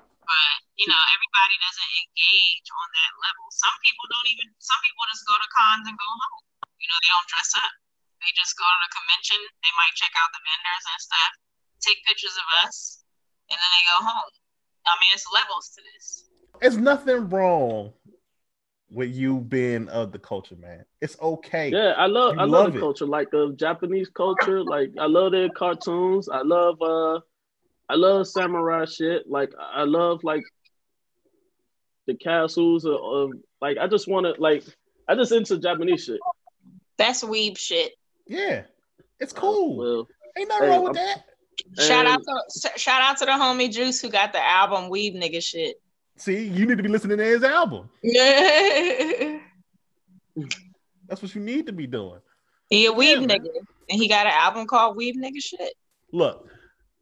But, 0.00 0.52
you 0.80 0.88
know, 0.88 1.02
everybody 1.12 1.56
doesn't 1.60 1.92
engage 2.08 2.68
on 2.72 2.88
that 2.88 3.12
level. 3.20 3.44
Some 3.52 3.76
people 3.84 4.08
don't 4.08 4.28
even, 4.32 4.48
some 4.56 4.80
people 4.80 5.04
just 5.12 5.28
go 5.28 5.36
to 5.36 5.48
cons 5.52 5.84
and 5.84 5.96
go 6.00 6.08
home. 6.08 6.44
You 6.80 6.88
know, 6.88 6.98
they 7.04 7.12
don't 7.12 7.28
dress 7.28 7.52
up. 7.60 7.74
They 8.24 8.32
just 8.32 8.56
go 8.56 8.64
to 8.64 8.78
the 8.88 8.92
convention. 8.96 9.40
They 9.60 9.72
might 9.76 9.92
check 9.92 10.16
out 10.16 10.32
the 10.32 10.40
vendors 10.40 10.84
and 10.88 11.00
stuff, 11.04 11.32
take 11.84 12.00
pictures 12.08 12.36
of 12.40 12.48
us, 12.64 13.04
and 13.52 13.60
then 13.60 13.70
they 13.76 13.84
go 13.92 14.08
home. 14.08 14.32
I 14.88 14.96
mean, 14.96 15.12
it's 15.12 15.28
levels 15.28 15.68
to 15.76 15.80
this. 15.92 16.32
There's 16.64 16.80
nothing 16.80 17.28
wrong 17.28 17.92
with 18.90 19.10
you 19.14 19.38
being 19.40 19.88
of 19.88 20.12
the 20.12 20.18
culture, 20.18 20.56
man. 20.56 20.84
It's 21.00 21.16
okay. 21.20 21.70
Yeah, 21.70 21.92
I 21.96 22.06
love 22.06 22.34
You 22.34 22.40
I 22.40 22.44
love, 22.44 22.50
love 22.64 22.72
the 22.72 22.78
it. 22.78 22.80
culture, 22.80 23.06
like 23.06 23.30
the 23.30 23.52
Japanese 23.56 24.08
culture. 24.08 24.62
Like 24.64 24.92
I 24.98 25.06
love 25.06 25.32
their 25.32 25.48
cartoons. 25.50 26.28
I 26.28 26.42
love 26.42 26.80
uh 26.80 27.20
I 27.90 27.94
love 27.96 28.26
samurai 28.28 28.84
shit. 28.86 29.28
Like 29.28 29.52
I 29.58 29.84
love 29.84 30.24
like 30.24 30.42
the 32.06 32.14
castles 32.14 32.84
of, 32.84 32.94
of 32.94 33.30
like 33.60 33.76
I 33.78 33.86
just 33.86 34.08
want 34.08 34.26
to 34.26 34.40
like 34.40 34.64
I 35.08 35.14
just 35.14 35.32
into 35.32 35.58
Japanese 35.58 36.04
shit. 36.04 36.20
That's 36.96 37.22
weeb 37.22 37.58
shit. 37.58 37.92
Yeah. 38.26 38.62
It's 39.20 39.32
cool. 39.32 39.76
Well, 39.76 40.08
Ain't 40.38 40.48
nothing 40.48 40.68
hey, 40.68 40.74
wrong 40.76 40.84
with 40.84 40.96
I'm- 40.98 41.06
that. 41.06 41.24
Shout 41.84 42.06
out 42.06 42.20
to 42.22 42.70
shout 42.78 43.02
out 43.02 43.18
to 43.18 43.24
the 43.26 43.32
homie 43.32 43.70
Juice 43.70 44.00
who 44.00 44.08
got 44.10 44.32
the 44.32 44.38
album 44.42 44.90
Weeb 44.90 45.16
Nigga 45.16 45.42
Shit. 45.42 45.76
See, 46.18 46.46
you 46.46 46.66
need 46.66 46.76
to 46.76 46.82
be 46.82 46.88
listening 46.88 47.18
to 47.18 47.24
his 47.24 47.42
album. 47.44 47.88
Yeah. 48.02 49.38
That's 51.08 51.22
what 51.22 51.34
you 51.34 51.40
need 51.40 51.66
to 51.66 51.72
be 51.72 51.86
doing. 51.86 52.20
he 52.68 52.86
a 52.86 52.92
weeb 52.92 53.20
Yeah, 53.20 53.26
man. 53.26 53.28
nigga. 53.40 53.48
And 53.90 53.98
he 54.00 54.06
got 54.08 54.26
an 54.26 54.32
album 54.34 54.66
called 54.66 54.98
Weeb 54.98 55.14
Nigga 55.16 55.40
Shit. 55.42 55.72
Look, 56.12 56.46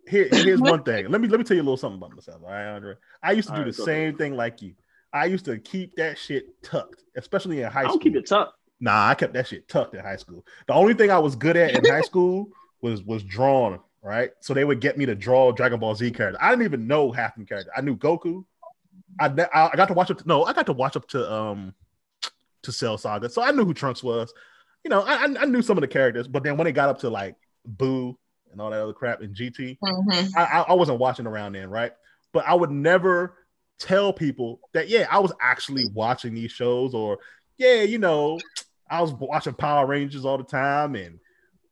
here, 0.09 0.29
here's 0.31 0.61
one 0.61 0.83
thing. 0.85 1.09
Let 1.11 1.20
me 1.20 1.26
let 1.26 1.38
me 1.40 1.44
tell 1.44 1.57
you 1.57 1.62
a 1.62 1.64
little 1.64 1.76
something 1.76 1.98
about 1.98 2.14
myself. 2.14 2.40
All 2.44 2.50
right, 2.50 2.66
Andre. 2.74 2.94
I 3.22 3.33
used 3.33 3.48
to 3.48 3.55
All 3.55 3.59
do 3.61 3.64
right, 3.64 3.72
the 3.72 3.79
go 3.79 3.85
same 3.85 4.16
thing 4.16 4.37
like 4.37 4.62
you. 4.62 4.74
I 5.12 5.24
used 5.24 5.44
to 5.46 5.59
keep 5.59 5.96
that 5.96 6.16
shit 6.18 6.62
tucked, 6.62 7.02
especially 7.16 7.62
in 7.62 7.70
high 7.70 7.81
I 7.81 7.83
school. 7.85 7.92
don't 7.94 8.02
keep 8.02 8.14
it 8.16 8.26
tucked. 8.29 8.52
Nah, 8.79 9.09
I 9.09 9.14
kept 9.14 9.33
that 9.35 9.48
shit 9.48 9.66
tucked 9.68 9.94
in 9.94 10.00
high 10.02 10.16
school. 10.16 10.46
The 10.68 10.74
only 10.74 10.94
thing 10.94 11.11
I 11.11 11.18
was 11.18 11.35
good 11.35 11.57
at 11.57 11.74
in 11.74 11.85
high 11.92 12.00
school 12.12 12.50
was 12.83 13.02
was 13.02 13.24
drawing, 13.24 13.81
right? 14.02 14.31
So 14.40 14.55
they 14.55 14.64
would 14.64 14.81
get 14.81 14.96
me 14.96 15.07
to 15.07 15.16
draw 15.16 15.50
Dragon 15.50 15.81
Ball 15.81 15.96
Z 15.96 16.09
characters. 16.12 16.38
I 16.40 16.50
didn't 16.50 16.66
even 16.66 16.87
know 16.87 17.11
half 17.11 17.35
the 17.35 17.44
characters. 17.44 17.72
I 17.76 17.81
knew 17.81 17.96
Goku. 17.96 18.44
I, 19.20 19.26
I 19.26 19.70
I 19.72 19.76
got 19.76 19.87
to 19.88 19.94
watch 19.94 20.11
up. 20.11 20.18
To, 20.18 20.29
no, 20.29 20.44
I 20.44 20.52
got 20.52 20.66
to 20.66 20.72
watch 20.72 20.96
up 20.96 21.09
to 21.09 21.33
um 21.33 21.74
to 22.62 22.72
Cell 22.72 22.98
Saga, 22.98 23.29
so 23.29 23.42
I 23.42 23.50
knew 23.52 23.64
who 23.64 23.74
Trunks 23.74 24.02
was. 24.02 24.33
You 24.85 24.90
know, 24.90 25.02
I 25.02 25.24
I- 25.24 25.44
knew 25.46 25.62
some 25.62 25.76
of 25.76 25.83
the 25.83 25.88
characters, 25.88 26.29
but 26.29 26.42
then 26.42 26.57
when 26.57 26.66
it 26.66 26.72
got 26.72 26.88
up 26.88 26.98
to 27.00 27.11
like 27.11 27.35
Buu 27.76 28.14
and 28.52 28.61
all 28.61 28.70
that 28.70 28.81
other 28.83 28.92
crap 28.92 29.22
in 29.22 29.35
GT, 29.35 29.79
Mm-hmm. 29.83 30.38
I, 30.38 30.64
I 30.68 30.72
wasn't 30.74 30.98
watching 30.98 31.26
around 31.26 31.52
then, 31.55 31.68
right? 31.70 31.92
But 32.33 32.46
I 32.46 32.55
would 32.55 32.70
never 32.70 33.35
tell 33.79 34.12
people 34.12 34.61
that 34.72 34.88
yeah, 34.88 35.07
I 35.11 35.18
was 35.18 35.33
actually 35.40 35.87
watching 35.92 36.35
these 36.35 36.52
shows, 36.52 36.94
or 36.94 37.18
yeah, 37.59 37.83
you 37.83 37.98
know, 37.98 38.38
I 38.88 39.00
was 39.00 39.12
watching 39.12 39.55
Power 39.55 39.87
Rangers 39.87 40.24
all 40.24 40.38
the 40.38 40.44
time, 40.44 40.94
and 40.94 41.18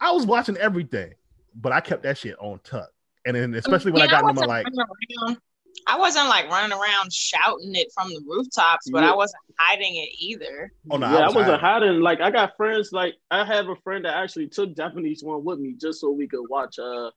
I 0.00 0.10
was 0.12 0.26
watching 0.26 0.56
everything, 0.56 1.12
but 1.54 1.72
I 1.72 1.80
kept 1.80 2.02
that 2.02 2.18
shit 2.18 2.36
on 2.40 2.58
tuck. 2.64 2.90
And 3.26 3.36
then 3.36 3.54
especially 3.54 3.92
when 3.92 4.02
I 4.02 4.06
got 4.06 4.28
into 4.28 4.34
my 4.34 4.46
like, 4.46 4.66
around- 4.66 5.38
I 5.86 5.98
wasn't 5.98 6.28
like 6.28 6.48
running 6.50 6.72
around 6.76 7.12
shouting 7.12 7.74
it 7.74 7.88
from 7.94 8.08
the 8.08 8.22
rooftops, 8.26 8.88
but 8.90 9.02
Yeah. 9.02 9.12
I 9.12 9.14
wasn't 9.16 9.42
hiding 9.58 9.96
it 9.96 10.08
either. 10.18 10.72
oh 10.90 10.96
no, 10.96 11.10
yeah, 11.10 11.18
I, 11.18 11.26
was 11.26 11.34
wasn't 11.34 11.60
hiding. 11.60 11.88
hiding. 11.88 12.00
Like 12.02 12.20
I 12.20 12.30
got 12.30 12.56
friends. 12.56 12.90
Like 12.92 13.14
I 13.30 13.44
have 13.44 13.68
a 13.68 13.76
friend 13.76 14.04
that 14.04 14.14
actually 14.16 14.48
took 14.48 14.74
Japanese 14.76 15.22
one 15.22 15.44
with 15.44 15.58
me 15.58 15.74
just 15.80 16.00
so 16.00 16.10
we 16.10 16.26
could 16.28 16.46
watch 16.48 16.78
uh 16.78 17.10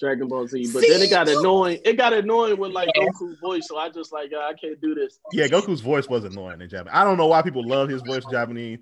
Dragon 0.00 0.28
Ball 0.28 0.46
Z. 0.46 0.70
But 0.72 0.82
then 0.88 1.02
it 1.02 1.10
got 1.10 1.28
annoying. 1.28 1.80
It 1.84 1.94
got 1.96 2.12
annoying 2.12 2.56
with 2.58 2.72
like 2.72 2.88
Yeah. 2.94 3.04
Goku 3.06 3.38
voice. 3.40 3.66
So 3.68 3.76
I 3.78 3.88
just 3.88 4.12
like 4.12 4.32
uh, 4.32 4.38
I 4.40 4.52
can't 4.54 4.80
do 4.80 4.94
this. 4.94 5.18
Yeah, 5.32 5.46
Goku's 5.48 5.80
voice 5.80 6.08
was 6.08 6.24
annoying 6.24 6.60
in 6.60 6.68
Japanese. 6.68 6.92
I 6.94 7.04
don't 7.04 7.16
know 7.18 7.26
why 7.26 7.42
people 7.42 7.66
love 7.66 7.88
his 7.88 8.02
voice 8.02 8.24
in 8.24 8.30
Japanese. 8.30 8.78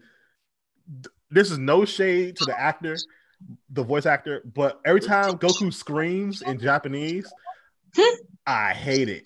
This 1.30 1.50
is 1.50 1.58
no 1.58 1.84
shade 1.84 2.36
to 2.36 2.44
the 2.44 2.58
actor, 2.58 2.96
the 3.70 3.82
voice 3.82 4.06
actor, 4.06 4.42
but 4.54 4.80
every 4.84 5.00
time 5.00 5.32
Goku 5.38 5.72
screams 5.74 6.42
in 6.42 6.60
Japanese, 6.60 7.26
I 8.46 8.72
hate 8.72 9.08
it 9.08 9.22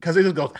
because 0.00 0.16
it 0.16 0.22
just 0.22 0.34
goes. 0.36 0.52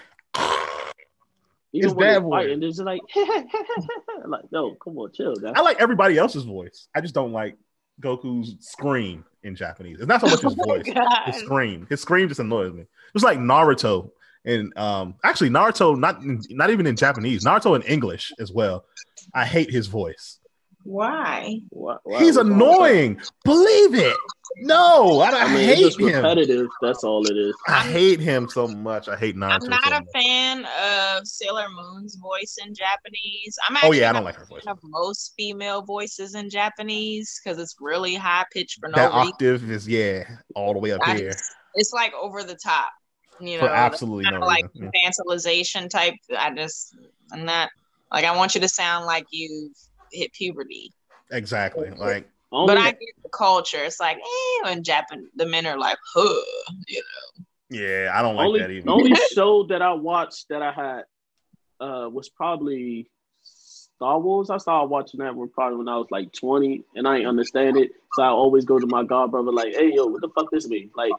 Even 1.73 1.91
It's 1.91 1.99
bad 1.99 2.23
voice. 2.23 2.31
fighting, 2.31 2.63
it's 2.65 2.77
just 2.79 2.85
like 2.85 3.01
like 4.27 4.45
no, 4.51 4.75
come 4.83 4.99
on, 4.99 5.13
chill. 5.13 5.37
Guys. 5.37 5.53
I 5.55 5.61
like 5.61 5.81
everybody 5.81 6.19
else's 6.19 6.43
voice. 6.43 6.89
I 6.97 7.01
just 7.01 7.15
don't 7.15 7.31
like 7.33 7.57
Goku's 8.03 8.57
scream 8.59 9.25
in 9.45 9.55
Japanese. 9.55 9.99
It's 10.01 10.09
not 10.09 10.21
so 10.21 10.27
much 10.27 10.43
his 10.43 10.55
voice, 10.67 10.85
his 11.27 11.37
scream. 11.37 11.87
His 11.89 12.01
scream 12.01 12.27
just 12.27 12.41
annoys 12.41 12.73
me. 12.73 12.87
It's 13.15 13.23
like 13.23 13.39
Naruto 13.39 14.11
And 14.45 14.77
um, 14.77 15.15
actually, 15.23 15.51
Naruto 15.51 15.97
not 15.97 16.19
not 16.51 16.71
even 16.71 16.89
in 16.89 16.97
Japanese, 16.97 17.45
Naruto 17.45 17.77
in 17.77 17.83
English 17.83 18.33
as 18.41 18.51
well. 18.51 18.85
I 19.33 19.45
hate 19.45 19.71
his 19.71 19.87
voice. 19.87 20.40
Why? 20.85 21.61
Why- 21.71 21.97
why- 22.05 22.19
He's 22.21 22.37
what's 22.37 22.49
wrong 22.49 22.59
with 22.61 22.69
annoying. 22.71 23.21
Believe 23.45 23.95
it. 23.95 24.17
No, 24.63 25.21
I, 25.21 25.31
that? 25.31 25.41
I, 25.43 25.45
I 25.51 25.55
mean, 25.55 25.65
hate 25.65 25.79
just 25.79 26.01
him. 26.01 26.07
repetitive. 26.07 26.67
That's 26.83 27.05
all 27.05 27.25
it 27.27 27.37
is. 27.37 27.55
I 27.69 27.83
hate 27.85 28.19
him 28.19 28.49
so 28.49 28.67
much. 28.67 29.09
I 29.09 29.17
hate 29.17 29.37
Naruto. 29.37 29.63
I'm 29.63 29.71
not 29.71 29.85
so 29.85 29.91
a 29.91 30.01
much. 30.01 30.09
fan 30.13 30.65
of 30.65 31.27
Sailor 31.27 31.67
Moon's 31.71 32.17
voice 32.17 32.57
in 32.67 32.75
Japanese. 32.75 33.57
I'm 33.69 33.77
Oh 33.83 33.93
yeah, 33.93 34.11
I 34.11 34.13
don't 34.13 34.25
like 34.25 34.35
her 34.37 34.45
voice. 34.47 34.63
a 34.67 34.71
of 34.73 34.79
most 34.83 35.35
female 35.37 35.83
voices 35.83 36.35
in 36.35 36.51
Japanese 36.51 37.41
because 37.45 37.59
it's 37.61 37.77
really 37.81 38.15
high 38.17 38.45
pitched 38.53 38.81
for 38.81 38.89
no 38.89 38.97
that 38.97 39.13
reason. 39.15 39.29
octave 39.33 39.71
is 39.71 39.87
yeah, 39.87 40.25
all 40.57 40.73
the 40.73 40.81
way 40.81 40.93
up 40.93 41.01
I 41.05 41.17
here 41.17 41.31
just- 41.31 41.53
it's 41.75 41.93
like 41.93 42.13
over 42.21 42.43
the 42.43 42.57
top. 42.57 42.89
You 43.41 43.55
know, 43.59 43.61
for 43.69 43.71
absolutely 43.73 44.25
kind 44.25 44.35
no 44.41 44.43
of 44.43 44.49
like 44.49 44.67
reason. 44.75 44.91
infantilization 44.93 45.89
type. 45.89 46.15
I 46.37 46.53
just 46.55 46.95
I'm 47.33 47.45
not 47.45 47.71
like 48.13 48.25
I 48.25 48.37
want 48.37 48.55
you 48.57 48.61
to 48.63 48.69
sound 48.69 49.07
like 49.07 49.25
you've 49.31 49.73
hit 50.13 50.33
puberty. 50.33 50.93
Exactly. 51.31 51.91
Like 51.91 52.29
But 52.51 52.77
I 52.79 52.91
get 52.91 53.01
the 53.23 53.29
culture. 53.31 53.83
It's 53.85 54.01
like, 54.01 54.17
eh, 54.19 54.69
when 54.69 54.83
Japan 54.83 55.29
the 55.37 55.47
men 55.47 55.67
are 55.67 55.79
like, 55.79 55.99
huh, 56.15 56.43
you 56.89 57.01
know. 57.01 57.45
yeah, 57.71 58.11
I 58.13 58.23
don't 58.23 58.37
like 58.37 58.47
only, 58.47 58.61
that 58.61 58.71
either. 58.71 58.85
the 58.85 58.93
only 58.93 59.15
show 59.35 59.65
that 59.65 59.83
I 59.83 59.93
watched 59.93 60.49
that 60.49 60.63
I 60.63 60.73
had 60.73 61.05
uh, 61.81 62.09
was 62.11 62.29
probably 62.29 63.11
Star 63.43 64.19
Wars. 64.19 64.51
I 64.51 64.59
started 64.59 64.89
watching 64.89 65.21
that 65.21 65.35
one 65.35 65.49
probably 65.51 65.79
when 65.79 65.89
I 65.89 65.97
was 65.97 66.09
like 66.11 66.33
20 66.33 66.83
and 66.97 67.07
I 67.07 67.19
ain't 67.19 67.27
understand 67.27 67.77
it. 67.77 67.91
So 68.15 68.23
I 68.23 68.29
always 68.29 68.65
go 68.65 68.79
to 68.79 68.87
my 68.87 69.05
god 69.05 69.31
brother 69.31 69.53
like, 69.53 69.75
hey 69.75 69.93
yo, 69.95 70.07
what 70.07 70.21
the 70.21 70.29
fuck 70.31 70.51
this 70.51 70.69
mean? 70.69 70.91
Like, 70.97 71.13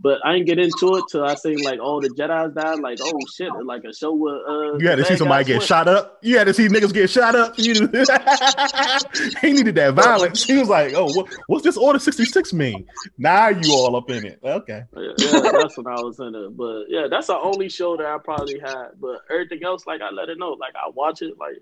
but 0.00 0.24
I 0.24 0.32
didn't 0.32 0.46
get 0.46 0.58
into 0.58 0.96
it 0.96 1.04
till 1.10 1.24
I 1.24 1.34
seen 1.34 1.62
like 1.62 1.80
all 1.80 2.00
the 2.00 2.08
Jedi's 2.08 2.54
died. 2.54 2.80
Like, 2.80 2.98
oh 3.02 3.18
shit, 3.34 3.50
like 3.64 3.84
a 3.84 3.94
show 3.94 4.12
with 4.12 4.34
uh 4.48 4.78
You 4.78 4.88
had 4.88 4.96
to 4.96 5.04
see 5.04 5.16
somebody 5.16 5.44
get 5.44 5.58
win. 5.58 5.66
shot 5.66 5.88
up. 5.88 6.18
You 6.22 6.38
had 6.38 6.44
to 6.44 6.54
see 6.54 6.68
niggas 6.68 6.92
get 6.92 7.10
shot 7.10 7.34
up. 7.34 7.54
You 7.58 7.74
he 9.40 9.52
needed 9.52 9.74
that 9.76 9.94
violence. 9.94 10.44
He 10.44 10.56
was 10.58 10.68
like, 10.68 10.94
"Oh, 10.94 11.12
what, 11.12 11.28
what's 11.46 11.64
this 11.64 11.76
Order 11.76 11.98
sixty 11.98 12.24
six 12.24 12.52
mean?" 12.52 12.86
Now 13.18 13.48
you 13.48 13.72
all 13.72 13.94
up 13.96 14.10
in 14.10 14.26
it. 14.26 14.40
Okay. 14.42 14.82
Yeah, 14.96 15.12
yeah, 15.18 15.40
that's 15.52 15.76
when 15.76 15.86
I 15.86 16.00
was 16.00 16.18
in 16.18 16.34
it. 16.34 16.56
But 16.56 16.84
yeah, 16.88 17.08
that's 17.10 17.26
the 17.28 17.36
only 17.36 17.68
show 17.68 17.96
that 17.96 18.06
I 18.06 18.18
probably 18.22 18.58
had. 18.58 18.88
But 18.98 19.20
everything 19.30 19.62
else, 19.64 19.86
like 19.86 20.00
I 20.00 20.10
let 20.10 20.28
it 20.28 20.38
know. 20.38 20.52
Like 20.52 20.74
I 20.74 20.90
watch 20.90 21.22
it. 21.22 21.34
Like 21.38 21.56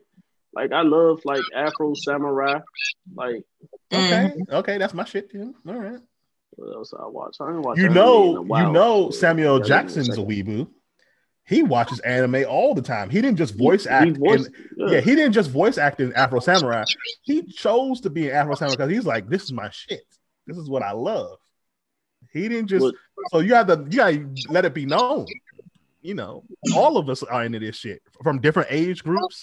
like 0.53 0.73
I 0.73 0.83
love 0.83 1.21
like 1.25 1.43
Afro 1.55 1.95
Samurai. 1.95 2.61
Like 3.15 3.45
Okay. 3.93 4.33
Okay. 4.51 4.79
That's 4.79 4.95
my 4.95 5.05
shit. 5.05 5.31
Too. 5.31 5.55
All 5.67 5.75
right. 5.75 6.01
What 6.53 6.75
else 6.75 6.93
I 6.99 7.07
watch? 7.07 7.37
I 7.41 7.47
didn't 7.47 7.63
watch. 7.63 7.79
You 7.79 7.85
anime 7.87 7.97
in 7.97 8.03
know, 8.05 8.37
a 8.55 8.63
you 8.67 8.73
know, 8.73 9.11
Samuel 9.11 9.59
Yeah, 9.59 9.65
Jackson's 9.67 10.09
a 10.09 10.13
second. 10.13 10.29
weeboo. 10.31 10.69
He 11.45 11.63
watches 11.65 11.99
anime 12.01 12.45
all 12.49 12.75
the 12.75 12.83
time. 12.83 13.11
He 13.11 13.21
didn't 13.21 13.39
just 13.39 13.57
voice 13.57 13.85
He- 13.85 13.91
act. 13.91 14.07
he 14.07 14.13
voiced- 14.13 14.47
in, 14.49 14.55
yeah. 14.77 14.91
yeah, 14.93 15.01
he 15.01 15.15
didn't 15.17 15.33
just 15.33 15.51
voice 15.51 15.79
act 15.79 16.01
in 16.01 16.13
Afro 16.13 16.39
Samurai. 16.39 16.85
He 17.23 17.43
chose 17.43 18.01
to 18.03 18.11
be 18.11 18.29
an 18.29 18.37
Afro 18.37 18.55
Samurai 18.55 18.77
because 18.77 18.91
he's 18.93 19.07
like, 19.07 19.29
this 19.29 19.43
is 19.43 19.53
my 19.53 19.69
shit. 19.71 20.05
This 20.47 20.57
is 20.57 20.69
what 20.71 20.83
I 20.83 20.93
love. 20.93 21.39
He 22.33 22.49
didn't 22.49 22.69
just. 22.69 22.83
What- 22.83 22.95
so 23.33 23.41
you 23.41 23.55
have 23.55 23.67
to, 23.67 23.85
you 23.91 23.97
gotta 23.99 24.29
let 24.49 24.65
it 24.65 24.75
be 24.75 24.87
known. 24.87 25.27
You 26.03 26.15
know, 26.15 26.45
all 26.75 26.97
of 26.97 27.09
us 27.11 27.23
are 27.23 27.45
into 27.45 27.59
this 27.59 27.77
shit 27.77 28.01
from 28.23 28.41
different 28.41 28.69
age 28.71 29.03
groups. 29.03 29.43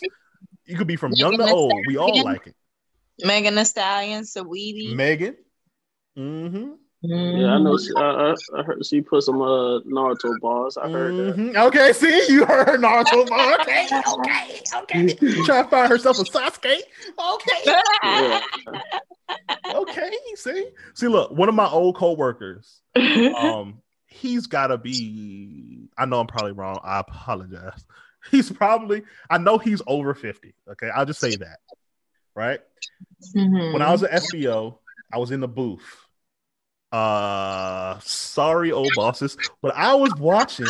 You 0.65 0.75
could 0.77 0.87
be 0.87 0.95
from 0.95 1.11
young 1.13 1.37
to 1.37 1.43
old. 1.51 1.73
We 1.87 1.97
all 1.97 2.23
like 2.23 2.47
it. 2.47 2.55
Megan 3.23 3.55
Thee 3.55 3.63
Stallion, 3.65 4.23
Saweetie. 4.23 4.95
Megan. 4.95 5.35
Mm-hmm. 6.17 6.71
Yeah, 7.07 7.53
I 7.53 7.59
know. 7.59 7.77
She, 7.77 7.89
I, 7.95 8.01
I, 8.01 8.59
I 8.59 8.63
heard 8.63 8.85
she 8.85 9.01
put 9.01 9.23
some 9.23 9.41
uh, 9.41 9.79
Naruto 9.81 10.39
bars. 10.41 10.77
I 10.77 10.89
heard 10.89 11.15
that. 11.15 11.35
Mhm. 11.37 11.55
Okay, 11.67 11.93
see, 11.93 12.25
you 12.31 12.45
heard 12.45 12.79
Naruto. 12.81 13.27
Okay, 13.61 13.87
okay, 14.13 14.61
okay. 14.75 15.43
Trying 15.45 15.63
to 15.63 15.69
find 15.69 15.89
herself 15.89 16.19
a 16.19 16.23
Sasuke. 16.23 16.79
Okay, 17.33 17.77
Yeah. 18.03 18.41
okay. 19.75 20.11
See, 20.35 20.67
see, 20.93 21.07
look, 21.07 21.31
one 21.31 21.49
of 21.49 21.55
my 21.55 21.67
old 21.69 21.95
co-workers. 21.95 22.81
Um, 22.95 23.81
he's 24.07 24.47
got 24.47 24.67
to 24.67 24.77
be. 24.77 25.89
I 25.97 26.05
know 26.05 26.19
I'm 26.19 26.27
probably 26.27 26.51
wrong. 26.53 26.79
I 26.83 26.99
apologize. 26.99 27.85
He's 28.31 28.51
probably. 28.51 29.03
I 29.29 29.37
know 29.37 29.57
he's 29.57 29.81
over 29.87 30.13
fifty. 30.13 30.53
Okay, 30.69 30.89
I'll 30.93 31.05
just 31.05 31.21
say 31.21 31.37
that. 31.37 31.59
Right. 32.35 32.59
Mhm. 33.33 33.71
When 33.71 33.81
I 33.81 33.89
was 33.91 34.03
at 34.03 34.11
SBO, 34.23 34.79
I 35.13 35.17
was 35.17 35.31
in 35.31 35.39
the 35.39 35.47
booth. 35.47 36.06
Uh, 36.91 37.99
sorry, 37.99 38.71
old 38.71 38.91
bosses, 38.95 39.37
but 39.61 39.75
I 39.75 39.93
was 39.95 40.13
watching 40.19 40.67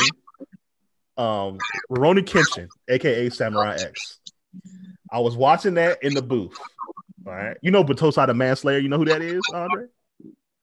um 1.17 1.57
Rurouni 1.91 2.23
Kenshin, 2.23 2.67
aka 2.87 3.29
Samurai 3.29 3.75
X. 3.79 4.19
I 5.11 5.19
was 5.19 5.35
watching 5.35 5.75
that 5.75 6.01
in 6.03 6.13
the 6.13 6.21
booth. 6.21 6.57
All 7.25 7.33
right, 7.33 7.57
you 7.61 7.71
know 7.71 7.83
Battousai 7.83 8.25
the 8.27 8.33
Manslayer. 8.33 8.79
You 8.81 8.89
know 8.89 8.97
who 8.97 9.05
that 9.05 9.21
is, 9.21 9.41
Andre? 9.53 9.85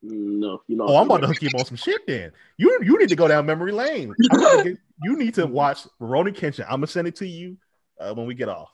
No, 0.01 0.61
you 0.67 0.75
know. 0.75 0.85
Oh, 0.87 0.97
I'm 0.97 1.05
about 1.07 1.21
to 1.21 1.27
hook 1.27 1.41
you 1.41 1.49
on 1.57 1.65
some 1.65 1.77
shit. 1.77 2.05
Then 2.05 2.31
you 2.57 2.77
you 2.83 2.97
need 2.99 3.09
to 3.09 3.15
go 3.15 3.27
down 3.27 3.45
memory 3.45 3.71
lane. 3.71 4.13
I'm 4.31 4.39
about 4.39 4.57
to 4.57 4.63
get- 4.71 4.79
you 5.03 5.17
need 5.17 5.33
to 5.35 5.45
watch 5.45 5.85
Rurouni 6.01 6.33
Kenshin. 6.35 6.63
I'm 6.65 6.77
gonna 6.77 6.87
send 6.87 7.07
it 7.07 7.15
to 7.17 7.27
you 7.27 7.57
uh, 7.99 8.13
when 8.13 8.25
we 8.27 8.33
get 8.33 8.49
off. 8.49 8.71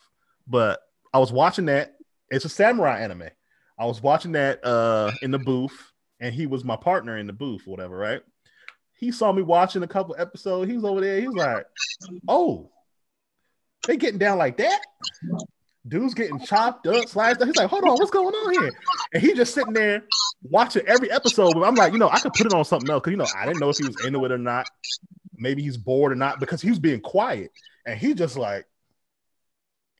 But 0.47 0.79
I 1.13 1.19
was 1.19 1.31
watching 1.31 1.65
that. 1.65 1.95
It's 2.29 2.45
a 2.45 2.49
samurai 2.49 2.99
anime. 3.01 3.29
I 3.79 3.85
was 3.85 4.01
watching 4.01 4.33
that 4.33 4.63
uh 4.65 5.11
in 5.21 5.31
the 5.31 5.39
booth, 5.39 5.90
and 6.21 6.33
he 6.33 6.47
was 6.47 6.63
my 6.63 6.77
partner 6.77 7.17
in 7.17 7.27
the 7.27 7.33
booth, 7.33 7.63
whatever. 7.65 7.97
Right? 7.97 8.21
He 8.93 9.11
saw 9.11 9.33
me 9.33 9.41
watching 9.41 9.83
a 9.83 9.87
couple 9.87 10.15
episodes. 10.17 10.69
He 10.69 10.75
was 10.75 10.85
over 10.85 11.01
there. 11.01 11.19
He 11.19 11.27
was 11.27 11.35
like, 11.35 11.65
"Oh, 12.27 12.71
they 13.87 13.97
getting 13.97 14.19
down 14.19 14.37
like 14.37 14.57
that." 14.57 14.79
Dude's 15.87 16.13
getting 16.13 16.39
chopped 16.39 16.85
up, 16.85 17.07
sliced 17.07 17.41
up. 17.41 17.47
He's 17.47 17.55
like, 17.55 17.67
hold 17.67 17.83
on, 17.83 17.95
what's 17.95 18.11
going 18.11 18.35
on 18.35 18.53
here? 18.53 18.71
And 19.13 19.23
he 19.23 19.33
just 19.33 19.53
sitting 19.55 19.73
there 19.73 20.03
watching 20.43 20.85
every 20.85 21.11
episode. 21.11 21.53
But 21.55 21.63
I'm 21.63 21.73
like, 21.73 21.91
you 21.91 21.97
know, 21.97 22.09
I 22.09 22.19
could 22.19 22.33
put 22.33 22.45
it 22.45 22.53
on 22.53 22.63
something 22.65 22.89
else 22.89 23.01
because 23.01 23.11
you 23.11 23.17
know 23.17 23.27
I 23.35 23.47
didn't 23.47 23.59
know 23.59 23.69
if 23.69 23.77
he 23.77 23.87
was 23.87 24.05
into 24.05 24.23
it 24.25 24.31
or 24.31 24.37
not. 24.37 24.67
Maybe 25.35 25.63
he's 25.63 25.77
bored 25.77 26.11
or 26.11 26.15
not 26.15 26.39
because 26.39 26.61
he 26.61 26.69
was 26.69 26.77
being 26.77 27.01
quiet, 27.01 27.51
and 27.87 27.97
he 27.97 28.13
just 28.13 28.37
like 28.37 28.65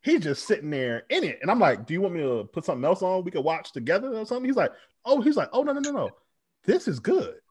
he's 0.04 0.22
just 0.22 0.46
sitting 0.46 0.70
there 0.70 1.04
in 1.10 1.24
it. 1.24 1.40
And 1.42 1.50
I'm 1.50 1.60
like, 1.60 1.86
do 1.86 1.94
you 1.94 2.02
want 2.02 2.14
me 2.14 2.22
to 2.22 2.48
put 2.52 2.66
something 2.66 2.86
else 2.86 3.02
on? 3.02 3.24
We 3.24 3.32
could 3.32 3.44
watch 3.44 3.72
together 3.72 4.14
or 4.14 4.26
something. 4.26 4.46
He's 4.46 4.56
like, 4.56 4.72
oh, 5.06 5.22
he's 5.22 5.38
like, 5.38 5.50
oh 5.54 5.64
no 5.64 5.74
no 5.74 5.80
no 5.80 5.92
no, 5.92 6.10
this 6.66 6.88
is 6.88 7.00
good. 7.00 7.36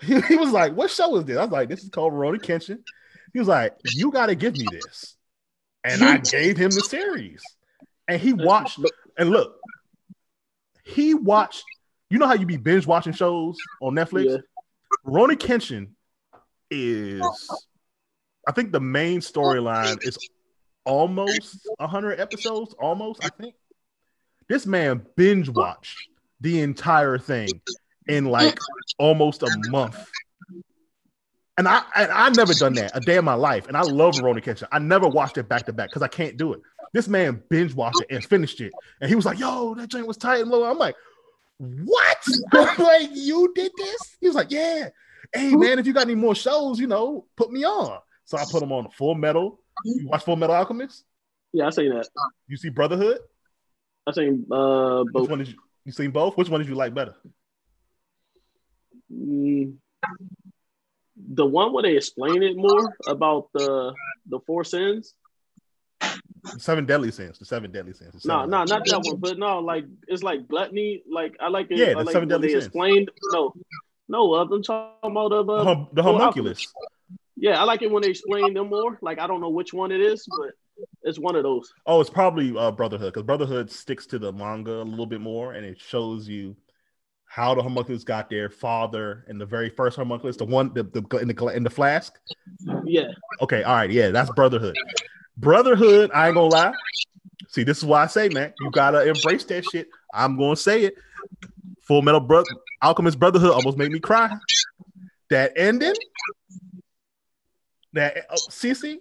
He, 0.00 0.20
he 0.20 0.36
was 0.36 0.52
like, 0.52 0.76
what 0.76 0.92
show 0.92 1.16
is 1.16 1.24
this? 1.24 1.36
I 1.36 1.42
was 1.42 1.50
like, 1.50 1.68
this 1.68 1.82
is 1.82 1.88
called 1.88 2.12
Rurouni 2.12 2.40
Kenshin. 2.40 2.78
He 3.32 3.40
was 3.40 3.48
like, 3.48 3.74
you 3.84 4.12
got 4.12 4.26
to 4.26 4.36
give 4.36 4.56
me 4.56 4.64
this, 4.70 5.16
and 5.82 6.00
I 6.04 6.18
gave 6.18 6.56
him 6.56 6.70
the 6.70 6.82
series, 6.82 7.42
and 8.06 8.20
he 8.20 8.32
watched. 8.32 8.78
And 9.16 9.30
look, 9.30 9.56
he 10.84 11.14
watched. 11.14 11.64
You 12.10 12.18
know 12.18 12.28
how 12.28 12.34
you 12.34 12.46
be 12.46 12.56
binge 12.56 12.86
watching 12.86 13.12
shows 13.12 13.56
on 13.82 13.94
Netflix? 13.94 14.30
Yeah. 14.30 14.36
Rurouni 15.04 15.36
Kenshin 15.36 15.88
is, 16.70 17.22
I 18.46 18.52
think 18.52 18.72
the 18.72 18.80
main 18.80 19.20
storyline 19.20 20.02
is 20.06 20.16
almost 20.84 21.58
100 21.76 22.20
episodes, 22.20 22.74
almost, 22.78 23.24
I 23.24 23.28
think. 23.28 23.54
This 24.48 24.66
man 24.66 25.04
binge 25.16 25.48
watched 25.48 25.98
the 26.40 26.60
entire 26.60 27.18
thing 27.18 27.48
in 28.06 28.24
like 28.24 28.58
almost 28.98 29.42
a 29.42 29.50
month. 29.68 30.08
And 31.56 31.66
I 31.66 31.82
and 31.96 32.10
I 32.12 32.30
never 32.30 32.54
done 32.54 32.74
that 32.74 32.92
a 32.96 33.00
day 33.00 33.16
in 33.16 33.24
my 33.24 33.34
life. 33.34 33.66
And 33.66 33.76
I 33.76 33.82
love 33.82 34.14
Rurouni 34.14 34.42
Kenshin. 34.42 34.68
I 34.70 34.78
never 34.78 35.08
watched 35.08 35.38
it 35.38 35.48
back 35.48 35.66
to 35.66 35.72
back 35.72 35.90
because 35.90 36.02
I 36.02 36.08
can't 36.08 36.36
do 36.36 36.52
it. 36.52 36.60
This 36.92 37.08
man 37.08 37.42
binge 37.50 37.74
watched 37.74 38.00
it 38.00 38.14
and 38.14 38.24
finished 38.24 38.60
it. 38.60 38.72
And 39.00 39.08
he 39.08 39.16
was 39.16 39.26
like, 39.26 39.38
yo, 39.38 39.74
that 39.74 39.88
joint 39.88 40.06
was 40.06 40.16
tight 40.16 40.40
and 40.40 40.50
low. 40.50 40.64
I'm 40.64 40.78
like, 40.78 40.94
what? 41.58 42.24
I'm 42.52 42.78
like, 42.78 43.10
you 43.12 43.52
did 43.54 43.72
this? 43.76 44.16
He 44.20 44.28
was 44.28 44.36
like, 44.36 44.50
yeah. 44.50 44.88
Hey 45.34 45.54
man, 45.54 45.78
if 45.78 45.86
you 45.86 45.92
got 45.92 46.02
any 46.02 46.14
more 46.14 46.34
shows, 46.34 46.78
you 46.78 46.86
know, 46.86 47.26
put 47.36 47.50
me 47.50 47.64
on. 47.64 47.98
So 48.24 48.38
I 48.38 48.44
put 48.50 48.62
him 48.62 48.72
on 48.72 48.88
Full 48.90 49.16
Metal. 49.16 49.60
You 49.84 50.08
watch 50.08 50.24
Full 50.24 50.36
Metal 50.36 50.54
Alchemist? 50.54 51.04
Yeah, 51.52 51.66
I 51.66 51.70
seen 51.70 51.90
that. 51.90 52.08
You 52.46 52.56
see 52.56 52.68
Brotherhood? 52.68 53.18
I 54.06 54.12
seen 54.12 54.46
uh 54.50 55.02
Which 55.02 55.12
both. 55.12 55.28
one 55.28 55.38
did 55.40 55.48
you 55.48 55.54
you 55.88 55.92
seen 55.92 56.10
both? 56.10 56.36
Which 56.36 56.48
one 56.50 56.60
did 56.60 56.68
you 56.68 56.74
like 56.74 56.94
better? 56.94 57.14
Mm, 59.12 59.76
the 61.16 61.46
one 61.46 61.72
where 61.72 61.82
they 61.82 61.96
explain 61.96 62.42
it 62.42 62.56
more 62.56 62.94
about 63.06 63.48
the 63.54 63.94
the 64.28 64.38
four 64.46 64.64
sins. 64.64 65.14
Seven 66.58 66.86
Deadly 66.86 67.10
Sins. 67.10 67.38
The 67.38 67.44
Seven 67.44 67.72
Deadly 67.72 67.92
Sins. 67.94 68.12
the 68.22 68.28
No, 68.28 68.34
seven- 68.40 68.50
no, 68.50 68.64
not 68.64 68.84
that 68.86 69.00
one. 69.02 69.16
But 69.16 69.38
no, 69.38 69.58
like 69.60 69.86
it's 70.06 70.22
like 70.22 70.46
gluttony. 70.46 71.02
Like 71.10 71.36
I 71.40 71.48
like 71.48 71.70
it. 71.70 71.78
Yeah, 71.78 71.94
the 71.94 72.04
like 72.04 72.10
seven 72.12 72.28
deadly 72.28 72.48
they 72.48 72.52
sins. 72.54 72.66
explained. 72.66 73.10
No, 73.32 73.54
no, 74.08 74.34
uh, 74.34 74.44
I'm 74.44 74.62
talking 74.62 75.10
about 75.10 75.32
of 75.32 75.46
The, 75.46 75.52
uh, 75.54 75.64
hum- 75.64 75.88
the 75.92 76.02
homunculus. 76.02 76.66
Yeah, 77.36 77.60
I 77.60 77.64
like 77.64 77.82
it 77.82 77.90
when 77.90 78.02
they 78.02 78.10
explain 78.10 78.52
them 78.54 78.68
more. 78.68 78.98
Like 79.00 79.18
I 79.18 79.26
don't 79.26 79.40
know 79.40 79.48
which 79.50 79.72
one 79.72 79.90
it 79.90 80.00
is, 80.00 80.26
but 80.38 80.50
it's 81.02 81.18
one 81.18 81.36
of 81.36 81.42
those. 81.42 81.72
Oh, 81.86 82.00
it's 82.00 82.10
probably 82.10 82.56
uh, 82.56 82.70
Brotherhood 82.70 83.12
because 83.12 83.26
Brotherhood 83.26 83.70
sticks 83.70 84.06
to 84.06 84.18
the 84.18 84.32
manga 84.32 84.82
a 84.82 84.84
little 84.84 85.06
bit 85.06 85.20
more 85.20 85.54
and 85.54 85.64
it 85.64 85.80
shows 85.80 86.28
you 86.28 86.56
how 87.28 87.54
the 87.54 87.62
homunculus 87.62 88.04
got 88.04 88.30
their 88.30 88.48
father 88.48 89.24
and 89.28 89.40
the 89.40 89.46
very 89.46 89.68
first 89.68 89.96
homunculus, 89.96 90.36
the 90.36 90.44
one 90.44 90.72
the, 90.74 90.82
the 90.82 91.18
in 91.18 91.28
the 91.28 91.46
in 91.48 91.62
the 91.62 91.70
flask. 91.70 92.18
Yeah. 92.84 93.08
Okay, 93.42 93.62
all 93.62 93.74
right, 93.74 93.90
yeah, 93.90 94.10
that's 94.10 94.30
Brotherhood. 94.30 94.76
Brotherhood, 95.36 96.10
I 96.14 96.28
ain't 96.28 96.34
gonna 96.34 96.48
lie. 96.48 96.72
See, 97.48 97.62
this 97.62 97.78
is 97.78 97.84
why 97.84 98.02
I 98.02 98.06
say, 98.06 98.28
man, 98.28 98.52
you 98.60 98.70
gotta 98.70 99.06
embrace 99.06 99.44
that 99.44 99.64
shit. 99.64 99.88
I'm 100.12 100.36
gonna 100.36 100.56
say 100.56 100.84
it. 100.84 100.94
Full 101.86 102.02
Metal 102.02 102.20
Bro- 102.20 102.44
Alchemist 102.82 103.18
Brotherhood 103.18 103.50
almost 103.50 103.78
made 103.78 103.92
me 103.92 104.00
cry. 104.00 104.30
That 105.30 105.52
ending, 105.56 105.94
that 107.92 108.26
oh, 108.30 108.36
Cece, 108.48 108.96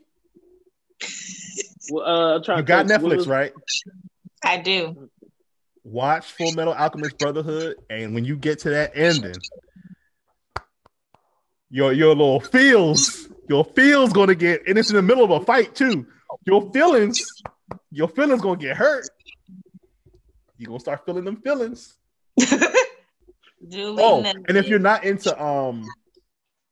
uh, 1.92 2.40
you 2.56 2.64
got 2.64 2.86
Netflix, 2.86 3.18
was- 3.18 3.28
right? 3.28 3.54
I 4.44 4.58
do. 4.58 5.10
Watch 5.84 6.34
Full 6.34 6.52
Metal 6.52 6.74
Alchemist 6.74 7.18
Brotherhood, 7.18 7.78
and 7.90 8.14
when 8.14 8.26
you 8.26 8.36
get 8.36 8.60
to 8.60 8.70
that 8.72 8.92
ending, 8.94 9.36
your 11.70 11.94
your 11.94 12.10
little 12.10 12.42
feels, 12.42 13.30
your 13.48 13.64
feels 13.64 14.12
gonna 14.12 14.36
get, 14.36 14.68
and 14.68 14.78
it's 14.78 14.90
in 14.90 14.98
the 14.98 15.02
middle 15.02 15.24
of 15.24 15.32
a 15.32 15.46
fight 15.46 15.76
too. 15.76 16.06
Your 16.46 16.70
feelings, 16.72 17.26
your 17.92 18.10
feelings 18.10 18.42
gonna 18.42 18.58
get 18.60 18.76
hurt. 18.76 19.08
You 20.58 20.68
gonna 20.68 20.80
start 20.80 21.06
feeling 21.06 21.24
them 21.24 21.38
feelings. 21.38 21.96
Oh, 23.70 24.24
and 24.48 24.58
if 24.58 24.68
you're 24.68 24.80
not 24.80 25.04
into 25.04 25.42
um, 25.44 25.86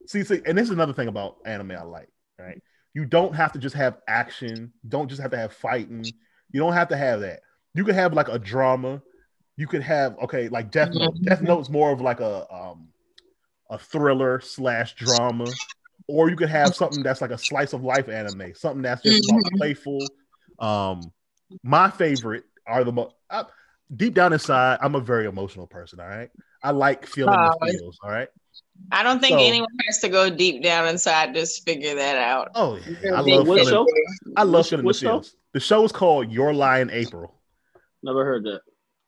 see, 0.07 0.23
see, 0.23 0.41
and 0.45 0.57
this 0.57 0.65
is 0.65 0.69
another 0.71 0.93
thing 0.93 1.07
about 1.07 1.37
anime 1.45 1.71
I 1.71 1.83
like. 1.83 2.09
Right, 2.37 2.61
you 2.95 3.05
don't 3.05 3.35
have 3.35 3.51
to 3.51 3.59
just 3.59 3.75
have 3.75 3.97
action. 4.07 4.71
You 4.81 4.89
don't 4.89 5.09
just 5.09 5.21
have 5.21 5.31
to 5.31 5.37
have 5.37 5.53
fighting. 5.53 6.13
You 6.51 6.59
don't 6.61 6.73
have 6.73 6.87
to 6.87 6.97
have 6.97 7.19
that. 7.19 7.41
You 7.73 7.83
could 7.83 7.93
have 7.95 8.13
like 8.13 8.29
a 8.29 8.39
drama. 8.39 9.01
You 9.57 9.67
could 9.67 9.83
have 9.83 10.17
okay, 10.19 10.47
like 10.47 10.71
Death 10.71 10.93
Note. 10.93 11.21
Death 11.21 11.41
Note's 11.41 11.69
more 11.69 11.91
of 11.91 11.99
like 11.99 12.21
a 12.21 12.51
um, 12.51 12.87
a 13.69 13.77
thriller 13.77 14.39
slash 14.39 14.95
drama, 14.95 15.53
or 16.07 16.29
you 16.29 16.37
could 16.37 16.49
have 16.49 16.73
something 16.73 17.03
that's 17.03 17.21
like 17.21 17.31
a 17.31 17.37
slice 17.37 17.73
of 17.73 17.83
life 17.83 18.07
anime, 18.07 18.53
something 18.55 18.81
that's 18.81 19.03
just 19.03 19.27
Mhm. 19.29 19.57
playful. 19.57 20.07
Um, 20.59 21.11
my 21.63 21.89
favorite 21.91 22.45
are 22.65 22.83
the 22.83 22.93
most. 22.93 23.13
Deep 23.95 24.13
down 24.13 24.33
inside, 24.33 24.79
I'm 24.81 24.95
a 24.95 24.99
very 24.99 25.25
emotional 25.25 25.67
person. 25.67 25.99
All 25.99 26.07
right, 26.07 26.31
I 26.63 26.71
like 26.71 27.05
feeling 27.05 27.33
Oh. 27.37 27.51
the 27.61 27.71
feels. 27.77 27.99
All 28.01 28.09
right. 28.09 28.29
I 28.91 29.03
don't 29.03 29.19
think 29.19 29.39
So- 29.39 29.45
anyone 29.45 29.69
has 29.87 29.99
to 29.99 30.09
go 30.09 30.29
deep 30.29 30.63
down 30.63 30.87
inside 30.87 31.33
to 31.33 31.45
figure 31.45 31.95
that 31.95 32.17
out. 32.17 32.49
Oh 32.55 32.77
yeah, 33.01 33.15
I 33.15 33.21
love 33.21 33.47
What 33.47 33.59
feeling. 33.59 33.73
show? 33.73 33.87
I 34.37 34.43
love 34.43 34.53
What- 34.53 34.65
feeling 34.67 34.83
the 34.83 34.87
what 34.87 34.95
show? 34.95 35.23
The 35.53 35.59
show 35.59 35.83
is 35.85 35.91
called 35.91 36.31
Your 36.31 36.53
Lie 36.53 36.79
in 36.79 36.89
April. 36.91 37.33
Never 38.03 38.25
heard 38.25 38.43
that. 38.43 38.61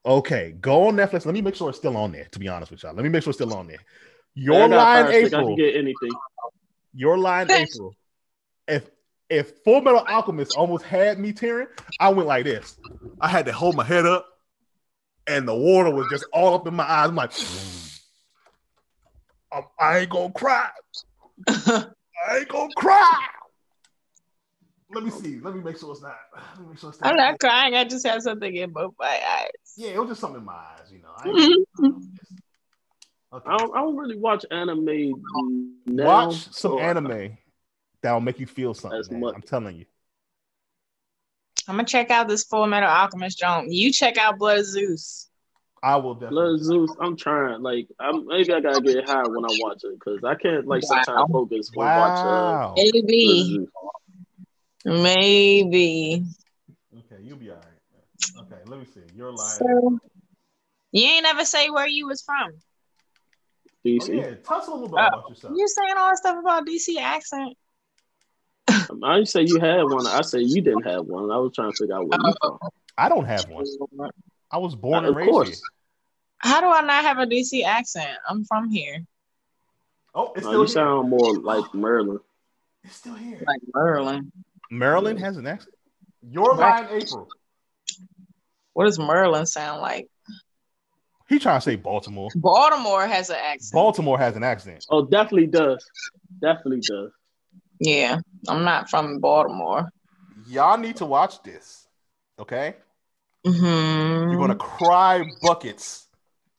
Okay, 0.06 0.54
go 0.62 0.88
on 0.88 0.96
Netflix. 0.96 1.26
Let 1.26 1.34
me 1.34 1.42
make 1.42 1.56
sure 1.56 1.70
it's 1.70 1.78
still 1.78 1.98
on 1.98 2.14
there. 2.14 2.26
To 2.32 2.40
be 2.40 2.48
honest 2.48 2.72
with 2.72 2.82
y'all, 2.84 2.94
let 2.94 3.04
me 3.04 3.10
make 3.10 3.24
sure 3.24 3.32
it's 3.32 3.38
still 3.38 3.54
on 3.54 3.68
there. 3.68 3.80
Your 4.36 4.70
got 4.70 4.78
Lie 4.78 5.00
in 5.02 5.06
Fire 5.08 5.12
Stick, 5.22 5.34
I 5.34 5.38
April. 5.40 5.48
can 5.48 5.56
get 5.58 5.76
anything. 5.76 6.10
Your 6.94 7.18
Lie 7.18 7.42
in 7.44 7.52
April. 7.52 7.94
If 8.68 8.90
if 9.30 9.52
Full 9.66 9.82
Metal 9.82 10.06
Alchemist 10.08 10.56
almost 10.56 10.86
had 10.86 11.20
me 11.20 11.34
tearing, 11.34 11.68
I 12.00 12.10
went 12.10 12.28
like 12.30 12.46
this. 12.46 12.78
I 13.20 13.28
had 13.28 13.46
to 13.48 13.52
hold 13.52 13.76
my 13.76 13.84
head 13.84 14.06
up, 14.06 14.26
and 15.28 15.46
the 15.46 15.54
water 15.56 15.90
was 15.94 16.08
just 16.10 16.24
all 16.32 16.54
up 16.56 16.66
in 16.66 16.74
my 16.74 16.90
eyes. 16.90 17.10
I'm 17.10 17.16
like, 17.16 17.32
I'm- 19.52 19.64
I 19.80 20.00
ain't 20.00 20.10
gonna 20.10 20.32
cry. 20.34 20.70
I 21.48 22.38
ain't 22.40 22.48
gonna 22.50 22.74
cry. 22.76 23.26
Let 24.90 25.04
me 25.04 25.10
see. 25.12 25.40
Let 25.40 25.54
me 25.56 25.62
make 25.62 25.78
sure 25.78 25.92
it's 25.92 26.02
not. 26.02 26.16
Let 26.36 26.60
me 26.62 26.68
make 26.70 26.80
sure 26.80 26.90
it's 26.90 27.02
not. 27.02 27.10
I'm 27.10 27.16
not 27.18 27.40
crying. 27.40 27.76
I 27.76 27.84
just 27.84 28.08
have 28.08 28.22
something 28.22 28.56
in 28.56 28.72
both 28.72 28.94
my 29.00 29.06
eyes. 29.08 29.50
Yeah, 29.76 29.90
it 29.90 30.00
was 30.00 30.10
just 30.10 30.22
something 30.22 30.40
in 30.40 30.46
my 30.46 30.54
eyes, 30.54 30.92
you 30.92 31.00
know. 31.00 31.10
I 31.18 31.30
ain't- 31.30 31.68
okay. 33.34 33.50
I 33.50 33.58
don't, 33.58 33.76
I 33.76 33.80
don't 33.82 33.98
really 33.98 34.18
watch 34.18 34.46
anime 34.50 35.22
now. 35.86 36.06
Watch 36.06 36.44
some 36.46 36.54
so 36.54 36.80
anime 36.80 37.38
that'll 38.02 38.22
make 38.22 38.40
you 38.40 38.48
feel 38.48 38.74
something. 38.74 39.20
Much- 39.20 39.36
I'm 39.36 39.42
telling 39.42 39.76
you. 39.76 39.86
I'm 41.68 41.76
gonna 41.76 41.86
check 41.86 42.10
out 42.12 42.30
this 42.30 42.46
Full 42.46 42.66
Metal 42.66 42.90
Alchemist 42.90 43.40
Joan. 43.40 43.70
You 43.72 43.92
check 43.92 44.18
out 44.18 44.38
Blood 44.40 44.60
of 44.60 44.66
Zeus. 44.66 45.30
I 45.84 45.96
will 45.98 46.16
definitely. 46.16 46.36
Blood 46.36 46.60
Zeus, 46.60 46.96
I'm 47.00 47.16
trying. 47.16 47.62
Like, 47.62 47.88
I'm 48.00 48.26
maybe 48.28 48.54
I 48.54 48.60
gotta 48.60 48.82
get 48.82 49.06
high 49.06 49.26
when 49.26 49.46
I 49.46 49.50
watch 49.52 49.84
it 49.84 49.98
because 50.00 50.24
I 50.24 50.36
can't 50.36 50.68
like 50.68 50.84
Wow. 50.84 51.02
sometimes 51.04 51.32
focus 51.32 51.72
when 51.74 51.88
I 51.88 51.98
watch. 51.98 52.26
Uh, 52.26 52.30
Wow. 52.30 52.74
Maybe, 52.76 53.68
maybe. 54.86 56.24
okay, 56.98 57.22
you'll 57.24 57.38
be 57.38 57.50
all 57.52 57.58
right. 57.58 58.44
Okay, 58.46 58.62
let 58.66 58.80
me 58.80 58.86
see. 58.86 59.02
You're 59.16 59.32
lying. 59.32 59.60
So, 59.60 60.00
you 60.92 61.04
ain't 61.08 61.26
ever 61.26 61.46
say 61.46 61.70
where 61.70 61.88
you 61.88 62.08
was 62.08 62.22
from. 62.24 62.52
Oh, 62.52 62.54
DC. 63.86 64.16
yeah, 64.18 64.34
tell 64.44 64.58
us 64.58 64.68
a 64.68 64.72
little 64.72 64.88
bit 64.88 65.00
Oh. 65.00 65.08
about 65.08 65.30
yourself. 65.30 65.54
You 65.56 65.68
saying 65.68 65.94
all 65.98 66.10
that 66.10 66.18
stuff 66.18 66.38
about 66.40 66.66
DC 66.66 66.98
accent? 67.00 67.58
I 68.70 69.16
didn't 69.16 69.28
say 69.30 69.44
you 69.44 69.60
had 69.60 69.84
one. 69.84 70.08
I 70.08 70.22
said 70.22 70.42
you 70.42 70.62
didn't 70.62 70.84
have 70.84 71.06
one. 71.06 71.32
I 71.32 71.38
was 71.38 71.54
trying 71.54 71.72
to 71.72 71.78
figure 71.78 71.96
out 71.96 72.08
where 72.08 72.18
you 72.20 72.34
from. 72.42 72.58
I 72.98 73.10
don't 73.10 73.26
have 73.26 73.48
one. 73.50 73.66
I 74.52 74.58
was 74.58 74.76
born 74.76 75.04
Uh, 75.06 75.08
and 75.10 75.16
raised 75.16 75.30
course. 75.32 75.50
here. 75.50 75.58
How 76.40 76.62
do 76.62 76.68
I 76.68 76.82
not 76.82 77.04
have 77.04 77.18
a 77.20 77.26
DC 77.26 77.64
accent? 77.64 78.18
I'm 78.28 78.46
from 78.46 78.70
here. 78.70 79.06
Oh, 80.16 80.32
it's 80.36 80.46
Uh, 80.46 80.50
still 80.50 80.52
you 80.54 80.60
here. 80.60 80.68
sound 80.68 81.10
more 81.10 81.34
like 81.40 81.74
Maryland. 81.74 82.20
It's 82.84 82.96
still 82.96 83.16
here. 83.16 83.44
Like 83.46 83.62
Maryland. 83.74 84.32
Maryland 84.70 85.20
has 85.20 85.38
an 85.38 85.48
accent. 85.48 85.76
Your 86.22 86.56
Lie 86.56 86.82
in 86.82 87.02
April. 87.02 87.30
What 88.74 88.86
does 88.86 89.00
Maryland 89.00 89.50
sound 89.50 89.82
like? 89.82 90.08
He 91.30 91.40
trying 91.40 91.58
to 91.60 91.62
say 91.64 91.76
Baltimore. 91.76 92.30
Baltimore 92.36 93.06
has 93.06 93.30
an 93.30 93.36
accent. 93.38 93.74
Baltimore 93.74 94.18
has 94.18 94.36
an 94.36 94.44
accent. 94.44 94.86
Oh, 94.90 95.04
definitely 95.06 95.48
does. 95.48 95.84
Definitely 96.40 96.82
does. 96.82 97.12
yeah, 97.80 98.20
I'm 98.48 98.64
not 98.64 98.90
from 98.90 99.20
Baltimore. 99.20 99.90
Y'all 100.48 100.78
need 100.78 100.96
to 100.98 101.06
watch 101.06 101.42
this. 101.44 101.88
Okay, 102.40 102.76
hmm 103.54 104.32
you're 104.32 104.40
gonna 104.40 104.56
cry 104.56 105.24
buckets 105.42 106.08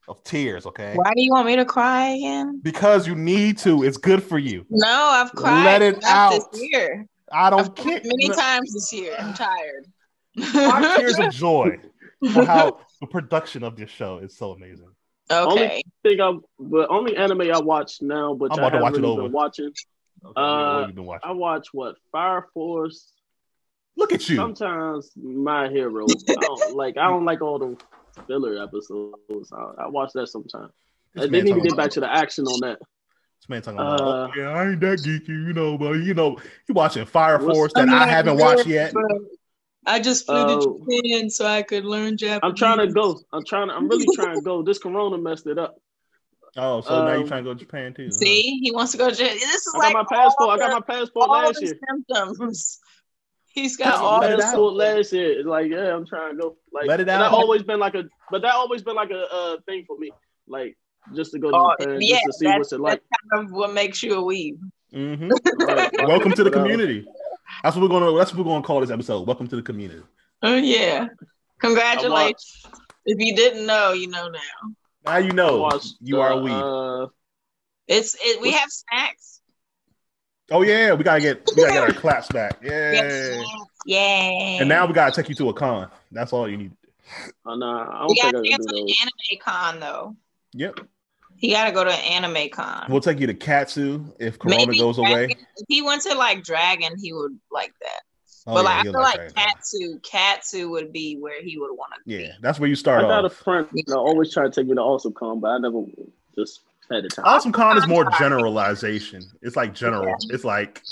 of 0.06 0.22
tears. 0.24 0.66
Okay, 0.66 0.94
Why 0.94 1.12
do 1.14 1.22
you 1.22 1.30
want 1.32 1.46
me 1.46 1.56
to 1.56 1.64
cry 1.64 2.08
again? 2.10 2.60
because 2.62 3.06
you 3.06 3.14
need 3.14 3.58
to. 3.58 3.82
It's 3.84 3.96
good 3.98 4.22
for 4.22 4.38
you. 4.38 4.64
No, 4.70 4.88
I've 4.88 5.32
cried 5.32 5.64
Let 5.64 5.82
it 5.82 6.04
out. 6.04 6.30
this 6.52 6.62
year. 6.72 7.06
I 7.30 7.50
don't 7.50 7.60
I've 7.60 7.74
care. 7.74 8.00
many 8.04 8.28
times 8.30 8.72
this 8.72 8.92
year. 8.92 9.14
I'm 9.18 9.34
tired. 9.34 9.86
Five 10.38 10.96
tears 10.96 11.18
of 11.18 11.30
joy 11.30 11.78
for 12.32 12.44
how 12.44 12.80
the 13.00 13.06
production 13.06 13.62
of 13.62 13.76
this 13.76 13.90
show 13.90 14.18
is 14.18 14.36
so 14.36 14.52
amazing. 14.52 14.88
okay. 15.30 15.82
think 16.02 16.20
I, 16.20 16.32
but 16.58 16.88
only 16.90 17.16
anime 17.16 17.42
I 17.42 17.58
watch 17.58 18.00
now, 18.00 18.34
but 18.34 18.52
I'm 18.52 18.60
I 18.60 18.68
about 18.68 18.78
to 18.78 18.78
haven't 18.78 18.82
watch 18.82 18.98
it 18.98 19.04
over. 19.04 19.22
been 19.24 19.32
watching. 19.32 19.72
Okay, 20.24 20.40
Uh, 20.40 20.72
what 20.72 20.78
have 20.80 20.88
you 20.88 20.94
been 20.94 21.04
watching? 21.06 21.28
I 21.30 21.32
watch 21.32 21.68
what 21.72 21.96
Fire 22.12 22.46
Force. 22.54 23.12
Look 23.98 24.12
at 24.12 24.28
you. 24.28 24.36
Sometimes 24.36 25.10
My 25.16 25.68
Hero. 25.68 26.06
I 26.06 26.34
don't 26.34 26.74
like. 26.76 26.96
I 26.96 27.08
don't 27.08 27.24
like 27.24 27.42
all 27.42 27.58
the 27.58 27.76
filler 28.26 28.62
episodes. 28.62 29.52
I, 29.52 29.82
I 29.84 29.88
watch 29.88 30.12
that 30.14 30.28
sometimes. 30.28 30.72
This 31.14 31.24
they 31.24 31.30
man 31.30 31.44
need 31.44 31.54
to 31.54 31.60
get 31.68 31.76
back 31.76 31.90
to 31.90 32.00
the 32.00 32.10
action 32.10 32.46
on 32.46 32.60
that. 32.60 32.78
This 32.78 33.48
man 33.48 33.60
talking 33.62 33.80
about, 33.80 34.00
Uh, 34.00 34.28
oh, 34.28 34.30
yeah, 34.36 34.48
I 34.50 34.70
ain't 34.70 34.80
that 34.80 35.00
geeky, 35.00 35.28
you 35.28 35.52
know, 35.52 35.76
but 35.76 35.92
you 35.94 36.14
know, 36.14 36.38
you 36.68 36.74
watching 36.74 37.04
Fire 37.06 37.40
Force 37.40 37.72
that 37.74 37.88
I 37.88 38.06
haven't 38.06 38.38
watched 38.38 38.66
yet. 38.66 38.94
I 39.86 40.00
just 40.00 40.26
flew 40.26 40.46
to 40.46 40.52
Oh. 40.52 40.78
Japan 40.86 41.30
so 41.30 41.46
I 41.46 41.62
could 41.62 41.84
learn 41.84 42.16
Japanese. 42.16 42.40
I'm 42.42 42.54
trying 42.54 42.78
to 42.78 42.92
go. 42.92 43.18
I'm 43.32 43.44
trying. 43.44 43.68
To, 43.68 43.74
I'm 43.74 43.88
really 43.88 44.06
trying 44.14 44.36
to 44.36 44.42
go. 44.42 44.62
This 44.62 44.78
Corona 44.78 45.18
messed 45.18 45.46
it 45.46 45.58
up. 45.58 45.76
Oh, 46.56 46.80
so 46.82 47.04
now 47.04 47.12
you're 47.12 47.22
Um, 47.22 47.28
trying 47.28 47.44
to 47.44 47.50
go 47.50 47.54
to 47.54 47.60
Japan 47.60 47.94
too? 47.94 48.06
huh? 48.06 48.10
See, 48.12 48.58
he 48.62 48.70
wants 48.70 48.92
to 48.92 48.98
go 48.98 49.08
to 49.10 49.14
Japan. 49.14 49.36
This 49.36 49.66
is 49.66 49.74
I 49.74 49.78
like 49.78 49.92
got 49.94 50.06
my 50.10 50.16
passport. 50.16 50.50
I 50.50 50.56
got 50.58 50.72
my 50.72 50.94
passport 50.94 51.28
all 51.28 51.42
last 51.42 51.60
the 51.60 51.66
year. 51.66 51.78
symptoms. 51.88 52.80
He's 53.58 53.80
I 53.80 53.84
got 53.84 53.94
got 53.94 54.04
all 54.04 54.20
my 54.20 54.28
let 54.34 54.38
it 54.38 54.52
the 54.52 54.60
last 54.60 55.12
year. 55.12 55.38
It's 55.40 55.46
like, 55.46 55.70
yeah, 55.70 55.94
I'm 55.94 56.06
trying 56.06 56.36
to 56.36 56.40
go. 56.40 56.56
Like, 56.72 56.86
Let 56.86 57.00
it 57.00 57.08
out. 57.08 57.18
That 57.18 57.32
always 57.32 57.62
been 57.62 57.80
like 57.80 57.94
a, 57.94 58.04
but 58.30 58.42
that 58.42 58.54
always 58.54 58.82
been 58.82 58.94
like 58.96 59.10
a 59.10 59.24
uh, 59.32 59.56
thing 59.66 59.84
for 59.86 59.98
me. 59.98 60.10
Like, 60.46 60.76
just 61.14 61.32
to 61.32 61.38
go 61.38 61.50
to 61.50 61.56
Oh, 61.56 61.74
Japan, 61.80 61.98
yeah, 62.00 62.16
just 62.16 62.24
to 62.26 62.32
see 62.34 62.44
that's- 62.46 62.58
what's 62.58 62.72
it 62.72 62.80
like. 62.80 63.02
kind 63.32 63.44
of 63.46 63.52
what 63.52 63.72
makes 63.72 64.02
you 64.02 64.14
a 64.14 64.22
weeb. 64.22 64.58
Mhm. 64.94 65.30
Right. 65.66 65.90
Welcome 66.06 66.32
to 66.32 66.44
the 66.44 66.50
community. 66.58 67.06
That's 67.62 67.74
what 67.76 67.82
we're 67.82 67.88
gonna. 68.00 68.16
That's 68.16 68.32
what 68.32 68.38
we're 68.46 68.52
gonna 68.52 68.62
call 68.64 68.80
this 68.80 68.90
episode. 68.90 69.26
Welcome 69.26 69.48
to 69.48 69.56
the 69.56 69.62
community. 69.62 70.02
Oh 70.42 70.54
yeah. 70.56 71.08
Congratulations. 71.60 72.62
If 73.04 73.18
you 73.18 73.34
didn't 73.34 73.66
know, 73.66 73.92
you 73.92 74.06
know 74.08 74.28
now. 74.28 74.40
Now 75.04 75.16
you 75.18 75.32
know 75.32 75.58
watched, 75.62 75.94
you 76.00 76.20
are 76.20 76.32
a 76.32 76.36
weed. 76.38 76.52
Uh, 76.52 77.08
It's 77.86 78.14
it 78.20 78.40
we 78.40 78.52
have 78.52 78.68
snacks. 78.70 79.37
Oh 80.50 80.62
yeah, 80.62 80.94
we 80.94 81.04
gotta 81.04 81.20
get 81.20 81.42
we 81.54 81.62
gotta 81.62 81.72
get 81.72 81.82
our 81.82 81.92
claps 81.92 82.28
back. 82.28 82.58
We 82.62 82.68
have 82.70 82.92
Yeah. 82.92 83.32
snacks. 83.34 83.48
Yay. 83.86 84.56
And 84.60 84.68
now 84.68 84.86
we 84.86 84.92
gotta 84.92 85.14
take 85.14 85.28
you 85.28 85.34
to 85.36 85.48
a 85.48 85.54
con. 85.54 85.90
That's 86.12 86.32
all 86.32 86.48
you 86.48 86.56
need. 86.56 86.72
uh, 87.46 87.56
nah, 87.56 87.88
I 87.90 87.98
don't 88.00 88.08
we 88.08 88.14
think 88.14 88.24
I 88.26 88.32
gotta 88.32 88.42
can 88.42 88.50
get 88.50 88.60
do 88.60 88.66
to 88.66 88.74
the 88.74 88.94
anime 89.02 89.40
con 89.42 89.80
though. 89.80 90.16
Yep. 90.52 90.80
He 91.36 91.52
gotta 91.52 91.72
go 91.72 91.84
to 91.84 91.90
an 91.92 92.24
anime 92.24 92.48
con. 92.50 92.86
We'll 92.88 93.00
take 93.00 93.20
you 93.20 93.26
to 93.28 93.34
Katsu 93.34 94.04
if 94.18 94.38
Corona 94.38 94.66
Maybe 94.66 94.78
goes 94.78 94.98
away. 94.98 95.28
If 95.30 95.64
he 95.68 95.82
went 95.82 96.02
to 96.02 96.14
like 96.14 96.42
Dragon, 96.42 96.92
he 96.98 97.12
would 97.12 97.38
like 97.52 97.72
that. 97.80 98.00
Oh, 98.46 98.54
but 98.54 98.64
yeah, 98.64 98.64
like 98.64 98.78
I 98.78 98.82
feel 98.82 98.92
like 99.02 99.14
Dragon 99.14 99.34
Katsu, 99.34 100.00
Katsu 100.00 100.70
would 100.70 100.92
be 100.92 101.16
where 101.18 101.42
he 101.42 101.58
would 101.58 101.70
want 101.72 101.92
to 101.94 102.00
go. 102.10 102.16
Yeah, 102.22 102.32
that's 102.40 102.58
where 102.58 102.68
you 102.68 102.74
start 102.74 103.04
I 103.04 103.08
got 103.08 103.24
a 103.24 103.26
off. 103.26 103.34
friend 103.34 103.68
that 103.86 103.96
always 103.96 104.32
try 104.32 104.44
to 104.44 104.50
take 104.50 104.66
me 104.66 104.74
to 104.74 104.80
Awesome 104.80 105.12
Con, 105.12 105.38
but 105.40 105.48
I 105.48 105.58
never 105.58 105.82
just 106.34 106.60
had 106.90 107.04
the 107.04 107.08
time. 107.08 107.24
Awesome 107.26 107.52
Con 107.52 107.76
is 107.78 107.86
more 107.86 108.08
generalization. 108.18 109.22
It's 109.42 109.56
like 109.56 109.74
general. 109.74 110.14
It's 110.30 110.44
like 110.44 110.82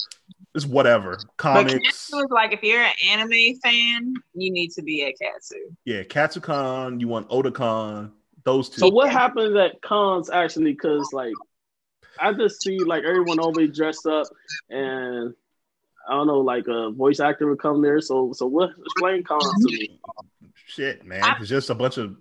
it's 0.54 0.66
whatever. 0.66 1.16
But 1.18 1.36
Comics. 1.36 1.72
Katsu 1.74 2.18
is 2.18 2.30
like 2.30 2.52
if 2.52 2.62
you're 2.62 2.82
an 2.82 2.94
anime 3.08 3.58
fan, 3.62 4.14
you 4.34 4.50
need 4.52 4.70
to 4.72 4.82
be 4.82 5.04
at 5.04 5.14
Katsu. 5.20 5.56
Yeah, 5.84 6.02
Katsucon. 6.02 7.00
You 7.00 7.08
want 7.08 7.28
Otakon. 7.30 8.10
Those 8.44 8.68
two. 8.68 8.78
So 8.80 8.88
what 8.88 9.10
happens 9.10 9.56
at 9.56 9.82
cons 9.82 10.30
actually? 10.30 10.72
Because 10.72 11.08
like 11.12 11.34
I 12.20 12.32
just 12.32 12.62
see 12.62 12.78
like 12.78 13.04
everyone 13.04 13.38
always 13.38 13.76
dressed 13.76 14.06
up, 14.06 14.26
and 14.70 15.34
I 16.08 16.12
don't 16.12 16.26
know, 16.28 16.40
like 16.40 16.66
a 16.68 16.90
voice 16.92 17.18
actor 17.20 17.48
would 17.48 17.58
come 17.58 17.82
there. 17.82 18.00
So 18.00 18.32
so 18.32 18.46
what? 18.46 18.70
Explain 18.84 19.24
cons 19.24 19.44
to 19.66 19.72
me. 19.76 19.98
Shit, 20.66 21.04
man. 21.04 21.22
I- 21.22 21.36
It's 21.40 21.48
just 21.48 21.70
a 21.70 21.74
bunch 21.74 21.96
of 21.98 22.16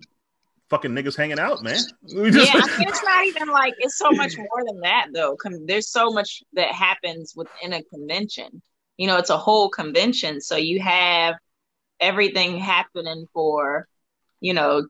fucking 0.70 0.92
niggas 0.92 1.16
hanging 1.16 1.38
out, 1.38 1.62
man. 1.62 1.78
Just- 2.08 2.54
yeah, 2.54 2.60
I 2.62 2.78
mean, 2.78 2.88
it's 2.88 3.02
not 3.04 3.24
even 3.24 3.48
like 3.48 3.74
it's 3.78 3.98
so 3.98 4.10
much 4.10 4.36
more 4.36 4.64
than 4.66 4.80
that 4.80 5.08
though. 5.12 5.36
Com- 5.36 5.66
there's 5.66 5.88
so 5.90 6.10
much 6.10 6.42
that 6.54 6.72
happens 6.72 7.34
within 7.36 7.72
a 7.72 7.82
convention. 7.84 8.62
You 8.96 9.06
know, 9.06 9.18
it's 9.18 9.30
a 9.30 9.36
whole 9.36 9.68
convention, 9.68 10.40
so 10.40 10.56
you 10.56 10.80
have 10.80 11.34
everything 12.00 12.58
happening 12.58 13.26
for, 13.32 13.86
you 14.40 14.54
know, 14.54 14.86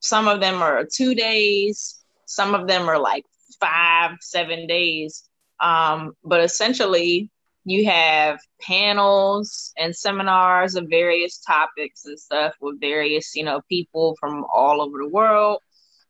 some 0.00 0.28
of 0.28 0.40
them 0.40 0.62
are 0.62 0.84
two 0.84 1.14
days, 1.14 2.02
some 2.24 2.54
of 2.54 2.68
them 2.68 2.88
are 2.88 2.98
like 2.98 3.24
five, 3.60 4.16
seven 4.20 4.66
days. 4.66 5.24
Um, 5.60 6.12
but 6.22 6.40
essentially, 6.40 7.30
you 7.70 7.86
have 7.86 8.38
panels 8.60 9.72
and 9.76 9.94
seminars 9.94 10.74
of 10.74 10.88
various 10.88 11.38
topics 11.38 12.04
and 12.06 12.18
stuff 12.18 12.54
with 12.60 12.80
various, 12.80 13.34
you 13.34 13.44
know, 13.44 13.60
people 13.68 14.16
from 14.18 14.44
all 14.52 14.80
over 14.80 14.98
the 14.98 15.08
world. 15.08 15.60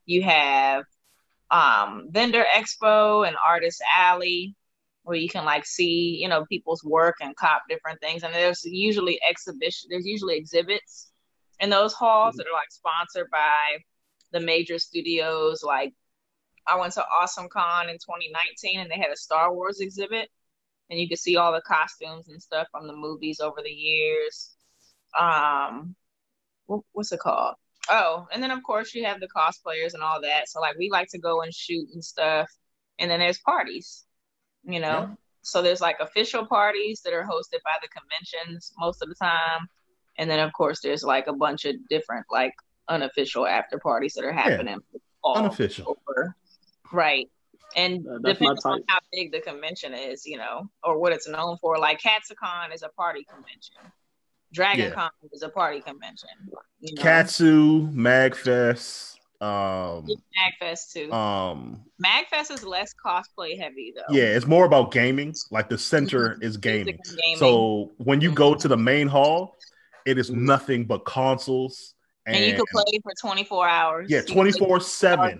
You 0.06 0.22
have 0.22 0.84
um, 1.50 2.09
vendor 2.11 2.44
expo 2.54 3.26
and 3.26 3.36
artist 3.44 3.82
alley 3.96 4.54
where 5.02 5.16
you 5.16 5.28
can 5.28 5.44
like 5.44 5.64
see, 5.64 6.18
you 6.20 6.28
know, 6.28 6.44
people's 6.46 6.84
work 6.84 7.16
and 7.20 7.34
cop 7.36 7.62
different 7.68 8.00
things. 8.00 8.22
And 8.22 8.34
there's 8.34 8.62
usually 8.64 9.18
exhibition, 9.28 9.88
there's 9.90 10.06
usually 10.06 10.36
exhibits 10.36 11.11
in 11.61 11.70
those 11.70 11.94
halls 11.94 12.36
that 12.36 12.46
are 12.46 12.52
like 12.52 12.70
sponsored 12.70 13.30
by 13.30 13.78
the 14.32 14.40
major 14.40 14.78
studios. 14.78 15.62
Like 15.64 15.94
I 16.66 16.78
went 16.78 16.92
to 16.94 17.04
Awesome 17.06 17.48
Con 17.48 17.88
in 17.88 17.96
2019 17.96 18.80
and 18.80 18.90
they 18.90 18.98
had 18.98 19.11
a 19.11 19.16
Star 19.16 19.52
Wars 19.52 19.80
exhibit 19.80 20.28
and 20.91 20.99
you 20.99 21.09
can 21.09 21.16
see 21.16 21.36
all 21.36 21.53
the 21.53 21.61
costumes 21.62 22.28
and 22.28 22.41
stuff 22.43 22.68
from 22.70 22.86
the 22.86 22.97
movies 22.97 23.41
over 23.41 23.61
the 23.62 23.70
years. 23.70 24.55
Um, 25.18 25.95
what's 26.93 27.12
it 27.12 27.20
called? 27.20 27.55
Oh, 27.91 28.26
and 28.32 28.43
then 28.43 28.51
of 28.51 28.62
course 28.62 28.95
you 28.95 29.05
have 29.05 29.20
the 29.20 29.28
cosplayers 29.28 29.95
and 29.95 30.03
all 30.03 30.20
that. 30.20 30.49
So 30.49 30.61
like 30.61 30.76
we 30.78 30.91
like 30.91 31.09
to 31.11 31.18
go 31.18 31.43
and 31.43 31.55
shoot 31.55 31.89
and 31.93 32.05
stuff. 32.05 32.51
And 32.99 33.11
then 33.11 33.20
there's 33.20 33.39
parties, 33.39 34.05
you 34.64 34.80
know. 34.80 35.01
Yeah. 35.01 35.14
So 35.43 35.62
there's 35.62 35.80
like 35.80 35.97
official 36.01 36.45
parties 36.47 37.01
that 37.05 37.14
are 37.14 37.22
hosted 37.22 37.62
by 37.64 37.76
the 37.80 37.89
conventions 37.89 38.72
most 38.78 39.03
of 39.03 39.09
the 39.09 39.14
time. 39.14 39.68
And 40.18 40.28
then 40.28 40.41
of 40.41 40.53
course 40.53 40.80
there's 40.82 41.03
like 41.03 41.26
a 41.26 41.32
bunch 41.32 41.64
of 41.64 41.76
different 41.89 42.26
like 42.30 42.53
unofficial 42.89 43.47
after 43.47 43.78
parties 43.78 44.14
that 44.14 44.24
are 44.24 44.32
happening 44.32 44.78
all 45.22 45.39
Unofficial. 45.39 45.97
over. 46.09 46.34
Right 46.93 47.30
and 47.78 48.06
uh, 48.06 48.18
depends 48.28 48.64
on 48.64 48.82
how 48.88 48.98
big 49.12 49.32
the 49.32 49.40
convention 49.40 49.94
is, 49.94 50.26
you 50.26 50.36
know, 50.36 50.70
or 50.82 50.98
what 50.98 51.12
it's 51.12 51.28
known 51.28 51.56
for. 51.60 51.78
Like 51.78 52.00
Katsucon 52.00 52.74
is 52.74 52.82
a 52.82 52.88
party 52.90 53.24
convention. 53.24 53.76
Dragoncon 54.56 54.96
yeah. 54.96 55.28
Is 55.32 55.42
a 55.42 55.48
party 55.48 55.80
convention. 55.80 56.30
You 56.80 56.94
know? 56.94 57.02
Katsu, 57.02 57.88
Magfest. 57.90 59.14
Um 59.40 60.08
Magfest 60.36 60.92
too. 60.92 61.12
Um 61.12 61.84
Magfest 62.04 62.50
is 62.50 62.64
less 62.64 62.92
cosplay 63.04 63.56
heavy 63.58 63.92
though. 63.94 64.12
Yeah, 64.12 64.24
it's 64.24 64.46
more 64.46 64.64
about 64.64 64.90
gaming. 64.90 65.34
Like 65.52 65.68
the 65.68 65.78
center 65.78 66.30
mm-hmm. 66.30 66.42
is 66.42 66.56
gaming. 66.56 66.98
gaming. 67.04 67.38
So 67.38 67.92
when 67.98 68.20
you 68.20 68.32
go 68.32 68.52
mm-hmm. 68.52 68.60
to 68.60 68.68
the 68.68 68.76
main 68.76 69.06
hall, 69.06 69.56
it 70.06 70.18
is 70.18 70.30
mm-hmm. 70.30 70.44
nothing 70.46 70.84
but 70.86 71.04
consoles. 71.04 71.94
And, 72.26 72.36
and 72.36 72.46
you 72.46 72.56
can 72.56 72.64
play 72.72 73.00
for 73.02 73.12
24 73.20 73.68
hours. 73.68 74.10
Yeah, 74.10 74.22
24 74.22 74.80
7 74.80 75.38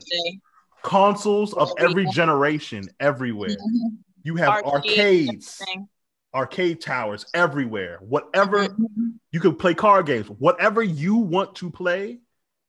consoles 0.83 1.55
of 1.55 1.71
Every 1.79 1.91
every 1.91 2.05
day. 2.07 2.11
generation 2.13 2.89
everywhere. 3.01 3.51
Mhm. 3.51 3.99
You 4.23 4.37
have 4.37 4.65
Arcades, 4.65 4.75
arcades, 4.75 5.61
everything. 5.63 5.89
arcade 6.35 6.81
towers 6.81 7.27
everywhere. 7.35 7.99
Whatever 8.01 8.67
Mhm. 8.69 9.19
you 9.33 9.41
can 9.41 9.55
play 9.57 9.75
card 9.75 10.07
games. 10.07 10.29
Whatever 10.29 10.83
you 10.83 11.17
want 11.17 11.55
to 11.57 11.71
play 11.71 12.21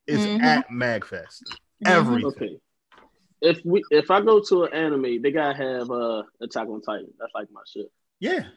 is 0.08 0.20
Mhm. 0.26 0.42
at 0.42 0.70
Magfest. 0.70 1.44
Mhm. 1.84 1.88
Everything. 1.88 2.26
Okay. 2.26 2.60
If 3.42 3.62
we 3.64 3.82
if 3.92 4.12
I 4.12 4.22
go 4.22 4.42
to 4.42 4.64
an 4.66 4.74
anime, 4.74 5.22
they 5.22 5.32
gotta 5.32 5.56
have 5.56 5.90
uh 5.92 6.24
Attack 6.42 6.68
on 6.68 6.82
Titan. 6.82 7.14
That's 7.20 7.32
like 7.34 7.50
my 7.52 7.62
shit. 7.66 7.90
Yeah, 8.20 8.48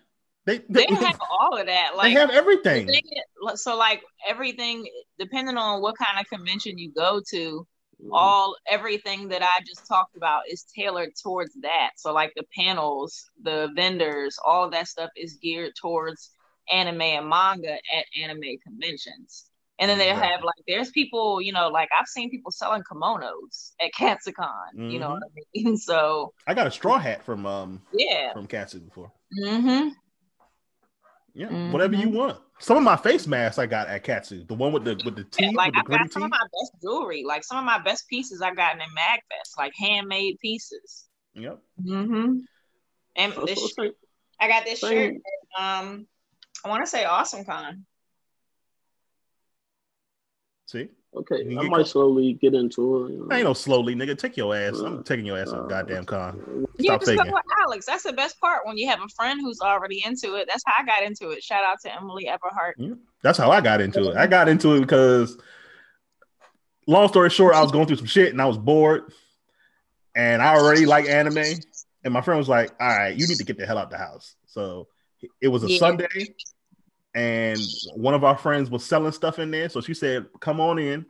they 0.44 0.58
They 0.58 0.86
they, 0.86 0.94
have 0.96 1.20
all 1.30 1.56
of 1.56 1.66
that. 1.66 1.96
Like 1.96 2.14
they 2.14 2.20
have 2.20 2.30
everything. 2.30 2.86
the 2.86 2.92
thing 2.94 3.02
is- 3.12 3.62
so 3.62 3.76
like 3.76 4.02
everything 4.26 4.84
depending 5.18 5.56
on 5.56 5.82
what 5.82 5.96
kind 5.98 6.18
of 6.18 6.26
convention 6.28 6.78
you 6.78 6.90
go 6.92 7.20
to. 7.30 7.66
All 8.10 8.56
everything 8.68 9.28
that 9.28 9.42
i 9.42 9.60
just 9.66 9.86
talked 9.86 10.16
about 10.16 10.42
is 10.50 10.64
tailored 10.76 11.10
towards 11.22 11.52
that 11.62 11.90
so 11.96 12.12
like 12.12 12.32
the 12.36 12.44
panels 12.56 13.30
the 13.42 13.70
vendors 13.76 14.36
all 14.44 14.64
of 14.64 14.72
that 14.72 14.88
stuff 14.88 15.10
is 15.16 15.38
geared 15.42 15.72
towards 15.80 16.30
anime 16.70 17.00
and 17.00 17.28
manga 17.28 17.72
at 17.74 18.04
anime 18.22 18.56
conventions 18.66 19.46
and 19.78 19.90
then 19.90 19.98
they 19.98 20.10
Right. 20.10 20.16
have 20.30 20.42
like 20.42 20.54
there's 20.68 20.90
people 20.90 21.40
you 21.40 21.52
know 21.52 21.68
like 21.68 21.88
i've 21.98 22.06
seen 22.06 22.30
people 22.30 22.50
selling 22.50 22.82
kimonos 22.90 23.72
at 23.80 23.90
katsucon 23.92 24.90
you 24.90 24.98
know 24.98 25.08
Mhm. 25.08 25.12
what 25.12 25.22
i 25.22 25.42
mean 25.54 25.76
so 25.76 26.32
I 26.46 26.54
got 26.54 26.66
a 26.66 26.70
straw 26.70 26.98
hat 26.98 27.24
from 27.24 27.46
um 27.46 27.80
yeah 27.92 28.32
from 28.32 28.46
Katsu 28.46 28.80
before. 28.80 29.10
hmm 29.44 29.88
Yeah, 31.34 31.48
Mhm. 31.48 31.72
whatever 31.72 31.94
you 31.96 32.10
want. 32.10 32.38
Some 32.58 32.76
of 32.76 32.82
my 32.82 32.96
face 32.96 33.26
masks 33.26 33.58
I 33.58 33.66
got 33.66 33.88
at 33.88 34.04
Katsu. 34.04 34.44
The 34.44 34.54
one 34.54 34.72
with 34.72 34.84
the 34.84 35.00
with 35.04 35.16
the 35.16 35.24
teeth, 35.24 35.54
like 35.54 35.68
with 35.68 35.74
the 35.74 35.78
I've 35.80 35.84
gritty 35.86 36.04
got 36.04 36.12
some 36.12 36.22
teeth. 36.22 36.26
of 36.26 36.30
my 36.30 36.38
best 36.60 36.72
jewelry, 36.82 37.24
like 37.24 37.42
some 37.44 37.56
of 37.58 37.64
my 37.64 37.78
best 37.78 38.06
pieces 38.08 38.42
I 38.42 38.54
got 38.54 38.74
in 38.74 38.80
Magfest, 38.80 39.56
like 39.58 39.72
handmade 39.76 40.38
pieces. 40.40 41.08
Yep. 41.34 41.58
Mm-hmm. 41.82 42.38
And 43.16 43.32
So- 43.34 43.44
this, 43.46 43.74
so 43.74 43.90
I 44.40 44.48
got 44.48 44.64
this 44.64 44.78
shirt. 44.80 44.90
same- 44.90 45.22
Um, 45.58 46.06
I 46.64 46.68
want 46.68 46.84
to 46.84 46.86
say 46.90 47.04
Awesome 47.04 47.44
Con. 47.44 47.86
See, 50.66 50.88
Okay, 51.14 51.42
I 51.58 51.68
might 51.68 51.76
co- 51.78 51.82
slowly 51.84 52.32
get 52.34 52.54
into 52.54 53.04
it. 53.06 53.12
you 53.12 53.18
know. 53.18 53.26
I 53.30 53.36
ain't 53.36 53.44
no 53.44 53.52
slowly, 53.52 53.94
nigga. 53.94 54.16
Take 54.16 54.36
your 54.38 54.56
ass. 54.56 54.78
I'm 54.78 55.04
taking 55.04 55.26
your 55.26 55.38
ass 55.38 55.50
to 55.50 55.56
a 55.56 55.64
Uh, 55.64 55.66
goddamn 55.66 56.06
con. 56.06 56.66
Yeah, 56.78 56.92
Stop 56.94 57.00
just 57.00 57.12
go 57.12 57.18
faking. 57.18 57.32
with 57.34 57.42
Alex. 57.60 57.84
That's 57.84 58.02
the 58.04 58.14
best 58.14 58.40
part 58.40 58.64
when 58.66 58.78
you 58.78 58.88
have 58.88 59.00
a 59.02 59.08
friend 59.08 59.38
who's 59.40 59.60
already 59.60 60.02
into 60.06 60.36
it. 60.36 60.48
That's 60.48 60.62
how 60.64 60.72
I 60.78 60.86
got 60.86 61.02
into 61.02 61.28
it. 61.30 61.42
Shout 61.44 61.64
out 61.64 61.80
to 61.82 61.94
Emily 61.94 62.30
Everhart. 62.30 62.72
Yeah. 62.78 62.94
That's 63.22 63.36
how 63.36 63.50
I 63.50 63.60
got 63.60 63.82
into 63.82 64.08
it. 64.10 64.16
I 64.16 64.26
got 64.26 64.48
into 64.48 64.74
it 64.76 64.80
because, 64.80 65.36
long 66.86 67.08
story 67.08 67.28
short, 67.30 67.54
I 67.54 67.62
was 67.62 67.72
going 67.72 67.86
through 67.86 67.96
some 67.96 68.06
shit 68.06 68.32
and 68.32 68.40
I 68.40 68.46
was 68.46 68.56
bored, 68.58 69.12
and 70.14 70.40
I 70.40 70.54
already 70.56 70.86
like 70.86 71.06
anime. 71.08 71.60
And 72.04 72.12
my 72.12 72.20
friend 72.22 72.38
was 72.38 72.48
like, 72.48 72.72
"All 72.80 72.88
right, 72.88 73.14
you 73.14 73.28
need 73.28 73.36
to 73.36 73.44
get 73.44 73.58
the 73.58 73.66
hell 73.66 73.78
out 73.78 73.90
the 73.90 73.98
house." 73.98 74.34
So 74.46 74.88
it 75.40 75.48
was 75.48 75.62
a 75.62 75.70
Yeah. 75.70 75.78
Sunday, 75.78 76.34
and 77.14 77.60
one 77.94 78.14
of 78.14 78.24
our 78.24 78.36
friends 78.36 78.70
was 78.70 78.84
selling 78.84 79.12
stuff 79.12 79.38
in 79.38 79.50
there. 79.50 79.68
So 79.68 79.80
she 79.80 79.94
said, 79.94 80.26
"Come 80.40 80.60
on 80.60 80.78
in." 80.78 81.06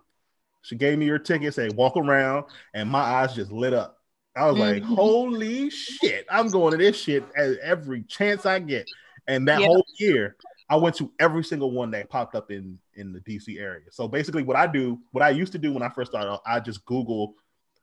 She 0.62 0.76
gave 0.76 0.98
me 0.98 1.06
your 1.06 1.18
ticket, 1.18 1.54
said, 1.54 1.74
"Walk 1.76 1.96
around," 1.96 2.46
and 2.74 2.88
my 2.88 3.00
eyes 3.00 3.34
just 3.34 3.50
lit 3.52 3.72
up. 3.72 3.98
I 4.36 4.46
was 4.48 4.58
like, 4.58 4.82
Mhm. 4.82 4.94
"Holy 4.94 5.70
shit! 5.70 6.26
I'm 6.30 6.50
going 6.50 6.72
to 6.72 6.78
this 6.78 6.96
shit 7.00 7.24
at 7.36 7.58
every 7.58 8.02
chance 8.04 8.46
I 8.46 8.58
get." 8.60 8.88
And 9.26 9.46
that 9.48 9.60
Yeah. 9.60 9.66
whole 9.66 9.86
year, 9.98 10.36
I 10.68 10.76
went 10.76 10.96
to 10.96 11.12
every 11.18 11.44
single 11.44 11.70
one 11.70 11.90
that 11.92 12.08
popped 12.08 12.34
up 12.34 12.50
in 12.50 12.78
in 12.94 13.12
the 13.12 13.20
DC 13.20 13.58
area. 13.58 13.84
So 13.90 14.08
basically, 14.08 14.42
what 14.42 14.56
I 14.56 14.66
do, 14.66 15.00
what 15.10 15.22
I 15.22 15.30
used 15.30 15.52
to 15.52 15.58
do 15.58 15.72
when 15.72 15.82
I 15.82 15.88
first 15.88 16.12
started, 16.12 16.38
I 16.46 16.60
just 16.60 16.84
Google 16.84 17.34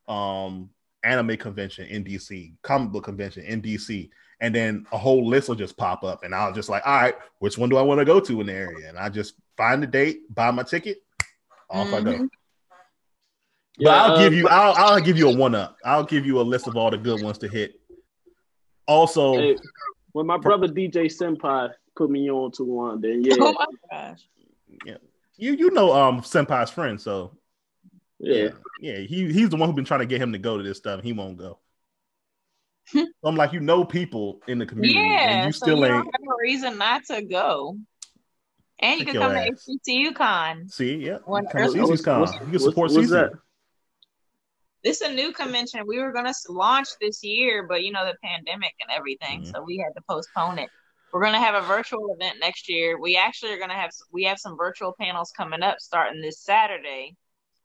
um 0.08 0.70
anime 1.02 1.36
convention 1.36 1.86
in 1.86 2.04
DC, 2.04 2.54
comic 2.62 2.90
book 2.90 3.04
convention 3.04 3.44
in 3.44 3.60
DC, 3.62 4.10
and 4.40 4.54
then 4.54 4.86
a 4.92 4.98
whole 4.98 5.26
list 5.26 5.48
will 5.48 5.54
just 5.54 5.76
pop 5.76 6.02
up, 6.02 6.24
and 6.24 6.34
I'll 6.34 6.52
just 6.52 6.68
like, 6.68 6.82
all 6.86 7.00
right, 7.00 7.14
which 7.38 7.58
one 7.58 7.68
do 7.68 7.76
I 7.76 7.82
want 7.82 8.00
to 8.00 8.04
go 8.04 8.20
to 8.20 8.40
in 8.40 8.46
the 8.46 8.52
area? 8.52 8.88
And 8.88 8.98
I 8.98 9.08
just 9.08 9.34
find 9.56 9.82
the 9.82 9.86
date, 9.86 10.34
buy 10.34 10.50
my 10.50 10.62
ticket, 10.62 11.02
off 11.68 11.92
I 11.92 12.00
go. 12.00 12.12
Mhm. 12.12 12.28
But 13.78 13.84
Yeah, 13.84 14.02
I'll 14.02 14.12
uh, 14.12 14.18
give 14.18 14.34
you, 14.34 14.48
I'll 14.48 14.74
I'll 14.74 15.00
give 15.00 15.16
you 15.18 15.28
a 15.28 15.36
one 15.36 15.54
up. 15.54 15.76
I'll 15.84 16.04
give 16.04 16.26
you 16.26 16.40
a 16.40 16.42
list 16.42 16.66
of 16.66 16.76
all 16.76 16.90
the 16.90 16.98
good 16.98 17.22
ones 17.22 17.38
to 17.38 17.48
hit. 17.48 17.80
Also, 18.86 19.34
Hey, 19.34 19.56
when 20.12 20.26
my 20.26 20.36
brother 20.36 20.66
DJ 20.68 21.06
Senpai 21.06 21.72
put 21.96 22.10
me 22.10 22.30
on 22.30 22.50
to 22.52 22.64
one, 22.64 23.00
then 23.00 23.22
yeah, 23.24 23.36
Oh 23.40 23.52
my 23.52 23.66
gosh. 23.90 24.20
you 25.36 25.52
you 25.52 25.70
know 25.70 25.92
um 25.92 26.20
Senpai's 26.22 26.70
friend, 26.70 27.00
so 27.00 27.36
yeah. 28.18 28.50
yeah, 28.80 28.98
he 28.98 29.32
he's 29.32 29.48
the 29.48 29.56
one 29.56 29.68
who's 29.68 29.76
been 29.76 29.84
trying 29.84 30.00
to 30.00 30.06
get 30.06 30.20
him 30.20 30.32
to 30.32 30.38
go 30.38 30.56
to 30.56 30.62
this 30.62 30.78
stuff. 30.78 30.98
and 30.98 31.04
He 31.04 31.12
won't 31.12 31.38
go. 31.38 31.58
So 32.92 33.06
I'm 33.24 33.36
like, 33.36 33.52
you 33.52 33.60
know, 33.60 33.84
people 33.84 34.40
in 34.48 34.58
the 34.58 34.66
community, 34.66 34.98
Yeah, 34.98 35.30
and 35.30 35.46
you 35.46 35.52
so 35.52 35.64
still 35.66 35.78
you 35.78 35.84
ain't. 35.86 35.94
don't 35.94 36.04
have 36.06 36.22
a 36.22 36.36
reason 36.42 36.78
not 36.78 37.04
to 37.06 37.22
go. 37.22 37.76
And 38.80 38.98
you 39.00 39.06
can 39.06 39.14
come 39.14 39.32
ass. 39.36 39.64
to 39.66 39.72
HBCU 39.90 40.14
Con. 40.14 40.68
See, 40.68 40.96
yeah. 40.96 41.18
When 41.26 41.44
Come 41.46 41.72
to 41.72 41.80
Earth- 41.82 42.04
Con. 42.04 42.20
What's- 42.20 42.32
You 42.34 42.38
can 42.40 42.58
support 42.58 42.90
what's- 42.90 42.94
what's 42.96 43.08
CC. 43.08 43.10
that? 43.10 43.32
This 44.82 45.02
is 45.02 45.08
a 45.10 45.12
new 45.12 45.32
convention. 45.32 45.86
We 45.86 45.98
were 45.98 46.12
gonna 46.12 46.32
launch 46.48 46.88
this 47.00 47.22
year, 47.22 47.66
but 47.66 47.82
you 47.84 47.92
know 47.92 48.06
the 48.06 48.16
pandemic 48.24 48.74
and 48.80 48.90
everything, 48.90 49.42
Mhm. 49.42 49.52
so 49.52 49.62
we 49.62 49.76
had 49.76 49.92
to 49.94 50.02
postpone 50.08 50.58
it. 50.58 50.70
We're 51.12 51.22
gonna 51.22 51.38
have 51.40 51.54
a 51.62 51.66
virtual 51.66 52.14
event 52.14 52.38
next 52.40 52.68
year. 52.70 52.98
We 52.98 53.16
actually 53.16 53.52
are 53.52 53.58
gonna 53.58 53.74
have 53.74 53.90
we 54.12 54.24
have 54.24 54.38
some 54.38 54.56
virtual 54.56 54.94
panels 54.98 55.32
coming 55.36 55.62
up 55.62 55.80
starting 55.80 56.22
this 56.22 56.40
Saturday 56.40 57.14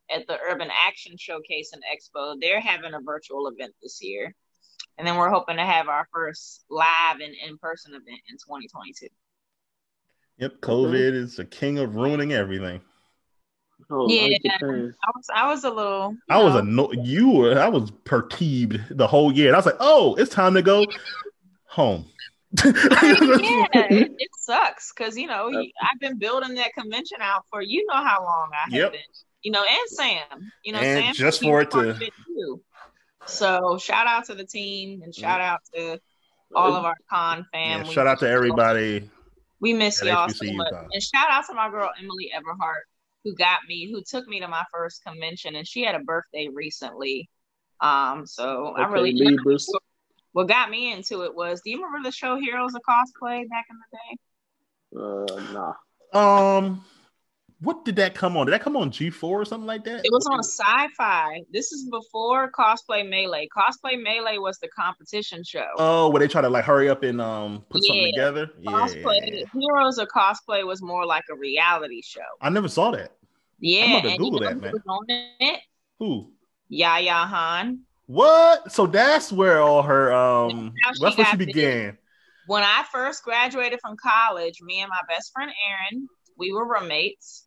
at 0.09 0.28
the 0.28 0.38
Urban 0.41 0.69
Action 0.71 1.15
Showcase 1.17 1.71
and 1.71 1.82
Expo. 1.84 2.36
They're 2.39 2.59
having 2.59 2.93
a 2.93 2.99
virtual 2.99 3.47
event 3.47 3.73
this 3.82 3.99
year, 4.03 4.36
and 4.97 5.07
then 5.07 5.17
we're 5.17 5.29
hoping 5.29 5.57
to 5.57 5.65
have 5.65 5.87
our 5.87 6.07
first 6.13 6.65
live 6.69 7.19
and 7.21 7.33
in 7.47 7.57
person 7.57 7.91
event 7.93 8.21
in 8.29 8.35
2022. 8.37 9.07
Yep, 10.37 10.51
mm-hmm. 10.51 10.71
COVID 10.71 11.13
is 11.13 11.35
the 11.37 11.45
king 11.45 11.79
of 11.79 11.95
ruining 11.95 12.33
everything. 12.33 12.81
Oh, 13.89 14.07
Yeah. 14.09 14.37
I 14.61 14.65
was 15.15 15.27
I 15.35 15.47
was 15.47 15.63
a 15.63 15.69
little. 15.69 16.11
you 16.13 16.19
I 16.29 16.41
was 16.43 16.53
know, 16.53 16.59
annoyed. 16.59 17.05
You 17.05 17.29
were. 17.31 17.59
I 17.59 17.67
was 17.67 17.91
perturbed 18.05 18.79
the 18.89 19.05
whole 19.07 19.31
year. 19.31 19.47
And 19.47 19.55
I 19.55 19.59
was 19.59 19.65
like, 19.65 19.75
"Oh, 19.79 20.15
it's 20.15 20.33
time 20.33 20.53
to 20.55 20.61
go 20.61 20.85
home." 21.67 22.05
I 22.63 23.17
mean, 23.19 23.43
yeah, 23.43 23.65
it, 23.91 24.11
it 24.17 24.29
sucks 24.39 24.93
because 24.93 25.17
you 25.17 25.27
know 25.27 25.49
you- 25.49 25.71
I've 25.81 25.99
been 25.99 26.17
building 26.17 26.55
that 26.55 26.73
convention 26.73 27.17
out 27.21 27.43
for 27.51 27.61
you 27.61 27.85
know 27.87 28.01
how 28.01 28.23
long 28.23 28.49
I 28.53 28.61
have 28.63 28.71
Yep. 28.73 28.91
been, 28.93 29.01
you 29.43 29.51
know, 29.51 29.61
and 29.63 29.89
Sam, 29.89 30.51
you 30.63 30.71
know, 30.71 30.79
And 30.79 31.05
Sam 31.07 31.13
just 31.13 31.41
for 31.43 31.61
it 31.61 31.69
to- 31.71 31.89
of 31.89 32.01
it 32.01 32.13
too. 32.25 32.61
So 33.28 33.78
shout 33.78 34.07
out 34.07 34.26
to 34.26 34.36
the 34.36 34.45
team 34.45 35.01
and 35.03 35.13
shout 35.13 35.41
out 35.41 35.59
to 35.73 35.99
all 36.55 36.76
of 36.76 36.86
our 36.86 36.93
con 37.09 37.39
Yeah, 37.39 37.78
fam. 37.78 37.88
We- 37.88 37.93
shout 37.93 38.07
out 38.07 38.19
to 38.19 38.30
everybody. 38.30 39.09
We 39.59 39.73
miss 39.73 40.03
y'all 40.03 40.30
so 40.30 40.51
much, 40.53 40.69
con. 40.69 40.89
and 40.91 41.01
shout 41.01 41.30
out 41.32 41.45
to 41.47 41.53
my 41.53 41.69
girl 41.69 41.89
Emily 41.99 42.32
Everhart 42.36 42.82
who 43.23 43.34
got 43.36 43.61
me, 43.67 43.91
who 43.91 44.03
took 44.07 44.28
me 44.28 44.39
to 44.39 44.47
my 44.47 44.63
first 44.71 45.03
convention, 45.03 45.55
and 45.55 45.67
she 45.67 45.82
had 45.84 45.95
a 45.95 45.99
birthday 45.99 46.47
recently. 46.53 47.28
Um, 47.82 48.26
so 48.28 48.73
I 48.78 48.84
Okay, 48.84 48.93
really 48.93 49.13
Libras. 49.13 49.67
what 50.34 50.47
got 50.47 50.69
me 50.69 50.93
into 50.93 51.23
it 51.23 51.34
was, 51.36 51.61
do 51.61 51.71
you 51.71 51.78
remember 51.84 52.07
the 52.07 52.11
show 52.11 52.38
Heroes 52.38 52.76
of 52.76 52.82
Cosplay 52.88 53.49
back 53.49 53.65
in 53.69 53.78
the 53.82 53.97
day? 53.97 54.17
Uh, 55.01 55.73
nah. 56.13 56.57
Um, 56.57 56.86
what 57.66 57.84
did 57.84 57.95
that 57.97 58.13
come 58.16 58.38
on? 58.38 58.45
Did 58.45 58.53
that 58.53 58.61
come 58.61 58.78
on 58.78 58.91
G 58.91 59.09
four 59.09 59.41
or 59.41 59.45
something 59.45 59.66
like 59.68 59.84
that? 59.84 60.01
It 60.05 60.11
was 60.11 60.26
on 60.32 60.39
Sci-Fi. 60.43 61.41
This 61.51 61.72
is 61.72 61.89
before 61.89 62.51
Cosplay 62.51 63.07
Melee. 63.09 63.47
Cosplay 63.55 64.01
Melee 64.01 64.38
was 64.38 64.57
the 64.59 64.70
competition 64.70 65.43
show. 65.43 65.68
Oh, 65.78 66.09
where 66.09 66.20
they 66.20 66.28
try 66.28 66.41
to 66.41 66.49
like 66.49 66.63
hurry 66.63 66.88
up 66.89 67.03
and 67.03 67.20
um 67.20 67.66
put 67.70 67.84
something 67.84 68.03
Yeah. 68.03 68.11
together. 68.11 68.51
Yeah, 68.61 68.72
Cosplay 68.72 69.43
Heroes 69.53 69.97
of 69.97 70.07
Cosplay 70.16 70.66
was 70.66 70.82
more 70.82 71.05
like 71.05 71.24
a 71.32 71.36
reality 71.36 72.01
show. 72.03 72.22
I 72.39 72.49
never 72.49 72.70
saw 72.70 72.91
that. 72.91 73.11
Yeah, 73.59 73.86
I'm 73.86 73.95
about 73.95 74.09
to 74.09 74.18
Google 74.18 74.39
that, 74.41 74.61
man. 74.61 74.74
on 74.88 75.05
it? 75.09 75.59
Who? 75.99 76.32
Yaya 76.70 77.13
Han. 77.13 77.80
What? 78.07 78.72
So 78.72 78.86
that's 78.86 79.32
where 79.32 79.61
all 79.61 79.82
her 79.82 80.13
um 80.13 80.74
she 80.93 81.03
that's 81.03 81.18
where 81.18 81.26
she 81.26 81.38
began. 81.38 81.97
When 82.47 82.61
I 82.61 82.84
first 82.91 83.24
graduated 83.24 83.80
from 83.82 83.97
college, 83.97 84.61
me 84.61 84.82
and 84.82 84.89
my 84.89 85.01
best 85.11 85.32
friend 85.34 85.51
Erin, 85.68 86.07
we 86.38 86.51
were 86.53 86.68
roommates, 86.68 87.44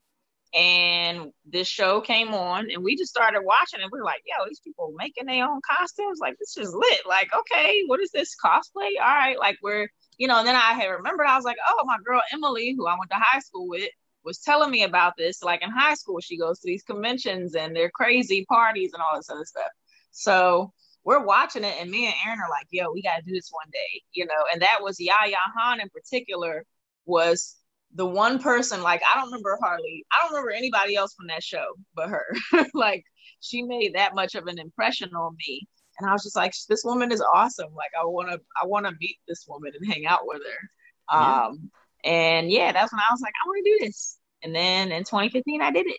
and 0.54 1.32
this 1.44 1.68
show 1.68 2.00
came 2.00 2.34
on, 2.34 2.70
and 2.70 2.82
we 2.82 2.96
just 2.96 3.10
started 3.10 3.42
watching 3.42 3.80
it. 3.80 3.88
we 3.92 3.98
are 4.00 4.04
like, 4.04 4.22
"Yo, 4.26 4.46
these 4.48 4.60
people 4.60 4.92
making 4.96 5.26
their 5.26 5.46
own 5.46 5.60
costumes. 5.68 6.18
Like, 6.20 6.38
this 6.38 6.56
is 6.56 6.74
lit. 6.74 7.00
Like, 7.06 7.30
okay, 7.34 7.84
what 7.86 8.00
is 8.00 8.10
this 8.12 8.34
cosplay? 8.42 8.98
All 9.00 9.14
right, 9.14 9.38
like 9.38 9.58
we're, 9.62 9.88
you 10.16 10.26
know." 10.28 10.38
And 10.38 10.48
then 10.48 10.56
I 10.56 10.72
had 10.72 10.86
remembered, 10.88 11.26
I 11.26 11.36
was 11.36 11.44
like, 11.44 11.58
"Oh, 11.66 11.84
my 11.86 11.98
girl 12.04 12.22
Emily, 12.32 12.74
who 12.76 12.86
I 12.86 12.96
went 12.98 13.10
to 13.10 13.16
high 13.18 13.40
school 13.40 13.68
with." 13.68 13.90
Was 14.24 14.40
telling 14.40 14.70
me 14.70 14.82
about 14.82 15.14
this. 15.16 15.42
Like 15.42 15.62
in 15.62 15.70
high 15.70 15.94
school, 15.94 16.20
she 16.20 16.36
goes 16.36 16.58
to 16.60 16.66
these 16.66 16.82
conventions 16.82 17.54
and 17.54 17.74
they're 17.74 17.90
crazy 17.90 18.44
parties 18.46 18.92
and 18.92 19.02
all 19.02 19.16
this 19.16 19.30
other 19.30 19.44
stuff. 19.44 19.70
So 20.10 20.72
we're 21.04 21.24
watching 21.24 21.64
it, 21.64 21.76
and 21.80 21.90
me 21.90 22.06
and 22.06 22.14
Aaron 22.26 22.40
are 22.40 22.50
like, 22.50 22.66
"Yo, 22.70 22.90
we 22.92 23.02
gotta 23.02 23.22
do 23.22 23.32
this 23.32 23.48
one 23.50 23.68
day," 23.72 24.02
you 24.12 24.26
know. 24.26 24.44
And 24.52 24.60
that 24.62 24.82
was 24.82 25.00
Yaya 25.00 25.36
Han 25.56 25.80
in 25.80 25.88
particular 25.90 26.64
was 27.06 27.56
the 27.94 28.06
one 28.06 28.38
person. 28.38 28.82
Like, 28.82 29.02
I 29.02 29.16
don't 29.16 29.26
remember 29.26 29.58
hardly, 29.60 30.04
I 30.12 30.22
don't 30.22 30.32
remember 30.32 30.50
anybody 30.50 30.96
else 30.96 31.14
from 31.14 31.26
that 31.28 31.42
show 31.42 31.66
but 31.94 32.08
her. 32.08 32.26
like, 32.74 33.04
she 33.40 33.62
made 33.62 33.94
that 33.94 34.14
much 34.14 34.34
of 34.34 34.46
an 34.46 34.58
impression 34.58 35.14
on 35.14 35.36
me, 35.46 35.66
and 35.98 36.08
I 36.08 36.12
was 36.12 36.22
just 36.22 36.36
like, 36.36 36.52
"This 36.68 36.82
woman 36.84 37.12
is 37.12 37.22
awesome. 37.34 37.72
Like, 37.74 37.90
I 38.00 38.04
wanna, 38.04 38.38
I 38.60 38.66
wanna 38.66 38.92
meet 39.00 39.18
this 39.28 39.46
woman 39.48 39.72
and 39.78 39.92
hang 39.92 40.06
out 40.06 40.20
with 40.22 40.42
her." 40.44 41.18
Yeah. 41.18 41.46
Um, 41.46 41.70
and 42.04 42.50
yeah, 42.50 42.72
that's 42.72 42.92
when 42.92 43.00
I 43.00 43.12
was 43.12 43.20
like, 43.20 43.32
"I 43.44 43.48
want 43.48 43.64
to 43.64 43.70
do 43.70 43.86
this." 43.86 44.18
And 44.42 44.54
then 44.54 44.92
in 44.92 45.04
2015, 45.04 45.62
I 45.62 45.70
did 45.70 45.86
it. 45.86 45.98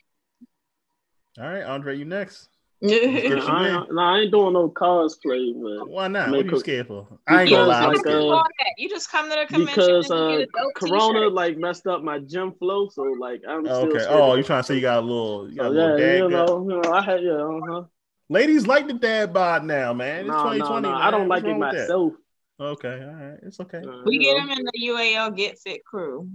All 1.39 1.49
right, 1.49 1.63
Andre, 1.63 1.97
you 1.97 2.05
next. 2.05 2.49
Nah, 2.81 2.89
Get 2.91 3.39
I, 3.39 3.69
ain't- 3.69 3.93
nah, 3.93 4.15
I 4.15 4.19
ain't 4.19 4.31
doing 4.31 4.53
no 4.53 4.69
cosplay, 4.69 5.53
but 5.61 5.89
Why 5.89 6.07
not? 6.07 6.29
Make 6.29 6.37
What 6.37 6.45
are 6.45 6.49
you 6.49 6.59
scared 6.59 6.87
for? 6.87 7.07
I 7.27 7.43
ain't 7.43 7.51
gonna 7.51 7.67
lie. 7.67 7.87
Like, 7.87 8.05
uh, 8.07 8.43
you 8.77 8.89
just 8.89 9.11
come 9.11 9.29
to 9.29 9.35
the 9.35 9.45
convention 9.47 9.75
because 9.81 10.11
uh, 10.11 10.15
you 10.15 10.37
get 10.39 10.49
a 10.49 10.51
dope 10.63 10.75
Corona 10.75 11.19
t-shirt. 11.19 11.33
like 11.33 11.57
messed 11.57 11.87
up 11.87 12.03
my 12.03 12.19
gym 12.19 12.53
flow, 12.53 12.87
so 12.89 13.03
like 13.03 13.41
I'm 13.47 13.65
still. 13.65 13.89
Okay. 13.89 14.05
Oh, 14.09 14.35
you 14.35 14.43
trying 14.43 14.59
to 14.59 14.67
say 14.67 14.75
you 14.75 14.81
got 14.81 14.99
a 14.99 15.05
little, 15.05 15.49
you 15.49 15.55
got 15.57 15.67
a 15.67 15.69
little 15.69 15.89
yeah, 15.89 15.97
dad 15.97 16.23
you 16.23 16.29
know, 16.29 16.69
you 16.69 16.81
know, 16.81 16.91
I 16.93 17.01
had 17.01 17.21
yeah, 17.23 17.31
uh-huh. 17.33 17.83
Ladies 18.29 18.67
like 18.67 18.87
the 18.87 18.93
dad 18.93 19.33
bod 19.33 19.65
now, 19.65 19.91
man. 19.91 20.19
It's 20.27 20.27
No, 20.27 20.43
no, 20.43 20.53
2020. 20.53 20.87
no, 20.87 20.93
man. 20.93 21.01
I 21.01 21.11
don't 21.11 21.27
What's 21.27 21.41
like 21.41 21.43
it 21.43 21.47
wrong 21.47 21.59
with 21.59 21.71
that? 21.71 21.77
myself. 21.87 22.13
Okay, 22.61 23.03
all 23.03 23.13
right, 23.13 23.39
it's 23.43 23.59
okay. 23.59 23.77
Uh, 23.79 24.03
We 24.05 24.19
get 24.19 24.37
know. 24.37 24.43
him 24.43 24.49
in 24.51 24.63
the 24.63 24.71
UAL 24.87 25.35
Get 25.35 25.59
Fit 25.59 25.83
crew. 25.83 26.29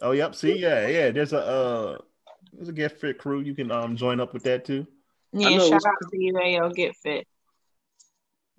Oh, 0.00 0.12
yep. 0.12 0.34
See, 0.34 0.58
yeah, 0.58 0.86
yeah. 0.86 1.10
There's 1.10 1.32
a 1.32 1.38
uh, 1.40 1.98
there's 2.52 2.68
a 2.68 2.72
get 2.72 2.98
fit 2.98 3.18
crew. 3.18 3.40
You 3.40 3.54
can 3.54 3.70
um 3.70 3.96
join 3.96 4.20
up 4.20 4.32
with 4.34 4.42
that 4.44 4.64
too. 4.64 4.86
Yeah, 5.40 5.58
shout 5.58 5.66
it's- 5.66 5.86
out 5.86 6.10
to 6.10 6.16
UAL 6.18 6.74
Get 6.74 6.96
Fit. 6.96 7.26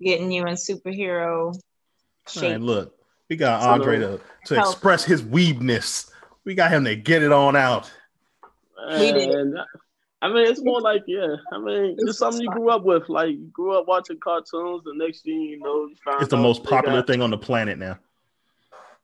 Getting 0.00 0.30
you 0.30 0.46
in 0.46 0.54
superhero 0.54 1.54
shape. 2.28 2.42
right, 2.52 2.60
look, 2.60 2.94
we 3.28 3.36
got 3.36 3.62
So- 3.62 3.68
Andre 3.70 3.98
to 3.98 4.20
to 4.46 4.54
Help. 4.54 4.72
express 4.72 5.04
his 5.04 5.22
weebness. 5.22 6.10
We 6.44 6.54
got 6.54 6.70
him 6.70 6.84
to 6.84 6.94
get 6.96 7.22
it 7.22 7.32
on 7.32 7.56
out. 7.56 7.90
We 8.90 9.12
did. 9.12 9.30
And 9.30 9.58
I 10.22 10.28
mean, 10.28 10.46
it's 10.46 10.62
more 10.62 10.80
like 10.80 11.02
yeah. 11.08 11.34
I 11.52 11.58
mean, 11.58 11.96
It's 11.98 12.10
it's 12.10 12.18
something 12.18 12.40
you 12.42 12.50
grew 12.50 12.70
up 12.70 12.84
with. 12.84 13.08
Like 13.08 13.30
you 13.30 13.48
grew 13.52 13.72
up 13.76 13.86
watching 13.88 14.18
cartoons, 14.20 14.84
the 14.84 14.94
next 14.94 15.22
thing 15.22 15.40
you 15.42 15.58
know, 15.58 15.86
you 15.86 15.96
found 16.04 16.22
It's 16.22 16.30
the 16.30 16.36
out 16.36 16.42
most 16.42 16.62
popular 16.64 16.98
got- 17.00 17.06
thing 17.08 17.20
on 17.20 17.30
the 17.30 17.38
planet 17.38 17.78
now. 17.78 17.98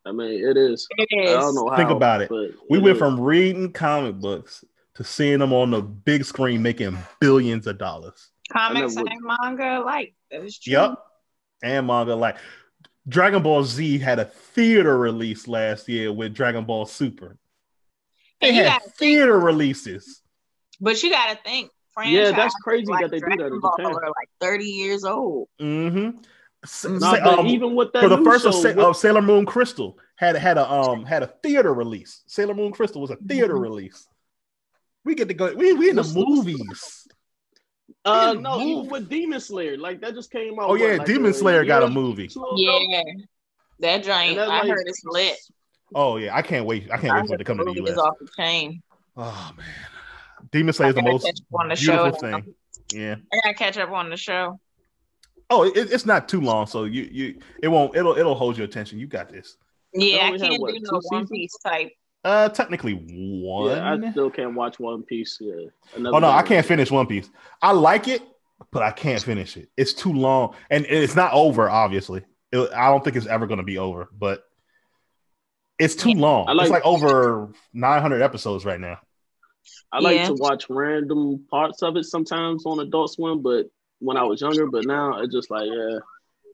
I 0.06 0.12
mean, 0.12 0.46
it 0.48 0.56
is. 0.56 0.86
It 0.98 1.08
I 1.28 1.32
don't 1.40 1.54
know 1.54 1.68
how. 1.70 1.76
Think 1.76 1.90
about 1.90 2.20
it. 2.22 2.28
but 2.28 2.50
We 2.70 2.78
it 2.78 2.82
went 2.82 2.96
is. 2.96 2.98
from 2.98 3.18
reading 3.20 3.72
comic 3.72 4.16
books 4.16 4.64
to 4.96 5.04
seeing 5.04 5.38
them 5.40 5.52
on 5.52 5.70
the 5.70 5.82
big 5.82 6.24
screen 6.24 6.62
making 6.62 6.96
billions 7.20 7.66
of 7.66 7.78
dollars. 7.78 8.30
Comics 8.52 8.96
and 8.96 9.08
manga 9.22 9.80
alike. 9.80 10.14
That 10.30 10.42
is 10.44 10.58
true. 10.58 10.72
Yep. 10.72 10.98
And 11.62 11.86
manga 11.86 12.14
like 12.14 12.36
Dragon 13.08 13.42
Ball 13.42 13.64
Z 13.64 13.98
had 13.98 14.18
a 14.18 14.24
theater 14.24 14.96
release 14.98 15.48
last 15.48 15.88
year 15.88 16.12
with 16.12 16.34
Dragon 16.34 16.64
Ball 16.64 16.86
Super. 16.86 17.36
They 18.40 18.48
And 18.48 18.56
had 18.56 18.64
gotta 18.66 18.80
think, 18.84 18.94
theater 18.96 19.38
releases. 19.38 20.22
but 20.80 21.02
you 21.02 21.10
got 21.10 21.30
to 21.36 21.42
think. 21.42 21.70
Yeah, 22.04 22.32
that's 22.32 22.54
crazy 22.56 22.86
like 22.86 23.02
that 23.02 23.10
they 23.12 23.20
do 23.20 23.26
that 23.28 23.36
Dragon 23.36 23.52
in 23.54 23.60
Ball 23.60 23.74
Japan. 23.78 23.94
are 23.94 24.08
like 24.08 24.28
30 24.40 24.64
years 24.64 25.04
old. 25.04 25.48
Mm-hmm. 25.60 26.18
S- 26.64 26.84
Nah, 26.84 26.98
Nah, 26.98 27.12
say, 27.12 27.20
um, 27.20 27.46
even 27.46 27.74
with 27.76 27.92
that 27.92 28.02
for 28.02 28.08
the 28.08 28.18
first 28.24 28.42
show, 28.42 28.48
of, 28.48 28.54
Sa- 28.56 28.68
with- 28.70 28.78
of 28.78 28.96
Sailor 28.96 29.22
Moon 29.22 29.46
Crystal 29.46 29.96
had 30.16 30.34
had 30.36 30.58
a 30.58 30.68
um 30.70 31.04
had 31.04 31.22
a 31.22 31.28
theater 31.42 31.72
release. 31.72 32.22
Sailor 32.26 32.54
Moon 32.54 32.72
Crystal 32.72 33.00
was 33.00 33.10
a 33.10 33.16
theater 33.16 33.54
Mhm. 33.54 33.60
release. 33.62 34.08
We 35.04 35.14
get 35.14 35.28
to 35.28 35.34
go. 35.34 35.52
We 35.54 35.72
we 35.74 35.90
in 35.90 35.96
the 35.96 36.02
What's- 36.02 36.14
what's- 36.14 36.28
movies. 36.30 37.08
uh, 38.04 38.32
in 38.36 38.42
the 38.42 38.48
no, 38.56 38.60
even 38.60 38.88
with 38.90 39.08
Demon 39.08 39.40
Slayer, 39.40 39.76
like 39.76 40.00
that 40.00 40.14
just 40.14 40.30
came 40.30 40.58
out. 40.58 40.66
Oh 40.66 40.68
what, 40.70 40.80
yeah, 40.80 40.96
like, 40.96 41.06
Demon 41.06 41.30
a 41.30 41.34
Slayer 41.34 41.64
got 41.64 41.82
a 41.82 41.88
movie. 41.88 42.28
two? 42.28 42.44
Yeah. 42.56 43.02
That 43.80 43.88
And 43.96 44.04
giant, 44.04 44.38
I 44.38 44.46
like- 44.46 44.68
heard 44.68 44.84
it's 44.86 45.02
lit. 45.04 45.36
Oh 45.94 46.16
yeah, 46.16 46.34
I 46.34 46.42
can't 46.42 46.64
wait. 46.66 46.90
I 46.90 46.96
can't 46.96 47.12
I 47.12 47.20
wait 47.20 47.28
for 47.28 47.34
it 47.34 47.38
to 47.38 47.44
come 47.44 47.58
to 47.58 47.64
the 47.64 47.70
movie 47.74 47.82
is 47.82 47.90
US. 47.90 47.98
off 47.98 48.14
the 48.20 48.28
chain. 48.36 48.82
Oh 49.16 49.52
man, 49.56 49.66
Demon 50.50 50.72
Slayer 50.72 50.88
is 50.90 50.94
the 50.94 51.02
most 51.02 51.42
on 51.52 51.68
the 51.68 51.74
beautiful 51.76 52.18
show 52.18 52.30
now. 52.30 52.40
thing. 52.40 52.54
Yeah. 52.92 53.16
I 53.32 53.36
gotta 53.42 53.54
catch 53.54 53.76
up 53.78 53.90
on 53.90 54.10
the 54.10 54.16
show. 54.16 54.58
Oh, 55.50 55.64
it, 55.64 55.76
it's 55.76 56.06
not 56.06 56.28
too 56.28 56.40
long, 56.40 56.66
so 56.66 56.84
you 56.84 57.02
you 57.12 57.38
it 57.62 57.68
won't 57.68 57.94
it'll 57.96 58.16
it'll 58.16 58.34
hold 58.34 58.56
your 58.56 58.64
attention. 58.64 58.98
You 58.98 59.06
got 59.06 59.28
this. 59.28 59.56
Yeah, 59.92 60.26
I 60.32 60.38
can't 60.38 60.60
what, 60.60 60.74
do 60.74 60.80
no 60.82 61.00
One? 61.10 61.26
Piece 61.28 61.56
type. 61.64 61.92
Uh, 62.24 62.48
technically 62.48 62.94
one. 62.94 63.70
Yeah, 63.70 63.92
I 64.06 64.10
still 64.12 64.30
can't 64.30 64.54
watch 64.54 64.78
One 64.80 65.02
Piece. 65.02 65.38
Yeah. 65.40 65.66
oh 65.96 66.18
no, 66.18 66.28
I 66.28 66.42
can't 66.42 66.64
finish 66.64 66.90
One 66.90 67.06
Piece. 67.06 67.28
I 67.60 67.72
like 67.72 68.08
it, 68.08 68.22
but 68.70 68.82
I 68.82 68.92
can't 68.92 69.22
finish 69.22 69.56
it. 69.58 69.68
It's 69.76 69.92
too 69.92 70.12
long, 70.12 70.54
and 70.70 70.86
it's 70.86 71.14
not 71.14 71.32
over. 71.34 71.68
Obviously, 71.68 72.22
It- 72.50 72.72
I 72.72 72.88
don't 72.90 73.04
think 73.04 73.16
it's 73.16 73.26
ever 73.26 73.46
going 73.46 73.58
to 73.58 73.64
be 73.64 73.76
over, 73.78 74.08
but 74.18 74.44
it's 75.78 75.94
too 75.96 76.10
Yeah. 76.12 76.20
long. 76.22 76.48
I 76.48 76.52
like- 76.52 76.64
it's 76.64 76.70
like 76.70 76.86
over 76.86 77.52
nine 77.72 78.00
hundred 78.00 78.22
episodes 78.22 78.64
right 78.64 78.80
now. 78.80 79.00
I 79.92 80.00
like 80.00 80.16
Yeah. 80.16 80.26
to 80.28 80.34
watch 80.34 80.70
random 80.70 81.44
parts 81.50 81.82
of 81.82 81.96
it 81.96 82.04
sometimes 82.04 82.64
on 82.64 82.80
Adult 82.80 83.12
Swim, 83.12 83.42
but 83.42 83.66
when 83.98 84.16
I 84.16 84.22
was 84.22 84.40
younger, 84.40 84.66
but 84.66 84.86
now 84.86 85.20
it's 85.20 85.32
just 85.34 85.50
like, 85.50 85.66
yeah, 85.66 85.98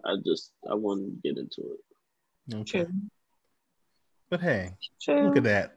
I 0.05 0.16
just 0.25 0.53
I 0.68 0.75
wouldn't 0.75 1.23
get 1.23 1.39
into 1.39 1.61
it. 1.75 2.55
Okay. 2.57 2.85
True. 2.85 2.93
But 4.31 4.41
hey, 4.41 4.70
True. 5.03 5.24
look 5.26 5.37
at 5.37 5.43
that. 5.45 5.76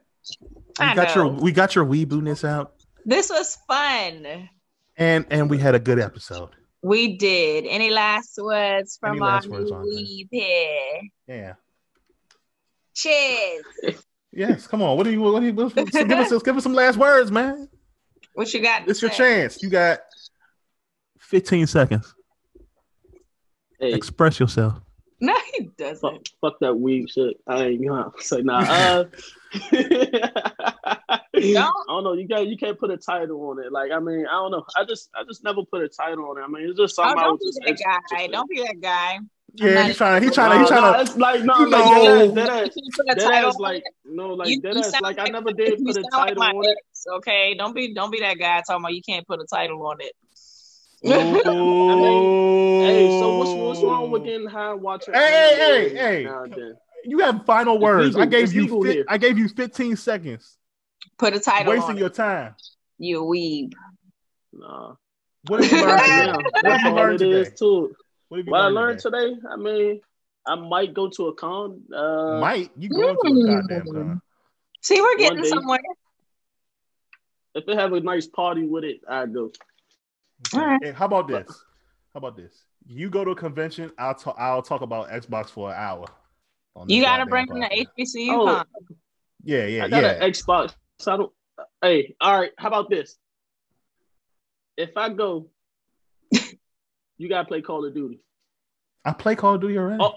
I 0.78 0.94
got 0.94 1.14
know. 1.16 1.24
your 1.24 1.32
we 1.32 1.52
got 1.52 1.74
your 1.74 1.84
weeboo-ness 1.84 2.44
out, 2.44 2.74
This 3.04 3.28
was 3.30 3.58
fun. 3.68 4.48
and 4.96 5.26
and 5.30 5.50
we 5.50 5.58
had 5.58 5.74
a 5.74 5.78
good 5.80 5.98
episode. 5.98 6.50
We 6.82 7.16
did. 7.16 7.64
Any 7.66 7.90
last 7.90 8.38
words 8.40 8.96
from 9.00 9.12
Any 9.12 9.20
our 9.22 9.28
last 9.28 9.48
words 9.48 9.70
new 9.70 9.76
weeb 9.76 10.28
here? 10.30 11.00
Yeah. 11.26 11.52
Cheers. 12.94 13.64
Yes. 14.32 14.66
Come 14.66 14.82
on. 14.82 14.96
What 14.96 15.04
do 15.04 15.10
you? 15.10 15.20
What 15.20 15.40
do 15.40 15.46
you? 15.46 15.52
What, 15.54 15.74
give 15.74 16.10
us 16.12 16.42
give 16.42 16.56
us 16.56 16.62
some 16.62 16.74
last 16.74 16.96
words, 16.96 17.30
man. 17.30 17.68
What 18.34 18.52
you 18.52 18.60
got? 18.60 18.88
It's 18.88 19.00
your 19.00 19.10
say? 19.10 19.16
chance. 19.16 19.62
You 19.62 19.70
got 19.70 20.00
15 21.20 21.66
seconds. 21.66 22.14
Hey, 23.80 23.92
Express 23.94 24.38
yourself. 24.40 24.74
No, 25.20 25.34
he 25.54 25.70
doesn't. 25.78 26.28
fuck 26.40 26.58
that 26.60 26.74
weed 26.74 27.08
shit. 27.08 27.36
I 27.46 27.64
ain't 27.66 27.86
gonna 27.86 28.10
say 28.18 28.42
nah. 28.42 28.60
Uh, 28.60 29.04
I 31.10 31.20
don't 31.88 32.04
know. 32.04 32.12
You 32.14 32.26
got 32.28 32.46
you 32.46 32.56
can't 32.56 32.78
put 32.78 32.90
a 32.90 32.96
title 32.96 33.40
on 33.48 33.58
it. 33.64 33.72
Like 33.72 33.90
I 33.92 33.98
mean, 34.00 34.26
I 34.26 34.32
don't 34.32 34.50
know. 34.50 34.64
I 34.76 34.84
just 34.84 35.10
I 35.14 35.24
just 35.24 35.42
never 35.44 35.64
put 35.64 35.82
a 35.82 35.88
title 35.88 36.28
on 36.30 36.38
it. 36.38 36.42
I 36.42 36.48
mean, 36.48 36.68
it's 36.68 36.78
just 36.78 36.98
Oh, 36.98 37.02
something 37.04 37.18
I 37.18 37.22
don't 37.24 37.40
was 37.40 37.40
be 37.40 37.46
just 37.46 37.78
that 37.80 37.84
guy. 37.84 37.94
interested 37.96 38.24
in. 38.26 38.30
Don't 38.32 38.50
be 38.50 38.62
that 38.62 38.80
guy. 38.80 39.18
Yeah, 39.56 39.74
not- 39.74 39.86
he's 39.86 39.96
trying. 39.96 40.22
He's 40.22 40.34
trying 40.34 40.50
to. 40.50 40.56
Nah, 40.56 40.60
He's 40.60 40.70
nah, 40.70 40.80
trying 40.80 40.94
to. 40.94 41.00
it's 41.00 41.16
like 41.16 41.44
no, 41.44 41.58
You 41.60 41.68
like 41.70 41.84
know. 41.84 42.26
that, 42.28 42.34
that, 42.34 42.46
You 42.46 42.50
ass, 42.50 42.74
can't 42.74 42.94
put 42.96 43.06
a 43.06 43.14
that 43.14 43.20
title 43.20 43.48
ass, 43.48 43.54
on 43.56 43.62
like 43.62 43.76
it. 43.86 43.94
no, 44.04 44.28
like 44.34 44.48
You- 44.48 44.60
that 44.62 44.72
you 44.74 44.80
ass, 44.80 44.90
sound 44.90 45.02
like 45.02 45.18
I 45.18 45.22
like- 45.24 45.32
never 45.32 45.52
did 45.52 45.78
You 45.78 45.86
put 45.86 45.96
a 45.96 46.02
sound 46.02 46.04
like 46.12 46.26
title 46.28 46.42
my 46.42 46.50
on 46.50 46.64
it. 46.64 46.70
ex, 46.90 47.04
okay? 47.16 47.54
Don't 47.56 47.74
be 47.74 47.94
don't 47.94 48.10
be 48.10 48.20
that 48.20 48.38
guy 48.38 48.62
talking 48.66 48.82
about 48.82 48.94
you 48.94 49.02
can't 49.08 49.26
put 49.26 49.40
a 49.40 49.46
title 49.46 49.86
on 49.86 49.96
it. 50.00 50.12
Oh. 51.46 52.80
Hey, 52.80 53.08
so 53.18 53.36
what's 53.36 53.52
what's 53.54 53.82
wrong 53.82 54.10
with 54.10 54.24
getting 54.24 54.46
high 54.48 54.72
and 54.72 54.82
watching? 54.82 55.14
Hey, 55.14 55.20
hey, 55.58 55.88
hey, 55.88 55.94
hey. 55.96 56.24
now 56.24 56.42
and 56.44 56.52
then? 56.54 56.74
You 57.04 57.18
have 57.20 57.44
final 57.46 57.74
It's 57.74 57.82
words. 57.82 58.16
I 58.16 58.26
gave 58.26 58.52
you. 58.54 58.66
Fi- 58.82 59.04
I 59.08 59.18
gave 59.18 59.38
you 59.38 59.48
15 59.48 59.96
seconds. 59.96 60.56
Put 61.18 61.34
a 61.34 61.40
title 61.40 61.72
Wasting 61.72 61.90
on 61.90 61.96
your 61.98 62.06
it. 62.08 62.14
time. 62.14 62.54
You 62.98 63.22
weeb. 63.22 63.72
Nah, 64.52 64.94
What 65.46 65.62
have 65.62 65.72
you 65.72 65.80
learned 65.86 66.02
today? 66.04 66.32
What 66.32 66.52
that's 66.62 66.82
have 66.82 66.84
you 66.84 66.88
all 66.90 66.96
learned 66.96 67.22
it 67.22 67.32
is 67.32 67.48
today? 67.48 67.56
too. 67.58 67.96
What 68.28 68.36
you 68.38 68.44
What 68.44 68.60
I 68.60 68.64
learned 68.64 68.74
learned 68.74 68.98
today? 69.00 69.26
today, 69.34 69.40
I 69.50 69.56
mean, 69.56 70.00
I 70.46 70.54
might 70.56 70.94
go 70.94 71.08
to 71.10 71.26
a 71.28 71.34
con. 71.34 71.82
Uh, 71.94 72.38
Might 72.40 72.70
you 72.78 72.88
going 72.88 73.16
to 73.22 73.28
a 73.28 73.30
Mm. 73.30 73.46
goddamn 73.46 73.86
con? 73.92 74.22
See, 74.82 75.00
we're 75.00 75.16
getting 75.18 75.44
somewhere. 75.44 75.80
if 77.54 77.66
they 77.66 77.74
have 77.76 77.92
a 77.92 78.00
nice 78.00 78.26
party 78.26 78.66
with 78.66 78.84
it, 78.84 79.00
I 79.08 79.26
go. 79.26 79.52
All 80.52 80.60
right. 80.60 80.80
Hey, 80.82 80.92
how 80.92 81.06
about 81.06 81.28
this? 81.28 81.46
How 82.12 82.18
about 82.18 82.36
this? 82.36 82.64
You 82.86 83.08
go 83.10 83.24
to 83.24 83.30
a 83.30 83.36
convention. 83.36 83.90
I'll 83.98 84.14
talk. 84.14 84.36
I'll 84.38 84.62
talk 84.62 84.82
about 84.82 85.08
Xbox 85.08 85.48
for 85.50 85.70
an 85.70 85.76
hour. 85.76 86.06
You 86.86 87.02
gotta 87.02 87.26
bring 87.26 87.46
in 87.48 87.60
the 87.60 87.66
podcast. 87.66 87.86
HBCU 87.98 88.28
Oh, 88.32 88.46
con. 88.46 88.66
Yeah, 89.42 89.66
yeah, 89.66 89.84
I 89.84 89.88
got 89.88 90.02
yeah. 90.02 90.10
an 90.24 90.30
Xbox. 90.32 90.74
So 90.98 91.12
I 91.12 91.16
don't. 91.16 91.32
Hey, 91.82 92.14
all 92.20 92.38
right. 92.40 92.50
How 92.58 92.68
about 92.68 92.90
this? 92.90 93.16
If 94.76 94.96
I 94.96 95.08
go, 95.10 95.48
you 97.16 97.28
gotta 97.28 97.46
play 97.46 97.62
Call 97.62 97.84
of 97.84 97.94
Duty. 97.94 98.20
I 99.04 99.12
play 99.12 99.34
Call 99.36 99.54
of 99.54 99.60
Duty 99.60 99.78
already. 99.78 100.02
Oh. 100.02 100.14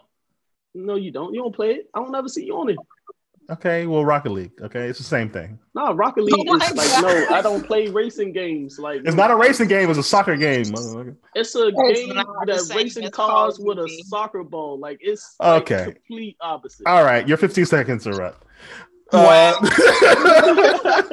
No, 0.75 0.95
you 0.95 1.11
don't. 1.11 1.33
You 1.33 1.41
don't 1.41 1.55
play 1.55 1.71
it. 1.71 1.89
I 1.93 1.99
don't 1.99 2.13
ever 2.15 2.27
see 2.29 2.45
you 2.45 2.55
on 2.57 2.69
it. 2.69 2.77
Okay, 3.49 3.85
well, 3.87 4.03
Rocket 4.03 4.31
League. 4.31 4.51
Okay, 4.61 4.87
it's 4.89 4.99
the 4.99 5.05
same 5.05 5.29
thing. 5.29 5.57
No, 5.73 5.93
Rocket 5.93 6.23
League 6.23 6.47
Oh 6.49 6.55
is 6.55 6.73
like 6.75 6.89
God. 6.89 7.03
no. 7.29 7.35
I 7.35 7.41
don't 7.41 7.65
play 7.65 7.87
racing 7.87 8.33
games. 8.33 8.77
Like 8.77 9.01
It's 9.05 9.15
not 9.15 9.31
a 9.31 9.35
racing 9.37 9.69
game. 9.69 9.89
It's 9.89 9.97
a 9.97 10.03
soccer 10.03 10.35
game. 10.35 10.61
It's 10.61 10.75
a 10.75 11.13
It's 11.35 11.53
game 11.55 12.15
that 12.15 12.71
racing 12.75 13.09
cars 13.11 13.57
with 13.57 13.77
a 13.79 13.87
soccer 14.07 14.43
ball. 14.43 14.77
Like 14.79 14.97
it's 15.01 15.35
like, 15.39 15.61
Okay. 15.61 15.83
complete 15.93 16.35
opposite. 16.41 16.87
All 16.87 17.05
right, 17.05 17.25
your 17.27 17.37
15 17.37 17.65
seconds 17.65 18.05
are 18.05 18.21
up. 18.21 18.43
Wow. 19.13 19.57
Uh, 19.61 19.65
your 20.45 21.03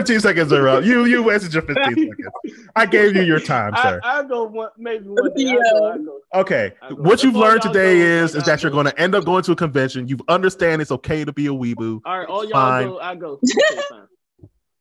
15 0.00 0.20
seconds 0.20 0.52
are 0.52 0.66
up. 0.68 0.84
You 0.84 1.04
you 1.04 1.22
wasted 1.22 1.52
your 1.52 1.62
15 1.62 1.84
seconds. 1.84 2.68
I 2.74 2.86
gave 2.86 3.14
you 3.14 3.22
your 3.22 3.40
time, 3.40 3.74
sir. 3.76 4.00
I 4.02 4.22
go 4.22 4.44
one, 4.44 4.70
maybe 4.78 5.04
one 5.08 5.30
day. 5.36 5.46
I 5.48 5.54
go, 5.54 5.90
I 5.92 5.98
go. 5.98 6.20
Okay, 6.40 6.72
I 6.80 6.88
go. 6.90 6.94
what 6.96 7.22
you've 7.22 7.36
learned 7.36 7.60
today 7.62 7.98
go, 7.98 8.24
is 8.24 8.34
is 8.34 8.44
that 8.44 8.62
you're 8.62 8.72
going 8.72 8.86
to 8.86 8.98
end 8.98 9.14
up 9.14 9.24
going 9.24 9.42
to 9.44 9.52
a 9.52 9.56
convention. 9.56 10.08
You 10.08 10.18
understand 10.28 10.80
it's 10.80 10.90
okay 10.92 11.24
to 11.24 11.32
be 11.32 11.46
a 11.46 11.50
weeboo, 11.50 12.00
All 12.04 12.18
right, 12.18 12.26
all 12.28 12.44
y'all 12.44 12.52
Fine. 12.52 12.86
go. 12.88 12.98
I 13.00 13.14
go. 13.14 13.40
Fine. 13.90 14.06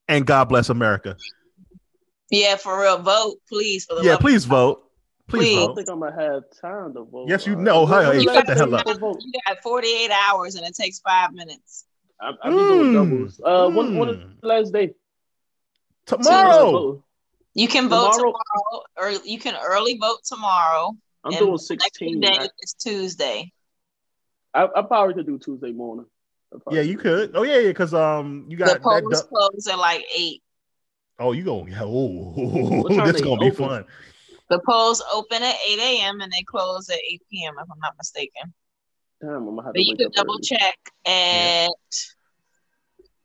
and 0.08 0.26
God 0.26 0.46
bless 0.46 0.70
America. 0.70 1.18
Yeah, 2.32 2.56
for 2.56 2.80
real. 2.80 3.00
Vote, 3.00 3.38
please. 3.50 3.86
For 3.86 3.96
the 3.96 4.04
Yeah, 4.04 4.18
please 4.18 4.46
vote. 4.46 4.84
Please, 5.28 5.40
Please. 5.42 5.58
I 5.58 5.66
don't 5.66 5.76
think 5.76 5.90
I'm 5.90 6.00
gonna 6.00 6.16
have 6.20 6.44
time 6.62 6.94
to 6.94 7.04
vote. 7.04 7.28
Yes, 7.30 7.46
you 7.46 7.56
know. 7.56 7.84
When- 7.86 8.02
Hey, 8.04 8.08
when 8.08 8.20
you 8.22 8.28
last 8.28 8.36
got 8.36 8.48
day 8.48 8.54
the 8.54 8.60
hell 8.60 8.76
up. 8.76 9.00
vote? 9.00 9.20
You 9.24 9.40
got 9.46 9.58
48 9.62 10.12
hours 10.12 10.56
and 10.56 10.66
it 10.66 10.74
takes 10.76 11.00
five 11.02 11.34
minutes. 11.34 11.86
I, 12.22 12.32
I 12.44 12.50
be 12.50 12.56
doing 12.56 12.92
Mm. 12.92 12.94
doubles. 12.94 13.40
Uh, 13.44 13.70
when, 13.70 13.96
when 13.98 14.10
is 14.10 14.18
Mm. 14.18 14.42
the 14.42 14.48
last 14.48 14.74
day? 14.74 14.90
Tomorrow. 16.10 17.04
You 17.54 17.68
can 17.68 17.90
vote 17.90 18.14
Tomorrow? 18.14 18.34
tomorrow, 18.34 18.84
or 18.98 19.12
you 19.26 19.40
can 19.40 19.56
early 19.56 19.98
vote 19.98 20.20
tomorrow. 20.26 20.96
I'm 21.24 21.34
and 21.34 21.40
doing 21.40 21.52
Next 21.52 21.98
16. 21.98 22.22
day 22.22 22.38
I, 22.40 22.48
is 22.62 22.74
Tuesday. 22.74 23.52
I, 24.54 24.68
I 24.76 24.82
probably 24.82 25.14
could 25.14 25.28
do 25.28 25.38
Tuesday 25.38 25.72
morning. 25.72 26.06
Yeah, 26.72 26.82
you 26.82 26.98
could. 26.98 27.36
Oh 27.36 27.44
yeah, 27.44 27.60
yeah, 27.60 27.68
because 27.68 27.94
um, 27.94 28.46
you 28.50 28.58
got 28.58 28.66
The 28.68 28.74
that. 28.74 28.82
polls 28.82 29.22
du- 29.22 29.28
close 29.28 29.68
at 29.68 29.78
like 29.78 30.04
eight. 30.18 30.42
oh, 31.20 31.34
you 31.34 31.44
going? 31.44 31.72
Yeah, 31.72 31.82
oh, 31.84 32.88
time 32.90 33.06
this 33.06 33.18
they 33.18 33.22
gonna 33.22 33.40
be 33.40 33.52
fun. 33.52 33.86
The 34.50 34.60
polls 34.68 35.04
open 35.14 35.44
at 35.44 35.56
8 35.68 35.80
a.m. 35.80 36.22
and 36.22 36.32
they 36.32 36.42
close 36.42 36.90
at 36.90 36.98
8 36.98 37.22
p.m. 37.32 37.54
if 37.62 37.70
I'm 37.72 37.80
not 37.80 37.94
mistaken. 38.00 38.52
Damn, 39.22 39.30
I'm 39.30 39.46
gonna 39.46 39.64
have 39.64 39.74
to 39.74 39.80
But 39.80 39.86
you 39.86 39.96
can 39.96 40.10
double 40.16 40.36
early. 40.36 40.42
check 40.42 40.78
at 41.06 41.70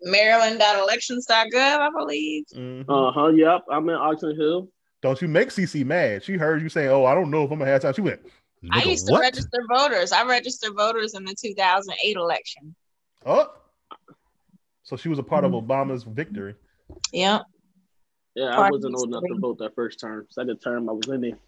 maryland.elections.gov, 0.05 1.55
I 1.78 1.88
believe. 1.96 2.44
Mhm. 2.55 2.84
Uh 2.88 3.12
huh. 3.12 3.28
Yep. 3.28 3.64
I'm 3.70 3.88
in 3.88 3.94
Oxon 3.94 4.36
Hill. 4.36 4.68
Don't 5.02 5.20
you 5.20 5.28
make 5.28 5.48
CC 5.50 5.84
mad? 5.84 6.22
She 6.24 6.34
heard 6.34 6.62
you 6.62 6.68
saying, 6.68 6.88
"Oh, 6.90 7.05
I 7.05 7.14
don't 7.14 7.30
know 7.30 7.44
if 7.44 7.50
I'm 7.50 7.59
gonna 7.59 7.70
have 7.70 7.82
time." 7.82 7.92
She 7.94 8.00
went, 8.00 8.20
I 8.70 8.80
"Nigga, 8.80 8.90
used 8.90 9.07
to 9.07 9.12
what?" 9.12 9.20
register 9.20 9.59
voters. 9.70 10.12
I 10.12 10.24
registered 10.24 10.74
voters 10.76 11.14
in 11.14 11.24
the 11.24 11.34
2008 11.34 12.16
election. 12.16 12.74
Oh, 13.26 13.52
so 14.82 14.96
she 14.96 15.09
was 15.09 15.18
a 15.18 15.22
part 15.22 15.44
Mm-hmm. 15.44 15.55
of 15.55 15.64
Obama's 15.64 16.05
victory. 16.05 16.55
Yep. 17.12 17.42
Yeah, 18.34 18.59
I 18.59 18.70
wasn't 18.70 18.96
old 18.96 19.09
enough 19.09 19.22
to 19.28 19.38
vote 19.38 19.59
that 19.59 19.74
first 19.74 20.00
term. 20.00 20.26
Second 20.30 20.59
term, 20.59 20.88
I 20.88 20.92
was 20.92 21.07
in 21.09 21.20
there. 21.20 21.38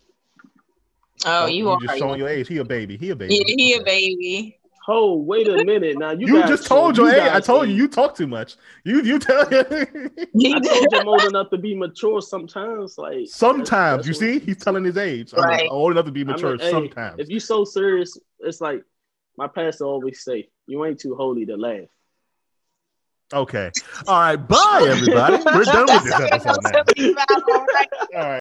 Oh, 1.25 1.47
you 1.47 1.69
are. 1.71 1.79
just 1.81 1.99
showing 1.99 2.19
your 2.19 2.29
age. 2.29 2.47
He 2.47 2.59
a 2.59 2.65
baby. 2.65 2.97
He 2.97 3.11
a 3.11 3.17
baby. 3.17 3.35
Yeah, 3.35 3.55
he 3.57 3.75
a 3.75 3.83
baby. 3.83 4.59
Oh, 4.89 5.17
wait 5.17 5.49
a 5.49 5.65
minute. 5.65 5.99
Now 5.99 6.13
you, 6.13 6.27
You, 6.29 6.41
guys 6.41 6.49
just 6.51 6.67
told 6.67 6.97
show- 6.97 7.07
your 7.07 7.15
age. 7.15 7.23
I 7.33 7.41
told 7.41 7.69
you. 7.69 7.75
You 7.75 7.89
talk 7.89 8.15
too 8.17 8.27
much. 8.27 8.57
You 8.85 9.03
you 9.03 9.19
tell. 9.19 9.45
He 9.49 10.53
I 10.55 10.61
told 10.61 10.87
you 10.93 10.99
I'm 11.01 11.09
old 11.09 11.25
enough 11.25 11.51
to 11.51 11.59
be 11.59 11.75
mature 11.75 12.21
sometimes. 12.21 12.97
Like 12.99 13.27
sometimes 13.29 14.05
that's- 14.05 14.07
you 14.07 14.29
that's 14.31 14.45
see, 14.45 14.47
he's 14.47 14.59
telling 14.63 14.85
his 14.85 14.97
age. 14.97 15.33
I'm 15.37 15.43
Right. 15.43 15.69
old 15.71 15.93
enough 15.93 16.05
to 16.07 16.13
be 16.13 16.23
what- 16.25 16.31
I 16.31 16.37
mature. 16.37 16.51
mean, 16.53 16.61
hey, 16.61 16.71
sometimes. 16.71 17.17
If 17.19 17.29
you 17.31 17.41
so 17.41 17.65
serious, 17.65 18.17
it's 18.41 18.61
like 18.61 18.83
my 19.37 19.49
pastor 19.49 19.85
always 19.85 20.23
say, 20.23 20.49
"You 20.67 20.85
ain't 20.85 21.01
too 21.01 21.15
holy 21.15 21.45
to 21.47 21.57
laugh." 21.57 21.89
okay. 23.35 23.71
All 24.07 24.21
right. 24.21 24.37
Bye, 24.37 24.87
everybody. 24.89 25.37
We're 25.45 25.65
done 25.65 25.87
with 25.87 26.05
this 26.05 26.15
episode 26.31 26.63
now. 26.63 26.71
what 26.71 26.77
I'm 26.77 26.85
talking 26.87 27.13
about, 27.13 27.43
all 27.51 27.67
right. 27.67 27.89
All 28.15 28.21
right. 28.21 28.35